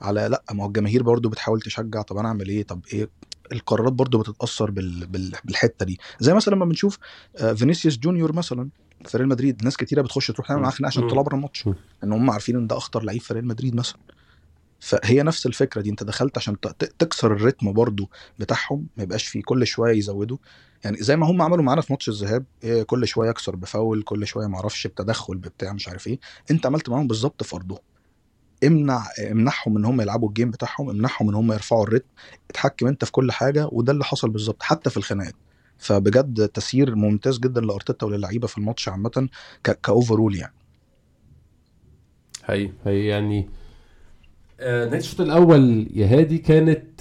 على 0.00 0.28
لأ 0.28 0.42
ما 0.52 0.64
هو 0.64 0.68
الجماهير 0.68 1.02
برضو 1.02 1.28
بتحاول 1.28 1.60
تشجع 1.60 2.02
طب 2.02 2.16
أنا 2.16 2.28
أعمل 2.28 2.48
إيه؟ 2.48 2.62
طب 2.62 2.80
إيه؟ 2.92 3.10
القرارات 3.52 3.92
برضو 3.92 4.18
بتتأثر 4.18 4.70
بال... 4.70 5.06
بال... 5.06 5.32
بالحتة 5.44 5.86
دي. 5.86 5.98
زي 6.20 6.34
مثلا 6.34 6.54
لما 6.54 6.64
بنشوف 6.64 6.98
آه، 7.36 7.52
فينيسيوس 7.52 7.98
جونيور 7.98 8.32
مثلا 8.32 8.68
في 9.04 9.16
ريال 9.18 9.28
مدريد 9.28 9.64
ناس 9.64 9.76
كتيرة 9.76 10.02
بتخش 10.02 10.26
تروح 10.26 10.48
تعمل 10.48 10.60
معاه 10.62 10.70
خناقة 10.70 10.90
عشان. 10.90 11.02
تطلع 11.08 11.22
بره 11.22 11.34
الماتش. 11.34 11.66
ان 12.04 12.12
هم 12.12 12.30
عارفين 12.30 12.56
إن 12.56 12.66
ده 12.66 12.76
أخطر 12.76 13.02
لعيب 13.02 13.20
في 13.20 13.34
ريال 13.34 13.46
مدريد 13.46 13.74
مثلا. 13.74 13.98
فهي 14.80 15.22
نفس 15.22 15.46
الفكرة 15.46 15.80
دي 15.80 15.90
أنت 15.90 16.02
دخلت 16.04 16.38
عشان 16.38 16.56
تكسر 16.98 17.32
ال 17.32 17.38
rhythm 17.38 17.72
برضو 17.72 18.10
بتاعهم 18.38 18.86
ما 18.96 19.02
يبقاش 19.02 19.26
فيه 19.26 19.42
كل 19.42 19.66
شوية 19.66 19.96
يزودوا. 19.98 20.36
يعني 20.84 20.96
زي 20.96 21.16
ما 21.16 21.30
هم 21.30 21.42
عملوا 21.42 21.64
معانا 21.64 21.80
في 21.80 21.92
ماتش 21.92 22.08
الذهاب 22.08 22.44
إيه، 22.64 22.82
كل 22.82 23.06
شوية 23.06 23.30
يكسر 23.30 23.56
بفاول 23.56 24.02
كل 24.02 24.26
شوية 24.26 24.46
ما 24.46 24.56
أعرفش 24.56 24.86
بتدخل 24.86 25.36
بتاع 25.36 25.72
مش 25.72 25.88
عارف 25.88 26.06
إيه. 26.06 26.18
أنت 26.50 26.66
عملت 26.66 26.88
معاهم 26.88 27.06
بالظبط 27.06 27.42
في 27.42 27.56
أرضهم. 27.56 27.78
امنع 28.64 29.04
امنعهم 29.30 29.76
ان 29.76 29.84
هم 29.84 30.00
يلعبوا 30.00 30.28
ال 30.28 30.32
game 30.32 30.50
بتاعهم 30.50 30.90
امنعهم 30.90 31.28
ان 31.28 31.34
هم 31.34 31.52
يرفعوا 31.52 31.82
ال 31.82 31.85
rhythm 31.85 32.06
اتحكم 32.50 32.86
انت 32.86 33.04
في 33.04 33.12
كل 33.12 33.32
حاجة 33.32 33.68
وده 33.72 33.92
اللي 33.92 34.04
حصل 34.04 34.30
بالظبط 34.30 34.62
حتى 34.62 34.90
في 34.90 34.96
الخناقات. 34.96 35.34
فبجد 35.78 36.48
تسيير 36.48 36.94
ممتاز 36.94 37.38
جدا 37.38 37.60
لأرتيتا 37.60 38.06
وللعيبة 38.06 38.46
في 38.46 38.58
الماتش 38.58 38.88
عامة 38.88 39.28
ك 39.82 39.89
overall 39.89 40.36
يعني. 40.36 40.52
هي 42.44 42.70
هي 42.84 43.06
يعني 43.06 43.48
آه، 44.60 44.86
نهاية 44.86 44.98
الشوط 44.98 45.20
الأول 45.20 45.86
يا 45.94 46.06
هادي 46.06 46.38
كانت 46.38 47.00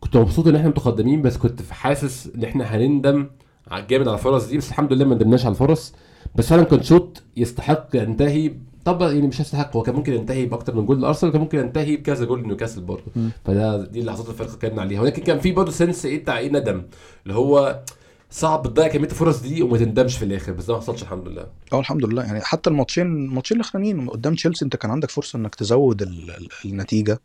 كنت 0.00 0.16
مبسوط 0.16 0.46
إن 0.46 0.56
إحنا 0.56 0.68
متقدمين 0.68 1.22
بس 1.22 1.36
كنت 1.36 1.62
حاسس 1.70 2.30
إن 2.34 2.44
إحنا 2.44 2.64
هنندم 2.64 3.26
جامد 3.72 4.08
على 4.08 4.16
الفرص 4.16 4.46
دي 4.46 4.58
بس 4.58 4.68
الحمد 4.68 4.92
لله 4.92 5.04
ما 5.04 5.14
ندمناش 5.14 5.44
على 5.44 5.52
الفرص. 5.52 5.94
بس 6.34 6.48
فعلا 6.48 6.62
كان 6.62 6.82
شوط 6.82 7.22
يستحق 7.36 7.88
ينتهي 7.94 8.52
طبعا 8.86 9.12
يعني 9.12 9.26
مش 9.26 9.40
يستحق 9.40 9.76
هو 9.76 9.82
كان 9.82 9.94
ممكن 9.94 10.12
ينتهي 10.12 10.46
بأكتر 10.46 10.74
من 10.74 10.86
جول 10.86 11.00
لأرسنال 11.02 11.32
كان 11.32 11.40
ممكن 11.40 11.58
ينتهي 11.58 11.96
بكذا 11.96 12.24
جول 12.24 12.42
لنيوكاسل 12.42 12.80
برضه. 12.82 13.02
فده 13.44 13.84
دي 13.86 14.00
اللحظات 14.00 14.28
الفارقة 14.28 14.52
اتكلمنا 14.54 14.82
عليها. 14.82 15.00
ولكن 15.00 15.22
كان 15.22 15.38
في 15.40 15.52
برضه 15.52 15.70
sense 15.70 16.06
إيه 16.06 16.22
بتاع 16.22 16.38
إيه 16.38 16.48
ندم. 16.52 16.82
اللي 17.22 17.34
هو 17.34 17.82
صعب 18.30 18.62
تضيع 18.66 18.88
كمية 18.88 19.04
الفرص 19.08 19.40
دي 19.42 19.62
وما 19.62 19.78
تندمش 19.78 20.16
في 20.16 20.24
الآخر. 20.24 20.52
بس 20.52 20.64
ده 20.66 20.74
ما 20.74 20.80
حصلش 20.80 21.02
الحمد 21.02 21.28
لله. 21.28 21.46
آه 21.72 21.80
الحمد 21.80 22.04
لله. 22.04 22.22
يعني 22.24 22.40
حتى 22.40 22.70
الماتشين 22.70 23.06
الماتشين 23.06 23.56
الأخرانيين 23.56 24.08
قدام 24.08 24.34
تشيلسي 24.34 24.64
أنت 24.64 24.76
كان 24.76 24.90
عندك 24.90 25.10
فرصة 25.10 25.36
إنك 25.36 25.54
تزود 25.54 26.02
ال- 26.02 26.30
ال- 26.30 26.48
النتيجة. 26.64 27.20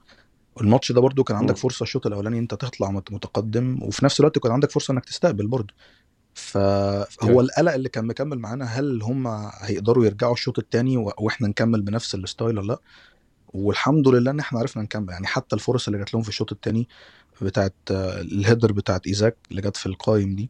الماتش 0.62 0.92
ده 0.92 1.02
برضو 1.02 1.24
كان 1.24 1.38
عندك. 1.38 1.58
فرصة 1.58 1.84
الشوط 1.84 2.08
الأولاني 2.08 2.40
أنت 2.40 2.54
تطلع 2.54 2.92
مت- 2.92 3.12
متقدم 3.12 3.80
وفي 3.84 4.06
نفس 4.06 4.20
الوقت 4.20 4.40
كان 4.40 4.52
عندك 4.52 4.72
فرصة 4.72 4.92
إنك 4.92 5.06
تستقبل 5.06 5.48
برضو 5.48 5.74
أيوة. 5.74 5.82
فهو 6.34 7.42
القلق 7.42 7.74
اللي 7.74 7.90
كان 7.90 8.06
مكمل 8.08 8.40
معانا 8.40 8.66
هل 8.66 9.02
هم 9.04 9.28
هيقدروا 9.62 10.06
يرجعوا 10.06 10.34
الشوط 10.34 10.60
الثاني 10.60 10.98
وإحنا 10.98 11.48
نكمل 11.48 11.82
بنفس 11.82 12.16
ال 12.16 12.23
style 12.23 12.58
ولا 12.58 12.68
لأ؟ 12.68 12.80
والحمد 13.54 14.08
لله 14.08 14.32
إن 14.32 14.40
إحنا 14.40 14.60
عرفنا 14.60 14.84
نكمل. 14.84 15.10
يعني 15.10 15.28
حتى 15.28 15.56
الفرص 15.56 15.88
اللي 15.88 16.00
جات 16.00 16.14
لهم 16.14 16.24
في 16.24 16.30
الشوط 16.30 16.52
الثاني 16.52 16.88
بتاعت 17.42 17.74
ال 17.92 18.03
header 18.03 18.72
بتاعت 18.72 19.08
إيزاك 19.08 19.38
اللي 19.52 19.62
جت 19.62 19.78
في 19.78 19.86
القايم 19.86 20.36
دي 20.36 20.50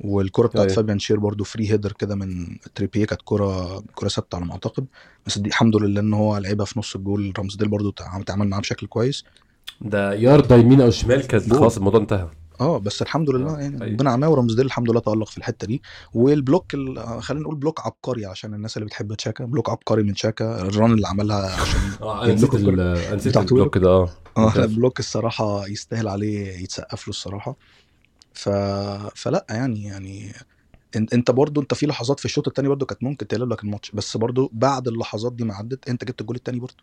والكرة 0.00 0.46
بتاعت 0.46 0.64
أيوة. 0.66 0.76
فابيان 0.76 0.98
شير 0.98 1.18
برضو 1.18 1.44
free 1.44 1.70
header 1.70 1.92
كده 1.92 2.14
من 2.14 2.58
تريبيه 2.74 3.04
كانت 3.04 3.20
كرة 3.24 3.80
كرة 3.94 4.08
ثابتة 4.08 4.36
على 4.36 4.44
ما 4.44 4.52
أعتقد. 4.52 4.86
بس 5.26 5.38
دي 5.38 5.48
الحمد 5.48 5.76
لله 5.76 6.00
إن 6.00 6.12
هو 6.14 6.38
لعبها 6.38 6.66
في 6.66 6.78
نص 6.78 6.94
الجول. 6.96 7.32
رامزديل 7.38 7.68
برضو 7.68 7.90
تع- 7.90 8.20
اتعامل 8.20 8.48
معاه 8.48 8.60
بشكل 8.60 8.86
كويس. 8.86 9.24
ده 9.80 10.12
يارده 10.14 10.56
يمين 10.56 10.80
أو 10.80 10.90
شمال 10.90 11.26
كانت. 11.26 11.52
خلاص 11.52 11.76
الموضوع 11.76 12.00
انتهى. 12.00 12.28
آه 12.60 12.78
بس 12.78 13.02
الحمد 13.02 13.30
لله 13.30 13.56
آه، 13.56 13.60
يعني 13.60 13.82
أيوة. 13.84 13.92
ربنا 13.94 14.10
عماه 14.10 14.28
ورمزديل 14.30 14.66
الحمد 14.66 14.90
لله 14.90 15.00
تألق 15.00 15.28
في 15.28 15.38
الحتة 15.38 15.66
دي 15.66 15.82
وال 16.14 16.31
block 16.31 16.74
ال- 16.74 17.22
خلينا 17.22 17.42
نقول 17.42 17.56
block 17.56 17.80
عبقري 17.86 18.26
عشان 18.26 18.54
الناس 18.54 18.76
اللي 18.76 18.86
بتحب 18.86 19.14
تشاكا 19.14 19.44
block 19.44 19.70
عبقري 19.70 20.02
من 20.02 20.14
شاكا 20.14 20.60
ال 20.62 20.70
run 20.70 20.92
اللي 20.92 21.06
عملها 21.08 21.60
عشان 21.60 21.80
آه 22.02 22.26
نسيت 22.26 22.54
نسيت. 23.14 23.36
ال 23.36 23.43
block 23.43 23.78
ده 23.78 23.88
آه 23.90 24.10
آه 24.36 24.40
ممتاز. 24.46 24.70
ال 24.70 24.75
block 24.75 24.98
الصراحة 24.98 25.66
يستاهل 25.66 26.08
عليه 26.08 26.62
يتسقف 26.62 27.08
له 27.08 27.10
الصراحة 27.10 27.56
ف... 28.34 28.48
فلا 29.14 29.46
يعني 29.50 29.84
يعني 29.84 30.32
انت 30.96 31.14
أنت 31.14 31.30
برضو 31.30 31.60
أنت 31.60 31.74
في 31.74 31.86
لحظات 31.86 32.18
في 32.18 32.24
الشوط 32.24 32.48
الثاني 32.48 32.68
برضو 32.68 32.86
كانت 32.86 33.02
ممكن 33.04 33.26
تقلب 33.26 33.52
لك 33.52 33.64
الماتش 33.64 33.90
بس 33.90 34.16
برضو 34.16 34.50
بعد 34.52 34.88
اللحظات 34.88 35.32
دي 35.32 35.44
ما 35.44 35.54
عدت 35.54 35.88
أنت 35.88 36.04
جبت 36.04 36.20
الجول 36.20 36.36
الثاني 36.36 36.58
برضو 36.60 36.74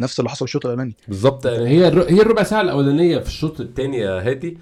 نفس 0.00 0.18
اللي 0.20 0.30
حصل 0.30 0.38
في 0.38 0.44
الشوط 0.44 0.66
الأولاني 0.66 0.96
بالظبط 1.08 1.46
يعني 1.46 1.68
هي 1.68 1.88
الر- 1.88 2.10
هي 2.10 2.20
الربع 2.22 2.42
ساعة 2.42 2.60
الأولانية 2.60 3.18
في 3.18 3.26
الشوط 3.28 3.60
الثاني 3.60 3.98
يا 3.98 4.30
هادي 4.30 4.58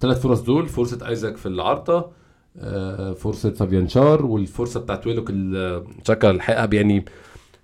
ثلاث 0.00 0.20
فرص 0.20 0.40
دول 0.40 0.68
فرصة 0.68 1.08
آيزاك 1.08 1.36
في 1.36 1.46
العارضه 1.46 2.06
آه، 2.58 3.12
فرصة 3.12 3.50
فابيان 3.50 3.88
شار 3.88 4.26
والفرصة 4.26 4.80
بتاعت 4.80 5.06
ويلوك 5.06 5.32
تشاكا 6.04 6.30
الحقها 6.30 6.68
يعني 6.72 7.04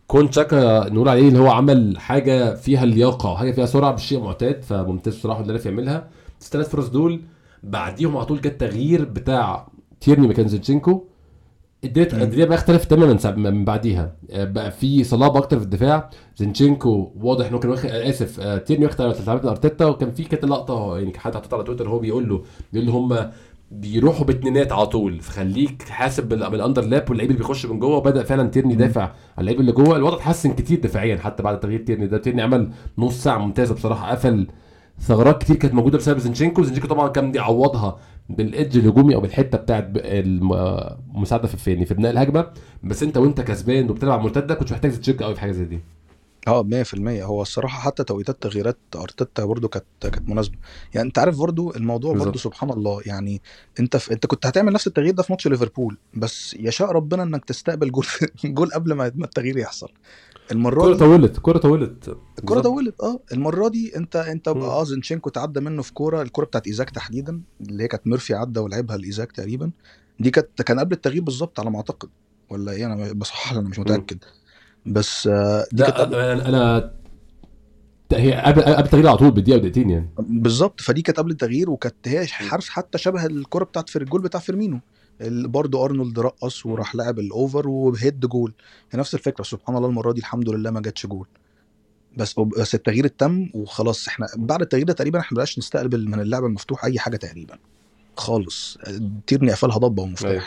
كون 0.07 0.31
تشاكا 0.31 0.89
نقول 0.89 1.09
عليه 1.09 1.29
اللي 1.29 1.39
هو 1.39 1.51
عمل 1.51 1.99
حاجة 1.99 2.55
فيها 2.55 2.85
اللياقة 2.85 3.33
وحاجة 3.33 3.53
فيها 3.53 3.67
سرعة 3.67 3.93
مش 3.93 4.03
شيء 4.07 4.21
معتاد 4.21 4.63
فممتاز 4.63 5.17
بصراحة 5.17 5.41
اللي 5.41 5.53
عرف 5.53 5.67
يعملها. 5.67 6.09
الثلاث 6.41 6.69
فرص 6.69 6.89
دول 6.89 7.21
بعديهم 7.63 8.17
على 8.17 8.27
طول 8.27 8.41
جه 8.41 8.49
التغيير 8.49 9.05
بتاع 9.05 9.69
تيرني 10.01 10.29
مكان 10.29 10.49
زينشينكو 10.49 11.05
اديت 11.85 12.15
مم. 12.15 12.23
الدنيا 12.23 12.45
بقى 12.45 12.55
اختلف 12.59 12.85
تماما 12.85 13.19
من 13.37 13.65
بعديها. 13.65 14.17
آه، 14.31 14.45
بقى 14.45 14.71
في 14.71 15.05
صلابة 15.05 15.39
أكتر 15.39 15.59
في 15.59 15.65
الدفاع. 15.65 16.11
زينشينكو 16.37 17.13
واضح 17.21 17.47
إنه 17.47 17.59
كان 17.59 17.71
واخد 17.71 17.89
آه، 17.91 18.09
آسف 18.11 18.41
آه، 18.41 18.59
تيرني 18.59 18.85
واخد 18.87 19.01
على 19.01 19.15
ارتيتا 19.29 19.87
وكان 19.87 20.11
في 20.11 20.25
كانت 20.25 20.45
لقطة 20.45 20.99
يعني 20.99 21.19
حد 21.19 21.35
حاططها 21.35 21.57
على 21.57 21.65
تويتر 21.67 21.89
هو 21.89 21.99
بيقول 21.99 22.29
له 22.29 22.43
بيقول 22.73 22.87
له 22.89 22.93
هم 22.93 23.31
بيروحوا 23.71 24.25
باتنينات 24.27 24.73
على 24.73 24.87
طول. 24.87 25.21
فخليك 25.21 25.83
حاسب 25.83 26.29
بال- 26.29 26.51
بال 26.51 26.83
underlap 26.85 27.11
واللعيب 27.11 27.31
اللي 27.31 27.39
بيخش 27.43 27.67
من 27.67 27.79
جوه. 27.79 27.97
وبدأ 27.97 28.23
فعلا 28.23 28.49
تيرني 28.49 28.73
يدافع 28.73 29.03
على 29.03 29.13
اللعيب 29.39 29.61
اللي 29.61 29.73
جوه. 29.73 29.97
الوضع 29.97 30.17
اتحسن 30.17 30.53
كتير 30.53 30.81
دفاعيا 30.81 31.17
حتى 31.17 31.43
بعد 31.43 31.61
تغيير 31.61 31.81
تيرني 31.81 32.07
ده. 32.07 32.19
تيرني 32.19 32.43
عمل 32.43 32.71
نص 32.99 33.23
ساعة 33.23 33.39
ممتازة 33.39 33.75
بصراحة 33.75 34.11
قفل 34.11 34.47
ثغرات 35.01 35.43
كتير 35.43 35.57
كانت 35.57 35.75
موجودة 35.75 35.99
بسبب 35.99 36.19
زينشينكو. 36.19 36.63
زينشينكو 36.63 36.89
طبعا 36.89 37.09
كان 37.09 37.33
بيعوضها 37.33 37.97
بال 38.29 38.45
edge 38.45 38.77
الهجومي 38.79 39.15
أو 39.15 39.21
بالحتة 39.21 39.59
بتاعت 39.59 39.91
المساعدة 39.97 41.49
في 41.49 41.73
يعني 41.73 41.87
في 41.87 41.95
بناء 41.95 42.13
الهجمة. 42.13 42.47
بس 42.83 43.03
أنت 43.03 43.17
وأنت 43.17 43.41
كسبان 43.41 43.91
وبتلعب 43.91 44.21
مرتدة 44.21 44.55
كنت 44.55 44.73
محتاج 44.73 45.01
check 45.01 45.23
قوي 45.23 45.35
في 45.35 45.41
حاجة 45.41 45.53
زي 45.53 45.65
دي. 45.65 45.81
آه 46.49 46.63
100% 46.63 47.23
هو 47.23 47.43
الصراحة 47.43 47.81
حتى 47.81 48.05
توقيتات 48.05 48.43
تغييرات 48.43 48.79
أرتيتا 48.97 49.45
برضو 49.45 49.69
كانت 49.69 49.85
كانت 50.01 50.29
مناسبة. 50.29 50.59
يعني 50.95 51.09
أنت 51.09 51.19
عارف 51.19 51.39
برضو 51.39 51.75
الموضوع 51.77 52.13
بالظبط. 52.13 52.37
سبحان 52.37 52.71
الله 52.71 53.01
يعني 53.07 53.43
أنت 53.81 53.97
في 53.97 54.13
أنت 54.13 54.27
كنت 54.27 54.47
هتعمل 54.47 54.73
نفس 54.73 54.87
التغيير 54.87 55.15
ده 55.15 55.23
في 55.23 55.33
ماتش 55.33 55.49
ليفربول 55.49 55.99
بس 56.15 56.55
يشاء 56.61 56.91
ربنا 56.93 57.23
إنك 57.23 57.45
تستقبل 57.45 57.91
goal 57.93 58.07
goal 58.45 58.71
قبل 58.71 58.93
ما 58.93 59.07
التغيير 59.07 59.59
يحصل. 59.59 59.89
المرة 60.53 60.83
كرة 60.83 60.93
دي 60.93 60.99
طولت 60.99 61.39
كرة 61.43 61.59
طولت. 61.59 62.17
بالظبط. 62.43 62.65
طولت 62.65 63.01
آه. 63.01 63.21
المرة 63.33 63.69
دي 63.69 63.97
انت 63.97 64.17
أنت. 64.17 64.49
آه 64.49 64.85
زينشينكو 64.85 65.31
تعدى 65.31 65.61
منه 65.61 65.83
في 65.83 65.93
كورة 65.93 66.23
الكرة 66.23 66.45
بتاعت 66.45 66.67
إيزاك 66.67 66.91
تحديدا 66.91 67.41
اللي 67.61 67.83
هي 67.83 67.89
كانت 67.89 68.07
ميرفي 68.07 68.35
عدى 68.35 68.61
ولعبها 68.61 68.97
لإيزاك 68.97 69.33
تقريبا. 69.33 69.71
دي 70.21 70.31
كانت 70.31 70.63
كان 70.63 70.81
قبل 70.81 70.93
التغيير 70.93 71.23
بالظبط 71.23 71.61
على 71.61 71.71
ما 71.71 71.77
أعتقد. 71.77 72.09
ولا 72.51 72.73
إيه؟ 72.73 72.87
أنا 72.87 73.13
بصحح 73.13 73.53
أنا 73.53 73.61
مش 73.61 73.79
متأكد. 73.79 74.19
بس 74.87 75.27
آه 75.27 75.67
دي 75.73 75.83
كانت 75.83 75.97
قبل 75.97 76.13
لا 76.17 76.33
أنا 76.33 76.49
أنا 76.49 76.93
هي 78.13 78.33
قبل 78.33 78.63
قبل 78.63 78.85
التغيير 78.85 79.09
على 79.09 79.17
طول 79.17 79.31
بدقيقة 79.31 79.57
ودقيقتين 79.57 79.91
يعني. 79.91 80.09
بالظبط. 80.19 80.81
فدي 80.81 81.03
كانت 81.03 81.19
قبل 81.19 81.31
التغيير 81.31 81.71
وكانت 81.71 82.09
هي 82.09 82.27
حرف 82.27 82.69
حتى 82.69 82.99
شبه 82.99 83.27
الكرة 83.27 83.65
بتاعت 83.65 83.89
في 83.89 83.99
الجول 83.99 84.23
بتاع 84.23 84.41
فيرمينو. 84.41 84.81
برضه 85.31 85.85
أرنولد 85.85 86.19
رقص 86.19 86.67
وراح 86.67 86.95
لعب 86.95 87.19
ال 87.19 87.29
over 87.29 87.69
و 87.69 87.79
head 87.79 88.21
goal. 88.21 88.53
هي 88.91 88.99
نفس 88.99 89.15
الفكرة 89.15 89.45
سبحان 89.45 89.77
الله 89.77 89.89
المرة 89.89 90.13
دي 90.13 90.21
الحمد 90.21 90.49
لله 90.49 90.71
ما 90.71 90.81
جاتش 90.81 91.07
جول. 91.07 91.27
بس 92.17 92.35
بس 92.41 92.75
التغيير 92.75 93.05
التم 93.05 93.51
وخلاص 93.55 94.09
إحنا 94.09 94.27
بعد 94.37 94.63
التغيير 94.63 94.87
ده 94.87 94.93
تقريبا 94.93 95.21
إحنا 95.21 95.35
مبقاش 95.35 95.59
نستقبل 95.59 96.09
من 96.09 96.21
اللعب 96.21 96.45
المفتوح 96.45 96.85
أي 96.85 96.99
حاجة 96.99 97.17
تقريبا. 97.17 97.59
خالص. 98.17 98.79
تيرني 99.27 99.51
قفلها 99.51 99.79
ضبة 99.79 100.03
ومفتاح. 100.03 100.31
أيوة. 100.31 100.45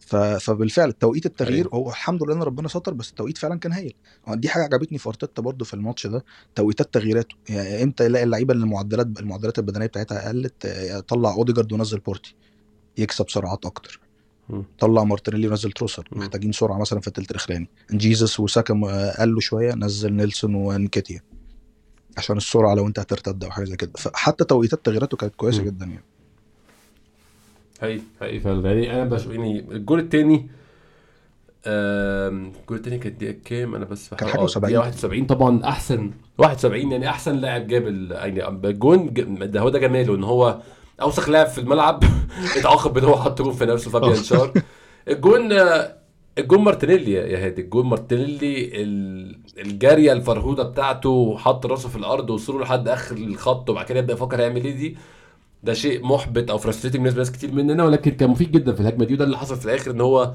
ف... 0.00 0.16
فبالفعل 0.16 0.88
التوقيت 0.88 1.26
التغيير 1.26 1.66
أيوة. 1.66 1.74
هو 1.74 1.90
الحمد 1.90 2.22
لله 2.22 2.34
إن 2.34 2.42
ربنا 2.42 2.68
ستر 2.68 2.94
بس 2.94 3.10
التوقيت 3.10 3.38
فعلا 3.38 3.58
كان 3.58 3.72
هايل. 3.72 3.94
دي 4.28 4.48
حاجة 4.48 4.62
عجبتني 4.62 4.98
في 4.98 5.08
أرتيتا 5.08 5.42
برضو 5.42 5.64
في 5.64 5.74
الماتش 5.74 6.06
ده 6.06 6.24
توقيتات 6.54 6.94
تغييراته. 6.94 7.36
يعني 7.48 7.82
إمتى 7.82 8.04
يلاقي 8.04 8.24
اللعيبة 8.24 8.54
اللي 8.54 8.64
المعدلات 8.64 9.06
المعدلات 9.20 9.58
البدنية 9.58 9.86
بتاعتها 9.86 10.28
قلت 10.28 10.66
طلع 11.08 11.32
أوديجارد 11.34 11.72
ونزل 11.72 11.98
بارتي. 11.98 12.34
يكسب 12.98 13.30
سرعات 13.30 13.66
أكتر. 13.66 14.00
طلع 14.78 15.04
مارتينيلي 15.04 15.48
ونزل 15.48 15.72
تروسارد. 15.72 16.08
محتاجين 16.12 16.52
سرعة 16.52 16.78
مثلا 16.78 17.00
في 17.00 17.08
التلت 17.08 17.30
الأخراني 17.30 17.68
جيزس 17.92 18.40
وساكا 18.40 18.80
آه، 18.88 19.20
قلوا 19.22 19.40
شوية 19.40 19.74
نزل 19.74 20.12
نيلسون 20.12 20.54
ونكيتيا 20.54 21.20
عشان 22.18 22.36
السرعة 22.36 22.74
لو 22.74 22.86
أنت 22.86 22.98
هترتد 22.98 23.44
أو 23.44 23.50
حاجة 23.50 23.64
زي 23.64 23.76
كده 23.76 23.90
فحتى 23.98 24.44
توقيتات 24.44 24.84
تغييراته 24.86 25.16
كانت 25.16 25.34
كويسة. 25.34 25.62
جدا 25.62 25.86
يعني 25.86 26.02
هي 27.80 28.00
هي 28.22 28.40
فعلا 28.40 28.72
يعني 28.72 28.92
أنا 29.02 29.04
بشوف 29.10 29.32
يعني 29.32 29.60
الجول 29.60 29.98
الثاني 30.00 30.48
الجول 31.66 32.78
الثاني 32.78 32.98
كانت 32.98 33.20
دقيقة 33.20 33.38
كام 33.44 33.74
أنا 33.74 33.84
بس 33.84 34.08
كان 34.08 34.16
بحاول- 34.16 34.30
حاجة 34.32 34.40
آه، 34.40 34.44
وسبعين. 34.44 34.74
دقيقة 34.74 34.86
71 34.86 35.26
طبعا 35.26 35.64
أحسن 35.64 36.10
71 36.38 36.92
يعني 36.92 37.08
أحسن 37.08 37.36
لاعب 37.36 37.66
جاب 37.66 37.82
يعني 38.10 38.48
الجون 38.48 39.14
ده 39.50 39.60
هو 39.60 39.68
ده 39.68 39.78
جماله 39.78 40.14
إن 40.14 40.24
هو 40.24 40.60
أوسخ 41.02 41.28
لاعب 41.28 41.46
في 41.46 41.58
الملعب. 41.58 42.04
إتعاقب 42.56 42.92
بان 42.92 43.04
هو 43.04 43.16
حط 43.16 43.42
جون 43.42 43.52
في 43.52 43.66
نفسه 43.66 43.90
فابيان 43.90 44.14
شير 44.22 44.52
الجون 45.08 45.52
الجون 46.38 46.60
مارتينيلي 46.60 47.12
يا 47.12 47.44
هادي. 47.46 47.62
الجون 47.62 47.86
مارتينيلي 47.86 48.82
ال- 48.82 49.38
الجارية 49.58 50.12
الفرهودة 50.12 50.62
بتاعته 50.62 51.36
حط 51.38 51.66
راسه 51.66 51.88
في 51.88 51.96
الأرض 51.96 52.30
وصوله 52.30 52.60
لحد 52.64 52.88
آخر 52.88 53.16
الخط 53.16 53.70
وبعد 53.70 53.84
كده 53.86 53.98
يبدأ 53.98 54.12
يفكر 54.12 54.40
هيعمل 54.40 54.64
إيه 54.64 54.74
دي. 54.76 54.96
ده 55.62 55.72
شيء 55.74 56.06
محبط 56.06 56.50
أو 56.50 56.58
frustrating 56.58 57.00
بالنسبة 57.00 57.16
لناس 57.16 57.32
كتير 57.32 57.52
مننا 57.52 57.84
ولكن 57.84 58.10
كان 58.10 58.30
مفيد 58.30 58.52
جدا 58.52 58.72
في 58.72 58.80
الهجمة 58.80 59.04
دي 59.04 59.14
وده 59.14 59.24
اللي 59.24 59.38
حصل 59.38 59.56
في 59.56 59.64
الآخر 59.64 59.90
إن 59.90 60.00
هو 60.00 60.32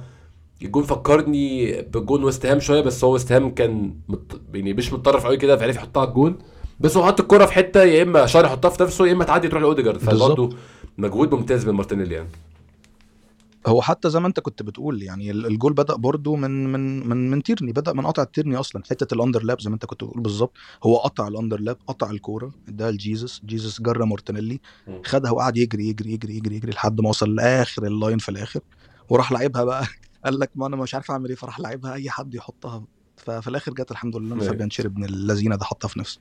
الجون 0.62 0.84
فكرني 0.84 1.72
بجون 1.82 2.24
ويست 2.24 2.46
هام 2.46 2.60
شوية 2.60 2.82
بس 2.82 3.04
هو 3.04 3.12
ويست 3.14 3.32
هام 3.32 3.50
كان 3.54 3.94
مت... 4.10 4.42
يعني 4.54 4.74
مش 4.74 4.94
متطرف 4.94 5.26
قوي 5.26 5.38
كده 5.38 5.58
فعرف 5.58 5.76
يحطها 5.76 6.04
الجون. 6.04 6.38
بس 6.82 6.98
هو 6.98 7.06
حط 7.06 7.20
الكرة 7.20 7.46
في 7.46 7.54
حتة 7.54 7.84
يا 7.84 8.04
إما 8.04 8.26
شير 8.26 8.46
يحطها 8.46 8.70
في 8.70 8.84
نفسه 8.84 9.08
يا 9.08 9.12
إما 9.14 9.24
تعدي 9.24 9.48
تروح 9.48 9.62
لأوديجارد. 9.62 9.98
فبرضه 10.00 10.56
مجهود 10.98 11.34
ممتاز 11.34 11.66
من 11.68 11.74
مارتينيلي 11.74 12.16
يعني. 12.16 12.30
هو 13.68 13.82
حتى 13.82 14.10
زي 14.10 14.20
ما 14.20 14.28
أنت 14.28 14.40
كنت 14.40 14.64
بتقول 14.64 15.04
يعني 15.04 15.32
ال- 15.32 15.46
الجول 15.46 15.74
بدأ 15.74 15.96
برضو 15.96 16.36
من 16.36 16.72
من 16.72 17.08
من 17.08 17.32
من 17.32 17.44
تيرني 17.44 17.72
بدأ 17.72 17.94
من 17.94 18.06
قطع 18.06 18.24
تيرني 18.24 18.56
أصلا. 18.56 18.84
حتة 18.90 19.14
ال 19.14 19.44
underlap 19.44 19.62
زي 19.62 19.70
ما 19.70 19.74
أنت 19.74 19.86
كنت 19.86 20.04
بتقول 20.04 20.22
بالظبط 20.24 20.54
هو 20.84 20.98
قطع 20.98 21.28
ال 21.28 21.60
underlap 21.60 21.78
قطع 21.88 22.10
الكورة 22.12 22.52
اداها 22.68 22.92
لجيزس 22.92 23.42
جيزس 23.46 23.82
جرى 23.82 24.06
مارتينيلي. 24.06 24.60
خدها 25.06 25.32
وقعد 25.32 25.58
يجري 25.58 25.88
يجري 25.90 26.12
يجري 26.14 26.38
يجري 26.38 26.56
يجري 26.56 26.72
لحد 26.72 27.02
ما 27.02 27.10
وصل 27.10 27.36
لآخر 27.36 27.86
ال 27.88 27.94
line 27.94 28.18
في 28.18 28.30
الآخر. 28.30 28.60
وراح 29.10 29.32
لعبها 29.32 29.64
بقى. 29.64 29.86
قال 30.26 30.40
لك 30.40 30.52
ما 30.56 30.68
أنا 30.68 30.76
مش 30.76 30.94
عارف 30.96 31.12
أعمل 31.12 31.30
إيه 31.30 31.36
فراح 31.36 31.60
لعبها 31.60 31.94
أي 31.94 32.10
حد 32.10 32.36
يحطها. 32.36 32.84
ففي 33.18 33.48
الآخر 33.48 33.74
جت 33.74 33.92
الحمد 33.92 34.16
لله. 34.16 34.36
فابيان 34.40 34.70
شير 34.70 34.86
ابن 34.86 35.04
اللذينة 35.04 35.56
ده 35.56 35.66
حطها 35.66 35.88
في 35.88 36.00
نفسه. 36.00 36.20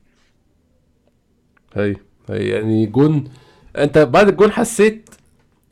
هي 1.74 1.96
هي 2.30 2.48
يعني 2.48 2.86
جون 2.86 3.24
انت 3.78 3.98
بعد 3.98 4.28
الجون 4.28 4.52
حسيت 4.52 5.10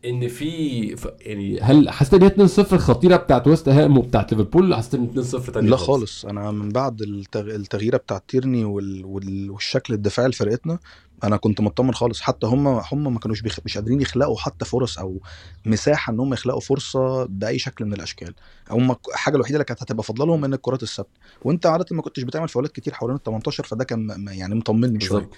ان 0.05 0.28
في 0.28 0.96
ف... 0.96 1.09
يعني 1.20 1.61
هل 1.61 1.90
حسيت 1.90 2.14
ان 2.14 2.22
هي 2.22 2.49
2-0 2.49 2.72
الخطيره 2.72 3.16
بتاعت 3.16 3.46
ويست 3.46 3.68
هام 3.68 3.99
وبتاعت 3.99 4.32
ليفربول؟ 4.32 4.74
حسيت 4.74 4.94
ان 4.94 5.24
2-0 5.24 5.51
تانية 5.51 5.70
لا 5.70 5.76
خالص. 5.76 6.24
أنا 6.26 6.51
من 6.51 6.68
بعد 6.68 7.03
التغ... 7.03 7.40
التغييرة 7.55 7.96
بتاعت 7.96 8.24
تيرني 8.28 8.64
وال... 8.64 9.05
وال... 9.05 9.51
والشكل 9.51 9.94
الدفاعي 9.94 10.28
لفرقتنا 10.28 10.78
أنا 11.24 11.36
كنت 11.36 11.61
مطمن 11.61 11.94
خالص. 11.94 12.20
حتى 12.20 12.46
هم 12.46 12.66
هم 12.68 13.12
ما 13.14 13.18
كانوش 13.18 13.40
بيخ... 13.40 13.59
مش 13.64 13.78
قادرين 13.78 14.01
يخلقوا 14.01 14.36
حتى 14.38 14.64
فرص 14.64 14.99
أو 14.99 15.20
مساحة 15.66 16.12
ان 16.12 16.20
هم 16.20 16.32
يخلقوا 16.32 16.61
فرصة 16.61 17.24
بأي 17.24 17.59
شكل 17.59 17.84
من 17.84 17.92
الأشكال. 17.92 18.34
هم 18.70 18.96
الحاجة 19.09 19.34
الوحيدة 19.36 19.57
اللي 19.57 19.64
كانت 19.64 19.82
هتبقى 19.82 20.03
فاضلة 20.05 20.26
لهم 20.26 20.44
إن 20.44 20.55
الكرات 20.55 20.82
الثابته 20.82 21.12
وانت 21.42 21.66
عادة 21.66 21.86
ما 21.90 22.03
كنتش 22.03 22.22
بتعمل 22.22 22.49
فاولات 22.49 22.72
كتير 22.72 22.94
حوالين 22.94 23.16
ال 23.16 23.22
18 23.22 23.64
فده 23.64 23.84
كان 23.84 24.26
يعني 24.28 24.55
مطمني 24.55 25.01
شوية. 25.01 25.30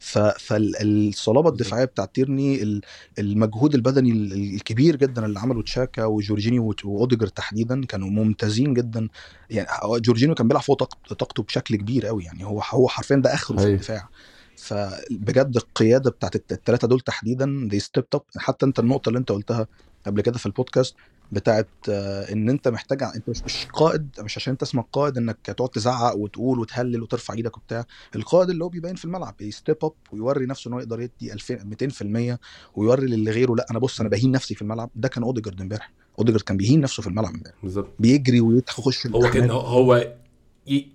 فالصلابه 0.00 1.48
الدفاعية 1.48 1.84
بتاعت 1.84 2.14
تيرني 2.14 2.62
ال- 2.62 2.80
المجهود 3.18 3.74
البدني 3.74 4.10
ال- 4.12 4.54
الكبير 4.54 4.96
جدا 4.96 5.26
اللي 5.26 5.40
عمله 5.40 5.62
تشاكا 5.62 6.04
وجورجينيو 6.04 6.74
وأوديجارد 6.84 7.26
تحديدا 7.26 7.84
كانوا 7.84 8.08
ممتازين 8.08 8.74
جدا. 8.74 9.08
يعني 9.50 9.68
جورجينيو 9.84 10.34
كان 10.34 10.48
بيلعب 10.48 10.62
فوق 10.62 10.76
طاقت- 10.78 11.12
طاقته 11.12 11.42
بشكل 11.42 11.76
كبير 11.76 12.06
قوي. 12.06 12.24
يعني 12.24 12.44
هو 12.44 12.62
هو 12.70 12.88
حرفيا 12.88 13.16
ده 13.16 13.34
آخره 13.34 13.56
في. 13.56 13.62
الدفاع. 13.74 14.08
فبجد 14.56 15.56
القيادة 15.56 16.10
بتاعت 16.10 16.36
الثلاثه 16.52 16.88
دول 16.88 17.00
تحديدا 17.00 17.68
دي 17.70 17.80
step 17.80 18.04
up 18.14 18.22
حتى 18.36 18.66
أنت 18.66 18.78
النقطة 18.78 19.08
اللي 19.08 19.18
أنت 19.18 19.32
قلتها 19.32 19.66
قبل 20.06 20.20
كده 20.20 20.38
في 20.38 20.46
البودكاست 20.46 20.94
بتاعت 21.32 21.68
آه، 21.88 22.32
إن 22.32 22.48
أنت 22.48 22.68
محتاج 22.68 23.02
أنت 23.02 23.28
مش 23.28 23.42
مش 23.44 23.66
قائد 23.72 24.08
مش 24.20 24.36
عشان 24.36 24.50
أنت 24.50 24.62
اسمك 24.62 24.84
قائد 24.92 25.16
إنك 25.16 25.36
تقعد 25.44 25.68
تزعق 25.68 26.16
وتقول 26.16 26.58
وتهلل 26.58 27.02
وترفع 27.02 27.34
إيدك 27.34 27.56
وبتاع. 27.56 27.84
القائد 28.16 28.50
اللي 28.50 28.64
هو 28.64 28.68
بيبين 28.68 28.94
في 28.94 29.04
الملعب 29.04 29.34
ي 29.40 29.47
step 29.47 29.76
up 29.82 29.92
ويوري 30.12 30.46
نفسه 30.46 30.68
إن 30.68 30.72
هو 30.72 30.78
يقدر 30.80 31.00
يدي 31.00 31.32
2000 31.32 32.34
200% 32.34 32.38
ويوري 32.76 33.06
للي 33.06 33.30
غيره 33.30 33.54
لأ 33.54 33.66
أنا 33.70 33.78
بص 33.78 34.00
أنا 34.00 34.08
بهين 34.08 34.30
نفسي 34.30 34.54
في 34.54 34.62
الملعب. 34.62 34.90
ده 34.96 35.08
كان 35.08 35.22
أوديجارد 35.22 35.60
إمبارح. 35.60 35.92
أوديجارد 36.18 36.42
كان 36.44 36.56
بيهين 36.56 36.80
نفسه 36.80 37.00
في 37.02 37.06
الملعب 37.06 37.34
إمبارح. 37.34 37.54
بالظبط. 37.62 37.88
بيجري 37.98 38.40
ويخش 38.40 39.06
هو 39.06 39.30
كان. 39.30 39.50
هو 39.50 40.12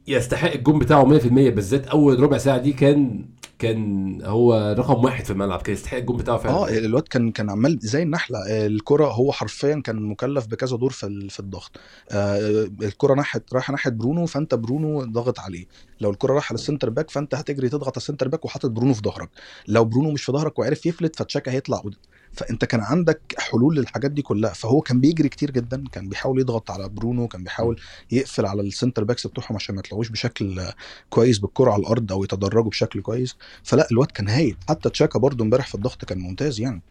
يستحق 0.08 0.52
الجون 0.52 0.80
بتاعه 0.80 1.20
100% 1.20 1.28
بالذات 1.28 1.88
أول 1.88 2.20
ربع 2.20 2.38
ساعة 2.38 2.58
دي 2.58 2.74
كان 2.74 3.26
كان 3.62 4.22
هو 4.26 4.76
رقم 4.78 5.04
واحد 5.04 5.26
في 5.26 5.32
الملعب 5.32 5.62
كان 5.62 5.74
يستحق 5.74 5.98
الجون 5.98 6.18
بتاعه 6.18 6.38
فعلا. 6.38 6.56
آه 6.56 6.70
الواد 6.70 7.04
كان 7.04 7.32
كان 7.32 7.50
عمال 7.50 7.80
زي 7.82 8.04
النحلة. 8.04 8.38
الكرة 8.48 9.06
هو 9.06 9.32
حرفيا 9.32 9.82
كان 9.86 10.02
مكلف 10.02 10.48
بكذا 10.48 10.78
دور 10.78 10.92
في 10.92 11.30
في 11.30 11.40
الضغط. 11.40 11.72
آه 12.12 12.70
الكرة 12.82 13.14
ناحيه 13.14 13.44
رايحة 13.54 13.72
ناحية 13.72 13.92
برونو 13.92 14.26
فأنت 14.26 14.56
برونو 14.56 15.04
ضاغط 15.04 15.40
عليه. 15.40 15.66
لو 16.02 16.10
الكرة 16.10 16.34
رايحة 16.34 16.54
لل 16.54 16.63
centre 16.63 16.90
back 16.90 17.10
فأنت 17.10 17.36
هتجري 17.36 17.70
تضغط 17.70 17.88
على 17.88 17.98
ال 17.98 18.02
centre 18.02 18.28
back 18.28 18.46
وحاطط 18.46 18.70
برونو 18.70 18.94
في 18.94 19.02
ظهرك. 19.02 19.30
لو 19.68 19.86
برونو 19.86 20.12
مش 20.12 20.24
في 20.24 20.32
ظهرك 20.32 20.60
وعرف 20.60 20.86
يفلت 20.86 21.16
فتشاكا 21.16 21.52
هيطلع. 21.52 21.82
فانت 22.34 22.66
كان 22.66 22.82
عندك 22.82 23.22
حلول 23.38 23.76
للحاجات 23.76 24.12
دي 24.12 24.22
كلها. 24.22 24.54
فهو 24.54 24.82
كان 24.82 25.02
بيجري 25.02 25.30
كتير 25.30 25.52
جدا 25.52 25.84
كان 25.92 26.10
بيحاول 26.10 26.40
يضغط 26.40 26.72
على 26.72 26.90
برونو 26.90 27.28
كان 27.28 27.44
بيحاول 27.44 27.80
يقفل 28.12 28.46
على 28.46 28.62
ال 28.62 28.68
centre 28.68 29.04
backs 29.04 29.28
بتوعهم 29.28 29.56
عشان 29.56 29.76
ما 29.76 29.80
يطلعوش 29.80 30.10
بشكل 30.10 30.62
كويس 31.10 31.38
بالكرة 31.38 31.72
على 31.72 31.82
الأرض 31.82 32.12
أو 32.12 32.24
يتدرجوا 32.24 32.70
بشكل 32.70 33.02
كويس. 33.02 33.36
فلا 33.64 33.88
الواد 33.92 34.12
كان 34.12 34.30
هايل. 34.30 34.58
حتى 34.70 34.90
تشاكا 34.90 35.20
برضو 35.20 35.44
امبارح 35.44 35.68
في 35.68 35.76
الضغط 35.76 36.06
كان 36.06 36.20
ممتاز 36.20 36.60
يعني. 36.60 36.82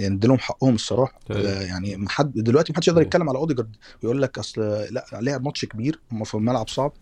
يعني 0.00 0.14
اديلهم 0.14 0.38
حقهم 0.38 0.74
الصراحة. 0.74 1.20
طيب. 1.28 1.46
آه، 1.46 1.62
يعني 1.62 1.96
محد 1.96 2.32
دلوقتي 2.34 2.72
محدش 2.72 2.88
يقدر 2.88 3.00
طيب. 3.00 3.06
يتكلم 3.06 3.28
على 3.28 3.38
أوديجارد 3.38 3.76
ويقول 4.02 4.22
لك 4.22 4.38
أصل 4.38 4.60
لا 4.90 5.06
لعب 5.12 5.44
ماتش 5.44 5.64
كبير 5.64 6.00
في 6.24 6.34
الملعب 6.34 6.68
صعب. 6.68 6.92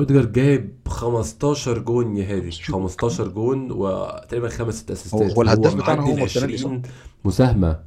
اوديجارد 0.00 0.32
جايب 0.32 0.72
15 0.88 1.78
جون 1.78 2.16
يا 2.16 2.36
هادي 2.36 2.50
شوف. 2.50 2.74
15 2.76 3.28
جون 3.28 3.72
وتقريبا 3.72 4.48
خمس 4.48 4.74
ست 4.74 4.90
أسيستات. 4.90 5.22
هو- 5.22 5.28
هو 5.34 5.42
الهداف 5.42 5.74
بتاعنا 5.74 6.00
هو 6.00 6.06
معدي 6.06 6.14
ال 6.14 6.18
مارتينيلي، 6.20 6.56
صح؟ 6.58 6.64
20 6.66 6.82
مساهمة. 7.24 7.80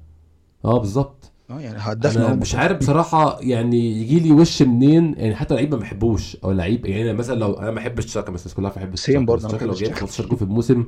آه 0.66 0.80
بالظبط 0.80 1.32
آه 1.50 1.60
يعني 1.60 1.78
هدفنا 1.80 2.28
أنا 2.28 2.36
مش 2.36 2.56
عارف 2.56 2.78
بصراحة 2.78 3.38
يعني 3.42 4.02
يجي 4.02 4.20
لي 4.20 4.32
وش 4.32 4.62
منين. 4.62 5.16
يعني 5.18 5.36
حتى 5.36 5.54
لعيب 5.56 5.72
ما 5.72 5.80
بحبوش. 5.80 6.38
أو 6.44 6.52
لعيب 6.52 6.86
يعني 6.86 7.04
أنا 7.04 7.14
مثلا 7.14 7.40
لو 7.40 7.54
أنا 7.54 7.66
ما 7.70 7.76
بحبش 7.76 8.06
تشاكا 8.06 8.32
بس 8.32 8.42
الناس 8.42 8.54
كلها 8.56 8.70
بتحب 8.70 8.96
تشاكا. 8.96 9.20
برضه، 9.20 9.44
لو 9.52 9.58
جايب 9.58 9.74
تشاكا. 9.74 9.96
15 9.96 10.26
جون 10.28 10.36
في 10.38 10.42
الموسم 10.42 10.84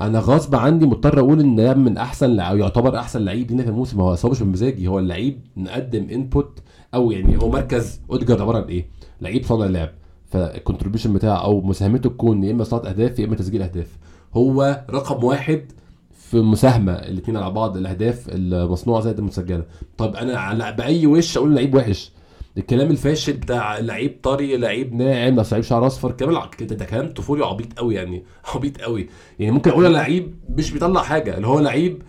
أنا 0.00 0.18
غصب 0.18 0.54
عني 0.54 0.86
مضطر 0.86 1.18
أقول 1.18 1.40
إن 1.40 1.56
ده 1.56 1.74
من 1.74 1.96
أحسن 1.96 2.40
أو 2.40 2.56
يعتبر 2.56 2.98
أحسن 2.98 3.20
لعيب 3.24 3.50
لينا 3.50 3.62
في 3.62 3.68
الموسم. 3.68 4.00
هو 4.00 4.14
هو 4.24 4.30
مش 4.30 4.42
بمزاجي 4.42 4.86
هو 4.88 4.98
اللعيب 4.98 5.40
مقدم 5.56 6.06
input 6.10 6.58
أو 6.94 7.10
يعني 7.10 7.42
هو 7.42 7.48
مركز. 7.50 8.00
اوديجارد 8.10 8.40
عبارة 8.40 8.56
عن 8.58 8.64
إيه؟ 8.64 8.86
لعيب 9.20 9.44
صانع 9.44 9.66
لعب. 9.66 9.90
فال 10.32 10.43
contribution 10.43 11.12
بتاعه 11.12 11.44
أو 11.44 11.60
مساهمته 11.60 12.10
تكون 12.10 12.44
يا 12.44 12.50
إما 12.52 12.64
صناعه 12.64 12.88
أهداف 12.88 13.18
يا 13.18 13.24
إما 13.24 13.36
تسجيل 13.36 13.62
أهداف. 13.62 13.88
هو 14.34 14.84
رقم 14.90 15.24
واحد 15.24 15.72
في 16.12 16.36
مساهمة 16.36 16.92
الاثنين 16.92 17.36
على 17.36 17.50
بعض 17.50 17.76
الأهداف 17.76 18.26
المصنوعة 18.28 19.00
زائد 19.00 19.18
المسجلة. 19.18 19.64
طب 19.98 20.16
أنا 20.16 20.38
على 20.38 20.72
بأي 20.72 21.06
وش 21.06 21.36
أقول 21.36 21.54
لعيب 21.54 21.74
وحش؟ 21.74 22.12
الكلام 22.58 22.90
الفاشل 22.90 23.32
بتاع 23.32 23.78
لعيب 23.78 24.18
طري 24.22 24.56
لعيب 24.56 24.94
ناعم 24.94 25.36
بس 25.36 25.52
لعيب 25.52 25.64
شعر 25.64 25.86
أصفر 25.86 26.12
كلام 26.12 26.48
ده, 26.60 26.84
كلام 26.84 27.08
طفولي 27.08 27.44
عبيط 27.44 27.78
قوي 27.78 27.94
يعني 27.94 28.24
عبيط 28.54 28.80
قوي 28.80 29.08
يعني 29.38 29.52
ممكن 29.52 29.70
أقول 29.70 29.94
لعيب 29.94 30.34
مش 30.48 30.70
بيطلع 30.70 31.02
حاجة 31.02 31.36
اللي 31.36 31.46
هو 31.46 31.60
لعيب 31.60 32.02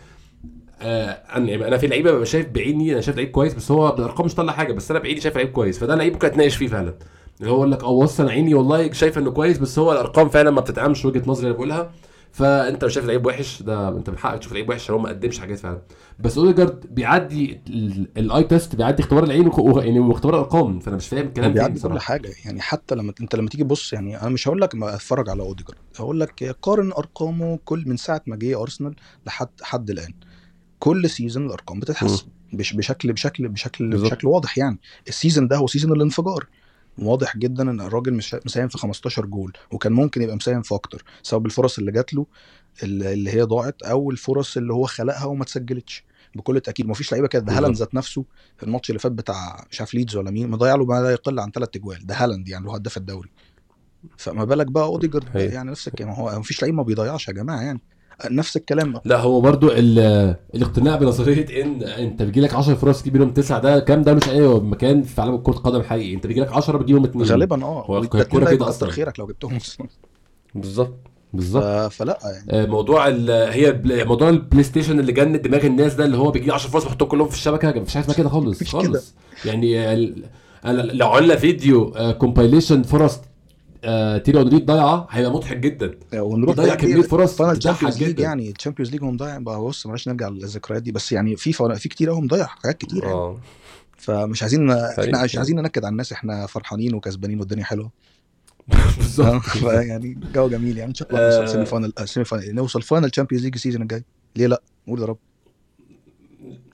آه 0.81 1.09
أنا 1.09 1.49
يعني 1.51 1.67
أنا 1.67 1.77
في 1.77 1.87
لعيبة 1.87 2.11
ببقى 2.11 2.25
شايف 2.25 2.49
بعيني 2.49 2.93
أنا 2.93 3.01
شايف 3.01 3.17
لعيب 3.17 3.31
كويس 3.31 3.53
بس 3.53 3.71
هو 3.71 3.91
بالارقام 3.91 4.25
مش 4.25 4.35
طلع 4.35 4.53
حاجة 4.53 4.73
بس 4.73 4.91
أنا 4.91 4.99
بعيني 4.99 5.21
شايف 5.21 5.35
لعيب 5.35 5.51
كويس 5.51 5.79
فده 5.79 5.95
لعيب 5.95 6.13
ممكن 6.13 6.27
أتناقش 6.27 6.55
فيه 6.55 6.67
فعلا. 6.67 6.93
اللي 7.39 7.51
هو 7.51 7.55
يقول 7.55 7.71
لك 7.71 7.83
آه 7.83 7.99
بص 8.03 8.19
أنا 8.19 8.31
عيني. 8.31 8.53
والله 8.53 8.91
شايف 8.91 9.17
إنه 9.17 9.31
كويس 9.31 9.57
بس 9.57 9.79
هو 9.79 9.91
الأرقام 9.91 10.29
فعلا 10.29 10.51
ما 10.51 10.61
بتدعمش 10.61 11.05
وجهة 11.05 11.23
نظري 11.27 11.45
اللي 11.45 11.53
بقولها. 11.57 11.91
فأنت 12.31 12.85
مش 12.85 12.93
شايف 12.93 13.05
لعيب 13.05 13.25
وحش؟ 13.25 13.63
ده 13.63 13.89
أنت 13.89 14.09
من 14.09 14.17
حقك 14.17 14.39
تشوف 14.39 14.53
لعيب 14.53 14.69
وحش 14.69 14.91
هو 14.91 14.99
ما 14.99 15.09
قدمش 15.09 15.39
حاجات 15.39 15.59
فعلا. 15.59 15.81
بس 16.19 16.37
أوديجارد 16.37 16.93
بيعدي 16.95 17.61
ال- 17.67 18.07
الـ 18.17 18.43
eye 18.43 18.57
test 18.57 18.75
بيعدي 18.75 19.03
اختبار 19.03 19.23
العين 19.23 19.51
يعني 19.77 19.99
واختبار 19.99 20.33
الأرقام. 20.35 20.79
فأنا 20.79 20.95
مش 20.95 21.07
فاهم 21.07 21.25
الكلام 21.25 21.45
فين 21.45 21.53
بيعدي 21.53 21.79
كل 21.79 21.99
حاجة. 21.99 22.29
يعني 22.45 22.61
حتى 22.61 22.95
لما 22.95 23.13
أنت 23.21 23.35
لما 23.35 23.49
تيجي 23.49 23.63
تبص 23.63 23.93
يعني 23.93 24.21
أنا 24.21 24.29
مش 24.29 24.47
هقول 24.47 24.61
لك 24.61 24.75
ما 24.75 24.95
أتفرج 24.95 25.29
على 25.29 25.41
أوديجارد. 25.43 25.77
هقول 25.99 26.19
لك 26.19 26.55
قارن 26.61 26.91
أرقامه 26.91 27.59
كل 27.65 27.83
من 27.87 27.97
ساعة 27.97 28.21
ما 28.27 28.35
جه 28.35 28.61
أرسنال 28.61 28.95
لحد 29.27 29.49
حد 29.61 29.89
الآن. 29.89 30.13
كل 30.79 31.09
season 31.09 31.45
الأرقام 31.45 31.79
بتتحسن. 31.79 32.25
بش 32.53 32.73
بشكل 32.73 33.13
بشكل 33.13 33.47
بشكل 33.47 33.89
بالظبط. 33.89 34.11
بشكل 34.11 34.27
واضح 34.27 34.57
يعني. 34.57 34.79
ال 35.07 35.13
season 35.13 35.47
ده 35.47 35.57
هو 35.57 35.67
season 35.67 35.91
الانفجار. 35.91 36.45
واضح 36.97 37.37
جدا 37.37 37.63
إن 37.71 37.81
الراجل 37.81 38.13
مش 38.13 38.35
مساهم 38.45 38.67
في 38.67 38.77
15 38.77 39.25
جول 39.25 39.53
وكان 39.71 39.93
ممكن 39.93 40.21
يبقى 40.21 40.35
مساهم 40.35 40.61
في 40.61 40.75
أكتر 40.75 41.03
سواء 41.23 41.41
بالفرص 41.41 41.77
اللي 41.79 41.91
جات 41.91 42.13
له 42.13 42.25
اللي 42.83 43.33
هي 43.33 43.41
ضاعت 43.41 43.81
أو 43.83 44.11
الفرص 44.11 44.57
اللي 44.57 44.73
هو 44.73 44.85
خلقها 44.85 45.25
وما 45.25 45.43
اتسجلتش 45.43 46.03
بكل 46.35 46.59
تأكيد 46.59 46.87
مفيش 46.87 47.11
لعيبة 47.11 47.27
كده. 47.27 47.41
ده 47.41 47.57
هالاند. 47.57 47.75
ذات 47.75 47.95
نفسه 47.95 48.25
في 48.57 48.63
الماتش 48.63 48.89
اللي 48.89 48.99
فات 48.99 49.11
بتاع 49.11 49.65
مش 49.71 49.81
عارف 49.81 49.93
ليدز 49.93 50.15
ولا 50.15 50.31
مين 50.31 50.49
مضيع 50.49 50.75
له 50.75 50.85
ما 50.85 51.01
لا 51.01 51.11
يقل 51.11 51.39
عن 51.39 51.51
ثلاث 51.51 51.69
أجوال. 51.75 52.05
ده 52.05 52.15
هالاند 52.15 52.47
يعني 52.49 52.59
اللي 52.61 52.71
هو 52.71 52.75
هداف 52.75 52.97
الدوري. 52.97 53.29
فما 54.17 54.43
بالك 54.45 54.67
بقى 54.67 54.83
أوديجارد. 54.83 55.35
يعني 55.35 55.71
نفس 55.71 55.87
الكلام. 55.87 56.09
هو 56.09 56.39
مفيش 56.39 56.61
لعيب 56.61 56.73
ما 56.75 56.83
بيضيعش 56.83 57.27
يا 57.27 57.33
جماعة 57.33 57.61
يعني. 57.61 57.81
نفس 58.31 58.57
الكلام 58.57 58.93
لا 59.05 59.19
هو 59.19 59.41
برضو 59.41 59.71
ال- 59.71 60.35
الاقتناع 60.55 60.95
بنظرية 60.95 61.63
إن 61.63 61.83
أنت 61.83 62.21
بيجي 62.21 62.41
لك 62.41 62.53
10 62.53 62.73
فرص 62.75 63.01
تجيب 63.01 63.15
منهم 63.17 63.29
9 63.31 63.59
ده 63.59 63.79
كام 63.79 64.01
ده 64.01 64.13
مش 64.13 64.29
أي 64.29 64.47
مكان 64.47 65.03
في 65.03 65.21
عالم 65.21 65.37
كره 65.37 65.53
قدم 65.53 65.81
حقيقي. 65.81 66.13
أنت 66.13 66.27
بيجي 66.27 66.41
لك 66.41 66.51
10 66.53 66.77
بتجيب 66.77 66.95
منهم 66.95 67.05
2 67.09 67.25
غالبا 67.25 67.63
آه. 67.63 67.85
هو 67.85 67.99
ده 67.99 68.07
كده. 68.23 68.55
كتر 68.55 68.89
خيرك 68.89 69.19
لو 69.19 69.27
جبتهم 69.27 69.55
أصلا. 69.55 69.87
بالظبط. 70.55 70.93
بالظبط. 71.33 71.91
فلا 71.91 72.19
يعني. 72.23 72.63
آه، 72.63 72.65
موضوع 72.65 73.07
هي 73.49 73.81
موضوع 73.87 74.29
ال 74.29 74.63
PlayStation 74.63 74.99
اللي 74.99 75.11
جنن 75.11 75.41
دماغ 75.41 75.65
الناس 75.65 75.93
ده 75.93 76.05
اللي 76.05 76.17
هو 76.17 76.31
بيجي 76.31 76.51
10 76.51 76.69
فرص 76.69 76.83
بيحطهم 76.83 77.07
كلهم 77.07 77.27
في 77.27 77.33
الشبكة 77.35 77.79
مفيش 77.81 77.93
حاجة 77.93 78.03
اسمها 78.03 78.17
كده 78.17 78.29
خالص 78.29 78.63
خالص. 78.63 79.13
يعني 79.45 80.05
لو 80.65 81.07
عملنا 81.07 81.35
فيديو 81.35 81.91
compilation 82.19 82.83
فرص 82.83 83.19
آه، 83.83 84.17
تيري 84.17 84.39
اونري 84.39 84.57
ضايعه 84.57 85.07
هيبقى 85.09 85.31
مضحك 85.31 85.57
جدا. 85.57 85.95
ونروح 86.13 86.55
ضيع 86.55 86.77
إيه، 86.83 87.01
فرص 87.01 87.35
تضحك 87.37 87.97
جدا. 87.97 88.23
يعني 88.23 88.51
ال 88.51 88.55
Champions 88.55 88.91
League 88.91 89.03
هو 89.03 89.11
مضيع 89.11 89.37
بقى 89.37 89.61
بص 89.61 89.85
معلش 89.85 90.07
نرجع 90.07 90.29
للذكريات 90.29 90.83
دي 90.83 90.91
بس 90.91 91.11
يعني 91.11 91.35
في 91.35 91.53
في 91.53 91.89
كتير 91.89 92.09
قوي 92.09 92.21
مضيع 92.21 92.45
حاجات 92.45 92.77
كتير 92.77 93.03
يعني. 93.03 93.13
آه. 93.15 93.39
فمش 93.97 94.41
عايزين 94.43 94.71
إحنا. 94.71 95.23
مش 95.23 95.37
عايزين 95.37 95.55
ننكد 95.55 95.85
على 95.85 95.91
الناس 95.91 96.11
إحنا 96.11 96.45
فرحانين 96.45 96.95
وكسبانين 96.95 97.39
والدنيا 97.39 97.63
حلوة. 97.63 97.91
بالظبط. 98.97 99.41
يعني 99.89 100.19
جو 100.33 100.49
جميل 100.49 100.77
يعني. 100.77 100.89
إن 100.89 100.95
شاء 100.95 101.09
الله 101.09 101.19
آه. 101.19 101.41
نوصل 101.41 101.53
semi 101.53 101.65
final 101.65 101.93
آه، 101.97 102.05
semi 102.05 102.25
final 102.25 102.55
نوصل 102.55 102.81
final 102.81 103.09
Champions 103.09 103.43
League 103.43 103.53
ال 103.55 103.59
season 103.59 103.81
الجاي. 103.81 104.03
ليه 104.35 104.47
لأ؟ 104.47 104.61
قول 104.87 105.01
يا 105.01 105.05
رب. 105.05 105.17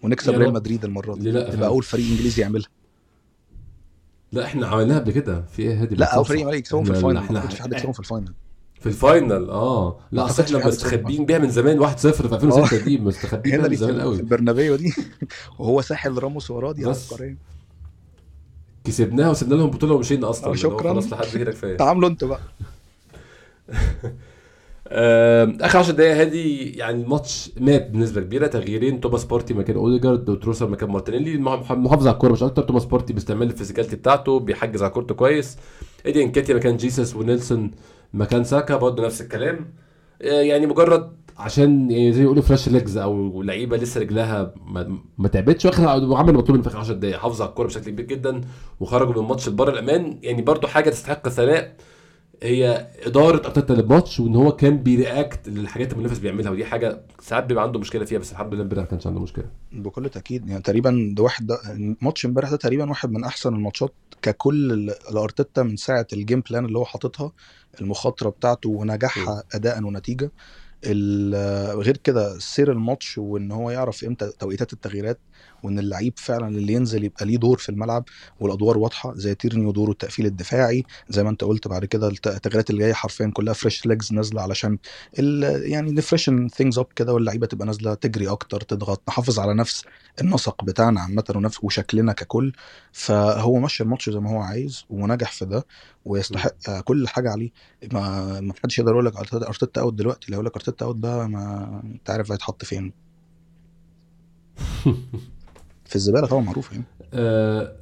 ونكسب 0.04 0.34
يا 0.34 0.38
ريال. 0.38 0.54
مدريد 0.54 0.86
المرة 0.86 1.16
دي. 1.16 1.32
تبقى. 1.32 1.68
أول 1.68 1.84
فريق 1.84 2.06
إنجليزي 2.12 2.42
يعملها. 2.42 2.68
لا 4.32 4.46
إحنا 4.46 4.68
عملناها 4.68 5.00
قبل 5.00 5.12
كده. 5.12 5.42
في 5.52 5.62
إيه؟ 5.62 5.82
هادي 5.82 5.96
لا 5.96 6.06
بتصفصف. 6.06 6.28
فريق 6.28 6.40
انجليزي 6.42 6.60
يكسبهم 6.60 6.84
في 6.84 6.90
ال 6.92 6.96
final. 6.96 7.18
إحنا 7.18 7.40
ما 7.40 7.48
في 7.48 7.62
حد 7.64 7.74
يكسبهم 7.74 7.94
في 7.94 8.00
ال 8.00 8.05
final. 8.05 8.34
في 8.80 8.86
ال 8.86 8.97
final 8.97 9.50
آه. 9.50 10.00
لا 10.12 10.24
ما 10.24 10.30
أصل 10.30 10.44
إحنا 10.44 10.68
مستخبين 10.68 11.26
بيها 11.26 11.38
من 11.38 11.50
زمان 11.50 11.80
1-0 11.80 11.96
في 11.96 12.22
2006 12.22 12.78
دي 12.86 12.98
مستخبين 12.98 13.54
هنا 13.54 13.68
بيها 13.68 13.70
من 13.70 13.88
زمان 13.88 14.02
قوي 14.02 14.16
البرنابيو 14.16 14.76
دي. 14.76 14.94
وهو 15.60 15.82
ساحل 15.82 16.18
راموس 16.24 16.52
وراه 16.52 16.72
دي 16.72 16.86
بس. 16.86 17.14
عبقريه 17.14 17.38
كسبناها 18.84 19.30
وسيبنا 19.30 19.56
لهم 19.56 19.70
بطولة 19.70 19.94
ومشينا 19.94 20.30
أصلا. 20.30 20.52
آه، 20.52 20.56
شكراً. 20.56 20.94
خلاص 20.94 21.14
لحد 21.14 21.38
كده 21.38 21.52
كفاية. 21.52 21.78
تعاملوا 21.78 22.10
أنتوا 22.10 22.28
بقى. 22.28 22.40
آخر 24.92 25.80
10 25.80 25.94
دقايق 25.94 26.16
هادي 26.16 26.70
يعني 26.78 27.02
الماتش 27.04 27.52
مات 27.60 27.90
بنسبة 27.90 28.22
كبيرة. 28.22 28.48
تغييرين 28.48 29.00
توماس 29.02 29.26
بارتي 29.26 29.54
مكان 29.54 29.76
أوديجارد 29.76 30.30
وتروسارد 30.30 30.70
مكان 30.70 30.90
مارتينيلي. 30.90 31.38
محافظ 31.38 32.08
على 32.08 32.14
الكورة 32.14 32.32
مش 32.32 32.44
أكتر. 32.44 32.62
توماس 32.64 32.86
بارتي 32.86 33.14
باستعمال 33.14 33.48
ال 33.48 33.52
physicality 33.52 33.96
بتاعته 33.96 34.40
بيحجز 34.40 34.84
على 34.84 34.92
كورته 34.92 35.16
كويس. 35.16 35.58
إيدي 36.06 36.24
انكاتيا 36.24 36.56
مكان 36.56 36.78
جيسس 36.78 37.16
ونيلسون 37.16 37.72
مكان 38.14 38.44
ساكا 38.44 38.76
برضه 38.78 39.06
نفس 39.06 39.22
الكلام. 39.22 39.74
آه، 40.22 40.42
يعني 40.42 40.68
مجرد 40.68 41.12
عشان 41.38 41.92
يعني 41.92 42.14
زي 42.14 42.24
يقولوا 42.24 42.44
fresh 42.44 42.70
legs 42.70 42.98
أو 42.98 43.42
لعيبة 43.42 43.78
لسه 43.78 44.02
رجلها 44.02 44.54
ما, 44.66 44.98
ما 45.18 45.28
تعبتش 45.28 45.66
واخد 45.66 46.04
وعمل 46.04 46.34
مطلوب 46.34 46.58
من 46.58 46.64
في 46.64 46.70
آخر 46.70 46.78
10 46.78 46.94
دقايق. 46.94 47.18
حافظ 47.18 47.42
على 47.42 47.50
الكورة 47.50 47.68
بشكل 47.68 47.92
كبير 47.92 48.06
جدا 48.06 48.42
وخرجوا 48.80 49.14
من 49.14 49.20
الماتش 49.20 49.50
لبره 49.50 49.72
الأمان. 49.72 50.20
يعني 50.24 50.42
برضه 50.42 50.68
حاجة 50.68 50.90
تستحق 50.90 51.28
الثناء. 51.28 51.76
هي 52.44 52.88
إدارة 53.06 53.46
ارتيتا 53.48 53.74
للماتش 53.74 54.20
وإن 54.20 54.36
هو 54.36 54.52
كان 54.56 54.78
بي 54.84 55.03
react 55.03 55.50
للحاجات 55.50 55.88
اللي 55.88 55.98
المنافس 56.00 56.20
بيعملها 56.20 56.52
ودي 56.52 56.66
حاجة 56.66 57.02
ساعات 57.22 57.44
بيبقى 57.44 57.64
عنده 57.64 57.80
مشكلة 57.80 58.06
فيها 58.06 58.20
بس 58.20 58.32
الحمد 58.32 58.54
لله 58.54 58.64
امبارح 58.64 58.84
ما 58.84 58.90
كانش 58.90 59.08
عنده 59.08 59.20
مشكلة. 59.20 59.46
بكل 59.72 60.10
تأكيد 60.10 60.50
يعني 60.50 60.62
تقريبا 60.62 61.14
ده 61.16 61.24
واحد 61.24 61.48
ده 61.48 61.60
ماتش 62.02 62.26
امبارح 62.26 62.50
ده 62.50 62.58
تقريبا 62.58 62.90
واحد 62.90 63.12
من 63.12 63.24
أحسن 63.24 63.54
الماتشات 63.56 63.94
ككل 64.22 64.86
لارتيتا 65.14 65.64
من 65.64 65.76
ساعة 65.76 66.08
ال 66.14 66.20
game 66.20 66.44
plan 66.50 66.66
اللي 66.66 66.78
هو 66.78 66.86
حاططها 66.86 67.32
المخاطرة 67.82 68.30
بتاعته 68.30 68.70
ونجاحها 68.70 69.44
اداء 69.54 69.84
ونتيجة. 69.84 70.32
غير 71.76 71.98
كده 71.98 72.40
سير 72.40 72.72
الماتش 72.72 73.18
وإن 73.18 73.52
هو 73.52 73.72
يعرف 73.72 74.04
إمتى 74.04 74.32
توقيتات 74.40 74.74
التغييرات 74.74 75.20
وإن 75.64 75.80
اللعيب 75.80 76.14
فعلا 76.18 76.48
اللي 76.48 76.74
ينزل 76.74 77.04
يبقى 77.04 77.26
ليه 77.26 77.38
دور 77.38 77.58
في 77.58 77.70
الملعب 77.70 78.04
والأدوار 78.40 78.78
واضحة 78.78 79.14
زي 79.16 79.36
تيرني 79.36 79.66
ودوره 79.66 79.92
التقفيل 79.92 80.26
الدفاعي 80.26 80.84
زي 81.10 81.24
ما 81.24 81.30
أنت 81.30 81.44
قلت 81.44 81.68
بعد 81.68 81.86
كده 81.86 82.08
الت- 82.08 82.28
التغييرات 82.28 82.70
اللي 82.70 82.82
جاية 82.82 82.94
حرفيا 82.94 83.32
كلها 83.34 83.54
fresh 83.54 83.86
legs 83.86 84.14
نازلة 84.14 84.42
علشان 84.42 84.78
يعني 85.64 85.92
ن 85.92 85.99
freshen 85.99 86.48
things 86.48 86.80
up 86.80 86.88
كده 86.96 87.14
واللعيبة 87.14 87.48
تبقى 87.48 87.66
نازلة 87.68 87.94
تجري 87.94 88.28
أكتر 88.30 88.62
تضغط 88.62 89.02
نحافظ 89.08 89.40
على 89.40 89.54
نفس 89.54 89.84
النسق 90.22 90.64
بتاعنا 90.64 91.02
عامة 91.02 91.24
ونفس 91.36 91.64
وشكلنا 91.64 92.14
ككل. 92.14 92.54
فهو 92.92 93.60
مشى 93.60 93.84
الماتش 93.84 94.10
زي 94.10 94.20
ما 94.20 94.30
هو 94.32 94.40
عايز 94.40 94.86
ونجح 94.90 95.32
في 95.32 95.46
ده 95.46 95.66
ويستحق 96.06 96.80
كل 96.84 97.08
حاجة 97.08 97.30
عليه. 97.32 97.50
ما 97.94 98.42
ما 98.42 98.54
حدش 98.64 98.80
يقدر 98.80 98.92
يقول 98.92 99.06
لك 99.06 99.16
أرتيتا 99.18 99.82
out 99.82 99.94
دلوقتي 99.94 100.26
لو 100.32 100.34
يقول 100.34 100.46
لك 100.46 100.56
أرتيتا 100.56 100.86
out 100.86 100.96
ده 100.96 101.28
ما 101.28 101.82
أنت 101.84 102.10
عارف 102.10 102.32
هيتحط 102.32 102.66
فين. 102.66 102.94
في 105.90 105.96
الزبالة 105.96 106.28
طبعا 106.28 106.42
معروف 106.42 106.72
يعني. 106.72 106.84
آه، 107.14 107.76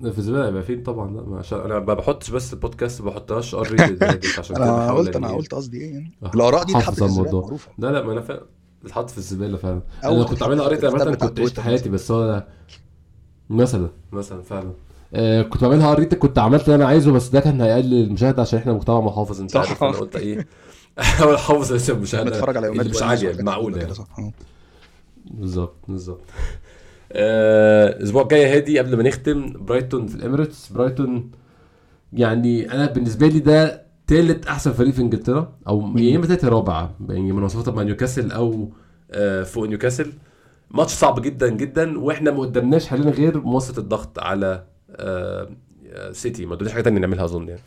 في 0.00 0.18
الزبالة 0.18 0.48
يبقى 0.48 0.62
فين؟ 0.62 0.82
طبعا 0.82 1.10
لا 1.16 1.22
ما 1.22 1.38
عشان 1.38 1.60
أنا 1.60 1.78
ما 1.78 1.94
بحطش 1.94 2.30
بس 2.30 2.52
البودكاست 2.52 3.00
ما 3.00 3.10
بحطهاش 3.10 3.54
R 3.54 3.70
rated 3.70 4.04
عشان 4.38 4.56
أنا 4.56 4.92
قلت 4.92 5.16
أنا 5.16 5.28
إني- 5.28 5.34
قلت 5.36 5.54
قصدي 5.54 5.80
إيه 5.80 5.92
يعني؟ 5.92 6.12
آه، 6.22 6.30
الآراء 6.34 6.64
دي 6.64 6.72
اتحطت 6.78 6.96
في 6.98 7.02
الزبالة 7.04 7.20
الموضوع. 7.28 7.40
معروفة. 7.44 7.70
لا 7.78 7.92
لا 7.92 8.02
ما 8.02 8.12
أنا 8.12 8.20
فعلا 8.20 8.42
بتحط 8.84 9.10
في 9.10 9.18
الزبالة 9.18 9.56
فعلا. 9.56 9.80
أنا 10.04 10.24
كنت 10.24 10.42
عاملها 10.42 10.64
R 10.64 10.67
rated 10.67 10.84
بتاع 10.84 11.14
كنت 11.14 11.40
عشت 11.40 11.60
حياتي 11.60 11.88
بس 11.88 12.10
هو 12.10 12.46
مثلا 13.50 13.90
مثلا 14.12 14.42
فعلا. 14.42 14.72
آه 15.14 15.42
كنت 15.42 15.64
بعملها 15.64 15.90
R 15.94 15.97
rated 15.97 16.14
كنت 16.14 16.38
عملت 16.38 16.64
اللي 16.64 16.74
أنا 16.74 16.86
عايزه 16.86 17.12
بس 17.12 17.28
ده 17.28 17.40
كان 17.40 17.60
هيقلل 17.60 18.04
المشاهدة 18.04 18.42
عشان 18.42 18.58
إحنا 18.58 18.72
مجتمع 18.72 19.00
محافظ 19.00 19.40
أنت. 19.40 19.56
عارف 19.56 19.84
أنا 19.84 19.92
قلت 19.92 20.16
إيه؟ 20.16 20.46
احاول 21.00 21.34
احافظ 21.34 21.72
لسه 21.72 21.92
المشاهده 21.94 22.30
بنتفرج 22.30 22.56
على 22.56 22.70
مش 22.70 23.02
وحاجات 23.02 23.40
معقوله 23.40 23.78
يعني. 23.78 23.94
بالظبط 25.30 25.74
بالظبط. 25.88 26.20
الأسبوع 27.16 28.22
الجاي 28.22 28.56
هادي 28.56 28.78
قبل 28.78 28.96
ما 28.96 29.02
نختم 29.02 29.52
برايتون 29.64 30.06
في 30.06 30.14
الإميريتس. 30.14 30.72
برايتون 30.72 31.30
يعني 32.12 32.72
أنا 32.72 32.86
بالنسبة 32.86 33.26
لي 33.26 33.38
ده 33.38 33.86
تالت 34.06 34.46
أحسن 34.46 34.72
فريق 34.72 34.94
في 34.94 35.02
إنجلترا 35.02 35.56
أو 35.68 35.98
يا 35.98 36.16
إما 36.16 36.26
تالت 36.26 36.44
رابع 36.44 36.90
يعني 37.08 37.32
مناصفه 37.32 37.72
مع 37.72 37.82
نيوكاسل 37.82 38.32
أو 38.32 38.70
آه، 39.10 39.42
فوق 39.42 39.64
نيوكاسل. 39.68 40.12
ماتش 40.70 40.92
صعب 40.92 41.22
جدا 41.22 41.48
جدا 41.48 41.98
وإحنا 42.00 42.30
ما 42.30 42.40
قدامناش 42.40 42.86
حاليا 42.86 43.10
غير 43.10 43.40
مواصلة 43.40 43.78
الضغط 43.78 44.18
على 44.18 44.64
آه، 44.90 45.48
آه، 45.92 46.12
سيتي. 46.12 46.46
ما 46.46 46.54
قدامناش 46.54 46.72
حاجة 46.72 46.82
تانية 46.82 46.98
نعملها 47.00 47.24
أظن 47.24 47.48
يعني. 47.48 47.60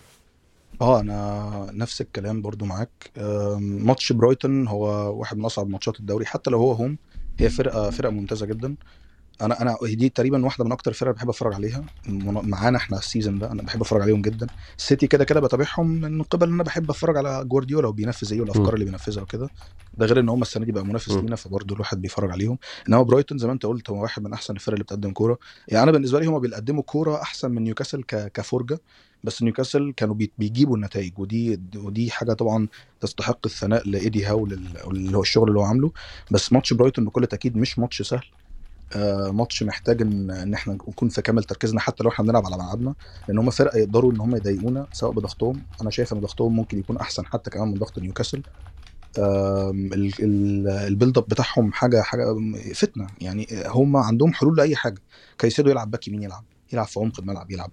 آه 0.81 0.99
أنا 0.99 1.67
نفس 1.73 2.01
الكلام 2.01 2.41
برضو 2.41 2.65
معاك. 2.65 3.11
ماتش 3.59 4.13
برايتون 4.13 4.67
هو 4.67 4.85
واحد 5.19 5.37
من 5.37 5.45
أصعب 5.45 5.69
ماتشات 5.69 5.99
الدوري 5.99 6.25
حتى 6.25 6.49
لو 6.51 6.57
هو 6.57 6.71
home 6.71 6.97
هي 7.37 7.49
فرقة 7.49 7.89
فرقة 7.89 8.09
ممتازة 8.11 8.45
جدا. 8.45 8.75
أنا 9.41 9.61
أنا 9.61 9.77
دي 9.83 10.09
تقريبا 10.09 10.45
واحدة 10.45 10.65
من 10.65 10.71
أكتر 10.71 10.91
الفرق 10.91 11.15
بحب 11.15 11.29
أتفرج 11.29 11.53
عليها. 11.53 11.83
معانا 12.07 12.77
إحنا 12.77 12.97
ال 12.97 13.03
season 13.03 13.39
ده 13.39 13.51
أنا 13.51 13.63
بحب 13.63 13.81
أتفرج 13.81 14.01
عليهم 14.01 14.21
جدا. 14.21 14.47
السيتي 14.77 15.07
كده 15.07 15.23
كده 15.23 15.39
بتابعهم 15.39 15.87
من 15.87 16.23
قبل 16.23 16.47
إن 16.47 16.53
أنا 16.53 16.63
بحب 16.63 16.89
أتفرج 16.89 17.17
على 17.17 17.45
جوارديولا 17.45 17.87
وبينفذ 17.87 18.33
إيه 18.33 18.41
والأفكار. 18.41 18.73
اللي 18.73 18.85
بينفذها 18.85 19.21
وكده. 19.23 19.49
ده 19.97 20.05
غير 20.05 20.19
إن 20.19 20.29
هم 20.29 20.41
السنة 20.41 20.65
دي 20.65 20.71
بقى 20.71 20.85
منافس. 20.85 21.09
لينا 21.11 21.35
فبرضه 21.35 21.75
الواحد 21.75 22.01
بيتفرج 22.01 22.31
عليهم. 22.31 22.57
إنما 22.89 23.01
برايتون 23.01 23.37
زي 23.37 23.47
ما 23.47 23.53
أنت 23.53 23.65
قلت 23.65 23.89
هو 23.89 24.01
واحد 24.01 24.23
من 24.23 24.33
أحسن 24.33 24.53
الفرق 24.55 24.73
اللي 24.73 24.83
بتقدم 24.83 25.11
كورة. 25.11 25.37
يعني 25.67 25.83
أنا 25.83 25.91
بالنسبة 25.91 26.19
لي 26.19 26.25
هم 26.25 26.39
بيقدموا 26.39 26.83
كورة 26.83 27.21
أحسن 27.21 27.51
من 27.51 27.63
نيوكاسل 27.63 28.03
كفرجة. 28.33 28.79
بس 29.23 29.43
نيوكاسل 29.43 29.93
كانوا 29.97 30.15
بي- 30.15 30.31
بيجيبوا 30.37 30.75
النتائج 30.75 31.19
ودي 31.19 31.59
ودي 31.75 32.11
حاجة 32.11 32.33
طبعا 32.33 32.67
تستحق 32.99 33.39
الثناء 33.45 33.89
لإيدي 33.89 34.25
هاو 34.25 34.45
لل- 34.45 34.77
اللي 34.87 35.17
هو 35.17 35.21
الشغل 35.21 35.47
اللي 35.47 35.59
هو 35.59 35.63
عامله. 35.63 35.91
بس 36.31 36.53
ماتش 36.53 36.73
برايتون 36.73 37.05
بكل 37.05 37.27
تأكيد 37.27 37.57
مش 37.57 37.79
ماتش 37.79 38.01
سهل. 38.01 38.25
ماتش 39.31 39.63
محتاج 39.63 40.01
ان 40.01 40.31
إن 40.31 40.53
إحنا 40.53 40.73
نكون 40.73 41.09
في 41.09 41.21
كامل 41.21 41.43
تركيزنا 41.43 41.79
حتى 41.79 42.03
لو 42.03 42.09
إحنا 42.09 42.25
بنلعب 42.25 42.45
على 42.45 42.55
ملعبنا 42.57 42.95
لأن 43.27 43.37
هم 43.37 43.49
فرقه 43.49 43.77
يقدروا 43.77 44.11
إن 44.11 44.19
هم 44.21 44.35
يضايقونا 44.35 44.87
سواء 44.91 45.11
بضغطهم. 45.11 45.65
أنا 45.81 45.89
شايف 45.89 46.13
إن 46.13 46.19
ضغطهم 46.19 46.55
ممكن 46.55 46.77
يكون 46.79 46.97
أحسن 46.97 47.25
حتى 47.25 47.49
كمان 47.49 47.67
من 47.67 47.77
ضغط 47.77 47.99
نيوكاسل. 47.99 48.43
ال 50.87 50.92
build 50.92 51.17
up 51.17 51.27
بتاعهم 51.27 51.71
حاجة 51.73 52.01
حاجة 52.01 52.25
فتنة. 52.75 53.09
يعني 53.21 53.47
هم 53.67 53.97
عندهم 53.97 54.33
حلول 54.33 54.57
لأي 54.57 54.75
حاجة. 54.75 55.01
كايسيدو 55.37 55.69
يلعب 55.69 55.91
back 55.91 56.07
يمين 56.07 56.23
يلعب. 56.23 56.45
يلعب 56.73 56.85
في 56.87 56.99
عمق 56.99 57.19
الملعب 57.19 57.51
يلعب. 57.51 57.71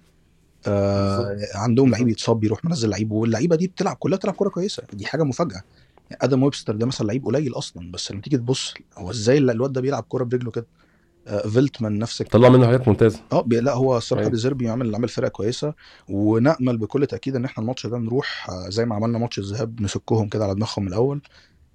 آه 0.67 1.37
عندهم 1.55 1.91
لعيب 1.91 2.07
يتصاب 2.07 2.43
يروح 2.43 2.65
منزل 2.65 2.89
لعيب 2.89 3.11
واللعيبة 3.11 3.55
دي 3.55 3.67
بتلعب 3.67 3.95
كلها 3.95 4.17
بتلعب 4.17 4.35
كورة 4.35 4.49
كويسة. 4.49 4.83
دي 4.93 5.05
حاجة 5.05 5.23
مفاجأة. 5.23 5.61
يعني 6.09 6.23
آدم 6.23 6.43
ويبستر 6.43 6.75
ده 6.75 6.85
مثلا 6.85 7.07
لعيب 7.07 7.25
قليل 7.25 7.53
أصلا 7.57 7.91
بس 7.91 8.11
لما 8.11 8.21
تيجي 8.21 8.37
تبص 8.37 8.73
هو 8.97 9.11
إزاي 9.11 9.37
الواد 9.37 9.71
ده 9.73 9.81
بيلعب 9.81 10.03
كورة 10.03 10.23
برجله 10.23 10.51
كده؟ 10.51 10.67
آه 10.67 10.86
فيلتمان 11.27 11.99
نفس 11.99 12.21
الكلام. 12.21 12.43
طلع 12.43 12.57
منه 12.57 12.65
حاجات 12.65 12.87
ممتازة. 12.87 13.19
آه 13.31 13.45
لا 13.51 13.73
هو 13.73 13.97
الصراحة 13.97 14.21
أيوة. 14.21 14.31
ديزيربي 14.31 14.69
عامل 14.69 14.95
عامل 14.95 15.09
فرقة 15.09 15.29
كويسة 15.29 15.73
ونأمل 16.09 16.77
بكل 16.77 17.05
تأكيد 17.07 17.35
إن 17.35 17.45
إحنا 17.45 17.61
الماتش 17.61 17.87
ده 17.87 17.97
نروح 17.97 18.49
آه، 18.49 18.69
زي 18.69 18.85
ما 18.85 18.95
عملنا 18.95 19.17
ماتش 19.17 19.39
الذهاب 19.39 19.81
نسكهم 19.81 20.27
كده 20.29 20.43
على 20.43 20.55
دماغهم 20.55 20.81
من 20.85 20.87
الأول. 20.87 21.21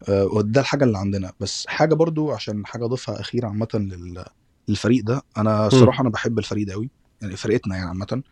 آه، 0.08 0.24
وده 0.24 0.60
الحاجة 0.60 0.84
اللي 0.84 0.98
عندنا. 0.98 1.32
بس 1.40 1.66
حاجة 1.68 1.94
برضو 1.94 2.30
عشان 2.32 2.66
حاجة 2.66 2.84
أضيفها 2.84 3.20
أخيرة 3.20 3.46
عامة 3.46 3.68
لل- 3.74 4.24
للفريق 4.68 5.04
ده 5.04 5.22
أنا 5.36 5.66
الصراحة 5.66 6.00
أنا 6.02 6.10
بحب 6.10 6.38
الفريق 6.38 6.66
ده 6.66 6.72
قوي 6.72 6.90
يعني 7.22 7.36
فرقتنا 7.36 7.76
يعني 7.76 7.88
عامة 7.88 8.22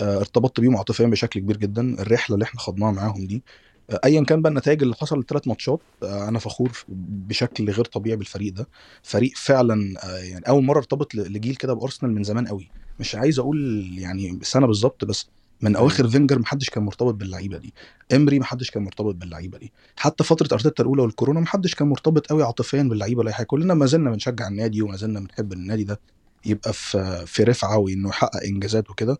آه، 0.00 0.18
ارتبطت 0.18 0.60
بيهم 0.60 0.76
عاطفيا 0.76 1.06
بشكل 1.06 1.40
كبير 1.40 1.56
جدا. 1.56 2.02
الرحلة 2.02 2.34
اللي 2.34 2.44
إحنا 2.44 2.60
خضناها 2.60 2.92
معاهم 2.92 3.26
دي 3.26 3.36
آه، 3.36 3.73
ايا 4.04 4.24
كان 4.24 4.42
بقى 4.42 4.50
النتائج 4.50 4.82
اللي 4.82 4.94
حصل 4.94 5.18
الثلاث 5.18 5.48
ماتشات 5.48 5.80
آه، 6.02 6.28
أنا 6.28 6.38
فخور 6.38 6.84
بشكل 6.88 7.70
غير 7.70 7.84
طبيعي 7.84 8.16
بالفريق 8.16 8.52
ده. 8.52 8.68
فريق 9.02 9.32
فعلا 9.36 9.94
آه، 10.04 10.18
يعني 10.18 10.48
أول 10.48 10.64
مرة 10.64 10.78
ارتبط 10.78 11.14
لجيل 11.14 11.56
كده 11.56 11.72
بأرسنال 11.74 12.12
من 12.14 12.22
زمان 12.24 12.46
قوي. 12.48 12.70
مش 13.00 13.14
عايز 13.14 13.38
أقول 13.38 13.90
يعني 13.98 14.38
سنة 14.42 14.66
بالظبط 14.66 15.04
بس 15.04 15.26
من 15.60 15.76
أواخر 15.76 16.08
فينجر 16.08 16.38
محدش 16.38 16.70
كان 16.70 16.82
مرتبط 16.84 17.14
باللعيبة 17.14 17.58
دي. 17.58 17.74
إمري 18.12 18.38
محدش 18.38 18.70
كان 18.70 18.82
مرتبط 18.82 19.14
باللعيبة 19.14 19.58
دي. 19.58 19.72
حتى 19.96 20.24
فترة 20.24 20.48
أرتيتا 20.54 20.82
الأولى 20.82 21.02
والكورونا 21.02 21.40
محدش 21.40 21.74
كان 21.74 21.88
مرتبط 21.88 22.26
قوي 22.26 22.42
عاطفيا 22.42 22.82
باللعيبة 22.82 23.20
ولا 23.20 23.32
حاجة. 23.32 23.46
كلنا 23.46 23.74
ما 23.74 23.86
زلنا 23.86 24.10
بنشجع 24.10 24.48
النادي 24.48 24.82
وما 24.82 24.96
زلنا 24.96 25.20
بنحب 25.20 25.52
النادي 25.52 25.84
ده. 25.84 26.00
يبقى 26.46 26.72
في 26.72 27.24
في 27.26 27.42
رفعة 27.42 27.78
وإنه 27.78 28.08
يحقق 28.08 28.42
إنجازات 28.44 28.90
وكده. 28.90 29.18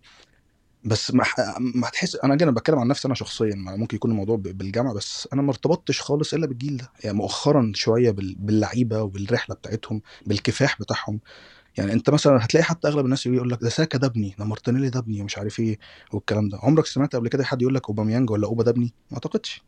بس 0.84 1.14
ما 1.14 1.24
ح- 1.24 1.58
ما 1.58 1.88
هتحس 1.88 2.16
أنا 2.16 2.34
أنا 2.34 2.50
بتكلم 2.50 2.78
عن 2.78 2.88
نفسي 2.88 3.08
أنا 3.08 3.14
شخصيا 3.14 3.54
ما 3.54 3.76
ممكن 3.76 3.96
يكون 3.96 4.10
الموضوع 4.10 4.36
بالجامعة 4.36 4.94
بس 4.94 5.28
أنا 5.32 5.42
ما 5.42 5.48
ارتبطتش 5.50 6.00
خالص 6.00 6.34
إلا 6.34 6.46
بالجيل 6.46 6.76
ده. 6.76 6.90
يعني 7.04 7.16
مؤخرا 7.16 7.72
شوية 7.74 8.10
بال- 8.10 8.36
باللعيبة 8.38 9.02
وبالرحله 9.02 9.56
بتاعتهم 9.56 10.02
بالكفاح 10.26 10.80
بتاعهم. 10.80 11.20
يعني 11.76 11.92
أنت 11.92 12.10
مثلا 12.10 12.44
هتلاقي 12.44 12.64
حتى 12.64 12.88
أغلب 12.88 13.04
الناس 13.04 13.26
يقول 13.26 13.50
لك 13.50 13.58
ده 13.62 13.68
ساكا 13.68 13.98
ده 13.98 14.06
ابني 14.06 14.34
ده 14.38 14.44
مارتينيلي 14.44 14.90
ده 14.90 14.98
ابني 14.98 15.20
ومش 15.20 15.38
عارف 15.38 15.60
إيه 15.60 15.78
والكلام 16.12 16.48
ده. 16.48 16.58
عمرك 16.62 16.86
سمعت 16.86 17.16
قبل 17.16 17.28
كده 17.28 17.44
حد 17.44 17.62
يقول 17.62 17.74
لك 17.74 17.88
أوباميانج 17.88 18.30
ولا 18.30 18.46
أوبا 18.46 18.62
ده 18.62 18.70
ابني؟ 18.70 18.92
ما 19.10 19.14
أعتقدش. 19.16 19.62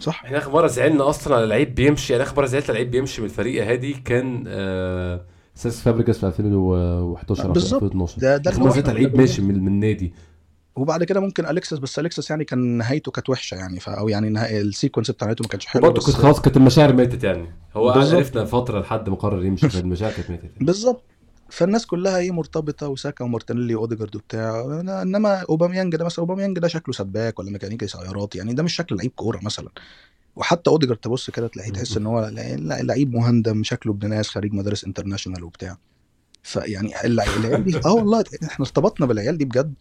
صح؟ 0.00 0.24
إحنا 0.24 0.38
آخر 0.38 0.50
مرة 0.52 0.66
زعلنا 0.66 1.08
أصلا 1.08 1.36
على 1.36 1.46
لعيب 1.46 1.74
بيمشي 1.74 2.12
يعني 2.12 2.24
آخر 2.24 2.36
مرة 2.36 2.46
زعلت 2.46 2.64
على 2.70 2.78
لعيب 2.78 2.90
بيمشي 2.90 3.20
من 3.20 3.26
الفريق 3.28 3.64
هادي 3.66 3.92
كان 3.92 4.44
آه 4.46 5.26
سيس 5.54 5.80
فابريجاس 5.80 6.18
في 6.18 6.26
2011 6.26 7.44
أو 7.46 7.52
بالظبط. 7.52 7.82
2012 7.82 8.20
ده 8.20 8.36
ده 8.36 8.50
آخر 8.50 8.60
مرة 8.60 8.70
زعلت 8.70 8.88
على 8.88 8.98
لعيب 9.00 9.16
ماشي 9.16 9.42
من 9.42 9.58
من 9.60 9.66
النادي. 9.68 10.12
وبعد 10.76 11.04
كده 11.04 11.20
ممكن 11.20 11.46
أليكسس 11.46 11.78
بس 11.78 11.98
أليكسس 11.98 12.30
يعني 12.30 12.44
كان 12.44 12.58
نهايته 12.58 13.12
كانت 13.12 13.30
وحشة 13.30 13.54
يعني 13.54 13.80
ف... 13.80 13.88
أو 13.88 14.08
يعني 14.08 14.28
نهاية 14.28 14.60
ال 14.60 14.66
sequence 14.66 15.10
بتاع 15.10 15.26
نهايته 15.26 15.42
ما 15.42 15.48
كانش 15.48 15.66
حلو 15.66 15.86
وبرضه 15.86 16.00
بس 16.00 16.06
كنت 16.06 16.16
خلاص 16.16 16.40
كانت 16.40 16.56
المشاعر 16.56 16.92
ماتت 16.92 17.24
يعني. 17.24 17.54
هو. 17.76 17.90
عرفنا 17.90 18.44
فترة 18.44 18.80
لحد 18.80 19.08
ما 19.08 19.16
قرر 19.16 19.44
يمشي 19.44 19.68
فالمشاعر 19.68 20.12
كانت 20.12 20.30
ماتت 20.30 20.44
يعني. 20.44 20.66
بالظبط. 20.66 21.02
فالناس 21.50 21.86
كلها 21.86 22.18
إيه 22.18 22.30
مرتبطة 22.30 22.88
وساكا 22.88 23.24
ومارتينيلي 23.24 23.74
واوديجارد 23.74 24.16
وبتاع. 24.16 24.80
إنما 25.02 25.44
أوباميانج 25.48 25.96
ده 25.96 26.04
مثلا 26.04 26.18
أوباميانج 26.18 26.58
ده 26.58 26.68
شكله 26.68 26.94
سباك 26.94 27.38
ولا 27.38 27.50
ميكانيكي 27.50 27.86
سيارات 27.86 28.36
يعني 28.36 28.54
ده 28.54 28.62
مش 28.62 28.74
شكل 28.76 28.96
لعيب 28.96 29.12
كورة 29.16 29.40
مثلا. 29.42 29.68
وحتى 30.36 30.70
اوديجارد 30.70 30.98
تبص 30.98 31.30
كده 31.30 31.48
تلاقيه 31.48 31.72
تحس 31.72 31.96
إن 31.96 32.06
هو 32.06 32.30
لعيب 32.58 33.14
مهندم 33.14 33.62
شكله 33.62 33.92
ابن 33.92 34.08
ناس 34.10 34.28
خريج 34.28 34.52
مدارس 34.52 34.84
international 34.84 35.44
وبتاع. 35.44 35.78
فيعني 36.44 37.04
الع- 37.04 37.36
العيال 37.36 37.64
دي 37.64 37.76
آه 37.86 37.92
والله 37.92 38.24
إحنا 38.44 38.64
ارتبطنا 38.66 39.06
بالعيال 39.06 39.38
دي 39.38 39.44
بجد 39.44 39.74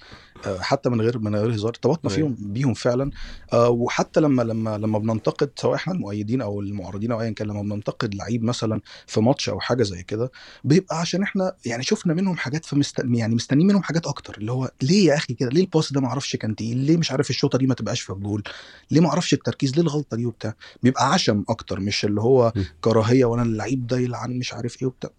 آه، 0.46 0.60
حتى 0.60 0.90
من 0.90 1.02
غير 1.02 1.20
من 1.20 1.36
غير 1.36 1.54
هزار 1.56 1.68
ارتبطنا 1.70 2.12
أيوة. 2.12 2.30
فيهم 2.36 2.54
بيهم 2.54 2.74
فعلا. 2.74 3.12
آه، 3.54 3.70
وحتى 3.70 4.20
لما 4.20 4.42
لما 4.42 4.78
لما 4.78 5.00
بننتقد 5.00 5.52
سواء 5.56 5.76
إحنا 5.76 5.94
المؤيدين 5.94 6.42
أو 6.42 6.62
المعارضين 6.62 7.12
أو 7.12 7.22
ايا 7.22 7.30
كان 7.32 7.48
لما 7.48 7.62
بننتقد 7.62 8.16
لعيب 8.16 8.44
مثلا 8.44 8.82
في 9.08 9.22
ماتش 9.22 9.50
أو 9.50 9.60
حاجة 9.60 9.84
زي 9.84 10.04
كده 10.04 10.32
بيبقى 10.64 11.00
عشان 11.00 11.24
إحنا 11.24 11.56
يعني 11.66 11.84
شفنا 11.84 12.14
منهم 12.14 12.38
حاجات 12.38 12.66
فمست... 12.66 13.00
يعني 13.06 13.36
مستنيين 13.36 13.68
منهم 13.68 13.84
حاجات 13.84 14.08
أكتر 14.08 14.38
اللي 14.38 14.52
هو 14.52 14.72
ليه 14.82 15.06
يا 15.08 15.16
أخي 15.16 15.34
كده؟ 15.34 15.50
ليه 15.50 15.62
ال 15.62 15.68
pass 15.68 15.94
ده 15.94 16.02
ما 16.02 16.08
أعرفش 16.08 16.36
كان 16.36 16.56
تقيل؟ 16.56 16.78
ليه 16.78 16.98
مش 16.98 17.12
عارف 17.12 17.30
الشوطة 17.30 17.58
دي 17.58 17.68
ما 17.68 17.74
تبقاش 17.74 18.02
في 18.02 18.10
الجول؟ 18.10 18.44
ليه 18.92 19.02
ما 19.02 19.10
أعرفش 19.10 19.34
التركيز؟ 19.34 19.74
ليه 19.76 19.82
الغلطة 19.82 20.18
دي 20.18 20.26
وبتاع؟ 20.26 20.56
بيبقى 20.84 21.14
عشم 21.14 21.44
أكتر 21.50 21.80
مش 21.80 22.06
اللي 22.06 22.22
هو. 22.22 22.54
كراهية 22.82 23.26
وأنا 23.26 23.44
اللعيب 23.44 23.88
ده 23.88 23.98
يلعن 23.98 24.32
مش 24.32 24.54
عارف 24.54 24.82
إيه 24.82 24.88
وبتاع. 24.88 25.10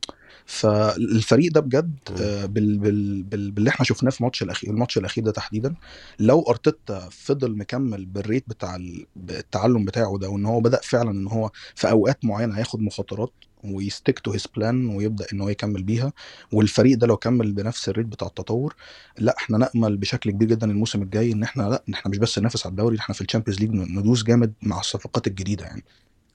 فالفريق 0.47 1.53
ده 1.53 1.61
بجد. 1.61 1.99
آه، 2.21 2.47
بال 2.47 2.79
بال 2.79 3.23
بال 3.23 3.51
باللي 3.51 3.71
إحنا 3.71 3.85
شفناه 3.87 4.11
في 4.11 4.21
الماتش 4.21 4.43
الاخير 4.43 4.71
الماتش 4.71 4.99
الأخير 4.99 5.25
ده 5.25 5.33
تحديدا 5.33 5.75
لو 6.19 6.43
أرتيتا 6.43 7.09
فضل 7.11 7.57
مكمل 7.57 8.07
بال 8.07 8.19
rate 8.19 8.45
بتاع 8.49 8.77
ال- 8.77 9.07
التعلم 9.31 9.85
بتاعه 9.85 10.19
ده 10.19 10.29
وإن 10.29 10.47
هو 10.47 10.61
بدأ 10.61 10.81
فعلا 10.83 11.11
إن 11.11 11.27
هو 11.27 11.51
في 11.75 11.91
أوقات 11.91 12.25
معينة 12.25 12.59
هياخد 12.59 12.81
مخاطرات 12.81 13.33
وي 13.65 13.80
stick 13.80 14.19
to 14.19 14.31
his 14.33 14.47
plan 14.57 14.87
ويبدأ 14.89 15.27
إن 15.33 15.41
هو 15.41 15.49
يكمل 15.49 15.83
بيها 15.83 16.13
والفريق 16.53 16.99
ده 16.99 17.07
لو 17.07 17.17
كمل 17.17 17.53
بنفس 17.53 17.89
ال 17.89 17.92
rate 17.92 18.07
بتاع 18.07 18.29
التطور 18.29 18.75
لا 19.19 19.35
إحنا 19.39 19.59
نأمل 19.59 19.97
بشكل 19.97 20.31
كبير 20.31 20.49
جدا 20.49 20.71
الموسم 20.71 21.03
الجاي 21.03 21.33
إن 21.33 21.43
إحنا 21.43 21.63
لا 21.63 21.83
إحنا 21.95 22.11
مش 22.11 22.19
بس 22.19 22.39
ننافس 22.39 22.67
على 22.67 22.71
الدوري 22.71 22.99
إحنا 22.99 23.15
في 23.15 23.21
ال 23.21 23.25
Champions 23.25 23.61
League 23.61 23.71
ندوس 23.71 24.23
جامد 24.25 24.53
مع 24.63 24.81
الصفقات 24.81 25.27
الجديدة 25.27 25.65
يعني 25.65 25.85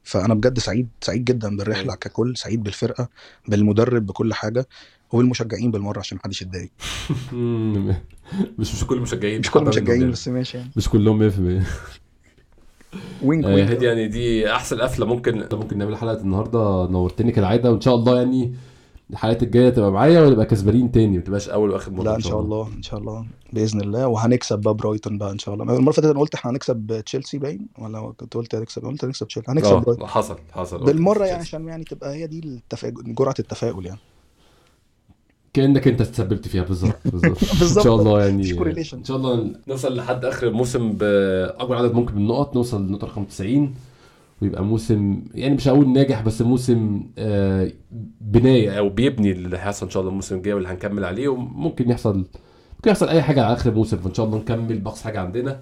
فأنا 0.10 0.34
بجد 0.34 0.60
سعيد 0.60 0.88
سعيد 1.02 1.26
جدا 1.26 1.58
بالرحلة 1.58 1.84
أيوة. 1.84 1.96
ككل 1.96 2.38
سعيد 2.38 2.64
بالفرقة 2.64 3.10
بالمدرب 3.48 4.06
بكل 4.06 4.34
حاجة 4.34 4.68
وبالمشجعين 5.12 5.72
بالمرة 5.72 6.00
عشان 6.00 6.18
محدش 6.18 6.42
يتضايق. 6.42 6.70
مش 8.60 8.76
مش 8.76 8.86
كل 8.88 8.98
المشجعين 8.98 9.40
مش 9.40 9.52
كل 9.52 9.60
المشجعين 9.60 10.12
بس 10.12 10.28
ماشي 10.28 10.58
يعني. 10.58 10.70
مش 10.76 10.90
كلهم 10.90 11.30
100% 11.30 11.34
وينج 13.24 13.46
آه، 13.46 13.54
وينج 13.54 13.70
هادي 13.70 13.86
يعني 13.86 14.08
دي 14.08 14.52
أحسن 14.52 14.82
قفلة 14.82 15.06
ممكن 15.06 15.48
ممكن 15.54 15.78
نعمل 15.78 15.98
حلقة 15.98 16.22
النهارده 16.22 16.88
نورتني 16.92 17.32
كالعادة 17.32 17.72
وإن 17.72 17.82
شاء 17.82 17.96
الله 17.96 18.18
يعني 18.18 18.54
الحلقات 19.12 19.44
الجاية 19.44 19.70
تبقى 19.70 19.92
معايا 19.92 20.22
ونبقى 20.22 20.46
كسبانين 20.46 20.92
تاني؟ 20.92 21.18
ما 21.18 21.24
تبقاش 21.24 21.50
أول 21.50 21.70
وآخر 21.70 21.92
مرة 21.92 22.04
لا 22.04 22.16
إن 22.16 22.22
شاء 22.22 22.40
الله. 22.40 22.68
إن 22.78 22.82
شاء 22.84 23.00
الله. 23.00 23.26
بإذن 23.54 23.82
الله. 23.82 24.08
وهنكسب 24.08 24.60
بقى 24.60 24.74
برايتون 24.74 25.18
بقى 25.18 25.32
إن 25.32 25.40
شاء 25.40 25.54
الله. 25.54 25.64
المرة 25.64 25.80
اللي 25.80 25.94
فاتت 25.94 26.06
أنا 26.06 26.20
قلت 26.20 26.36
إحنا 26.36 26.52
هنكسب 26.52 27.02
تشيلسي 27.06 27.38
باين؟ 27.38 27.68
ولا 27.78 28.14
كنت 28.18 28.34
قلت 28.34 28.56
هنكسب؟ 28.56 28.86
قلت 28.86 29.06
هنكسب 29.06 29.28
تشيلسي. 29.28 29.52
هنكسب 29.52 29.72
برايتون. 29.72 30.02
آه 30.02 30.08
حصل. 30.08 30.38
حصل 30.52 30.86
بالمرة 30.86 31.26
يعني 31.26 31.42
عشان 31.42 31.68
يعني 31.68 31.84
تبقى 31.84 32.16
هي 32.16 32.28
دي 32.28 32.40
التفاؤل 32.40 33.16
جرعة 33.16 33.36
التفاؤل 33.40 33.86
يعني. 33.86 34.00
كأنك 35.54 35.88
أنت 35.88 36.02
تسببت 36.02 36.48
فيها 36.48 36.64
بالظبط 36.64 36.96
بالظبط. 37.06 37.44
إن. 37.78 37.84
شاء 37.84 37.96
الله 37.96 38.26
يعني. 38.26 38.52
إن 38.94 39.04
شاء 39.04 39.18
الله 39.18 39.52
نوصل 39.68 39.96
لحد 39.96 40.26
آخر 40.26 40.48
الموسم 40.48 40.92
بأكبر 40.92 41.76
عدد 41.76 41.94
ممكن 41.94 42.16
من 42.16 42.22
النقط 42.22 42.56
نوصل 42.56 42.88
لنقطه 42.88 43.08
رقم 43.08 43.24
90 43.24 43.74
ويبقى 44.42 44.64
موسم 44.64 45.24
يعني 45.34 45.56
مش 45.56 45.68
هقول 45.68 45.94
ناجح 45.94 46.22
بس 46.22 46.42
موسم 46.42 47.04
آه، 47.18 47.72
بناية. 48.22 48.78
أو 48.80 48.90
بيبني 48.90 49.32
اللي 49.32 49.58
هيحصل 49.58 49.86
إن 49.86 49.92
شاء 49.92 50.02
الله 50.02 50.12
الموسم 50.12 50.36
الجاي 50.36 50.54
واللي 50.54 50.70
هنكمل 50.70 51.06
عليه 51.06 51.28
وممكن 51.28 51.90
يحصل 51.90 52.18
ممكن 52.76 52.90
يحصل 52.92 53.10
أي 53.10 53.22
حاجة 53.22 53.44
على 53.46 53.54
آخر 53.54 53.70
الموسم 53.70 53.98
فإن 53.98 54.14
شاء 54.14 54.26
الله 54.26 54.38
نكمل 54.38 54.80
بأقصى 54.80 55.04
حاجة 55.04 55.20
عندنا. 55.20 55.60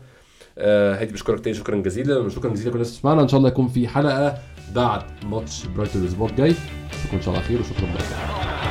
آه، 0.58 1.02
هادي 1.02 1.14
بشكرك 1.14 1.40
تاني 1.40 1.56
شكرا 1.56 1.76
جزيلا. 1.76 2.18
وشكرا 2.18 2.52
جزيلا 2.52 2.70
لكل 2.70 2.76
الناس 2.76 2.90
اللي 2.90 3.00
تسمعنا 3.00 3.22
إن 3.22 3.28
شاء 3.28 3.38
الله 3.38 3.50
يكون 3.50 3.68
في 3.68 3.88
حلقة 3.88 4.38
بعد 4.76 5.02
ماتش 5.30 5.66
برايتون 5.66 6.02
الأسبوع 6.02 6.30
الجاي. 6.30 6.54
اشوفكم 6.92 7.18
إن 7.18 7.22
شاء 7.22 7.34
الله 7.34 7.46
خير 7.46 7.60
وشكرا 7.60 7.86
لكم 7.88 8.67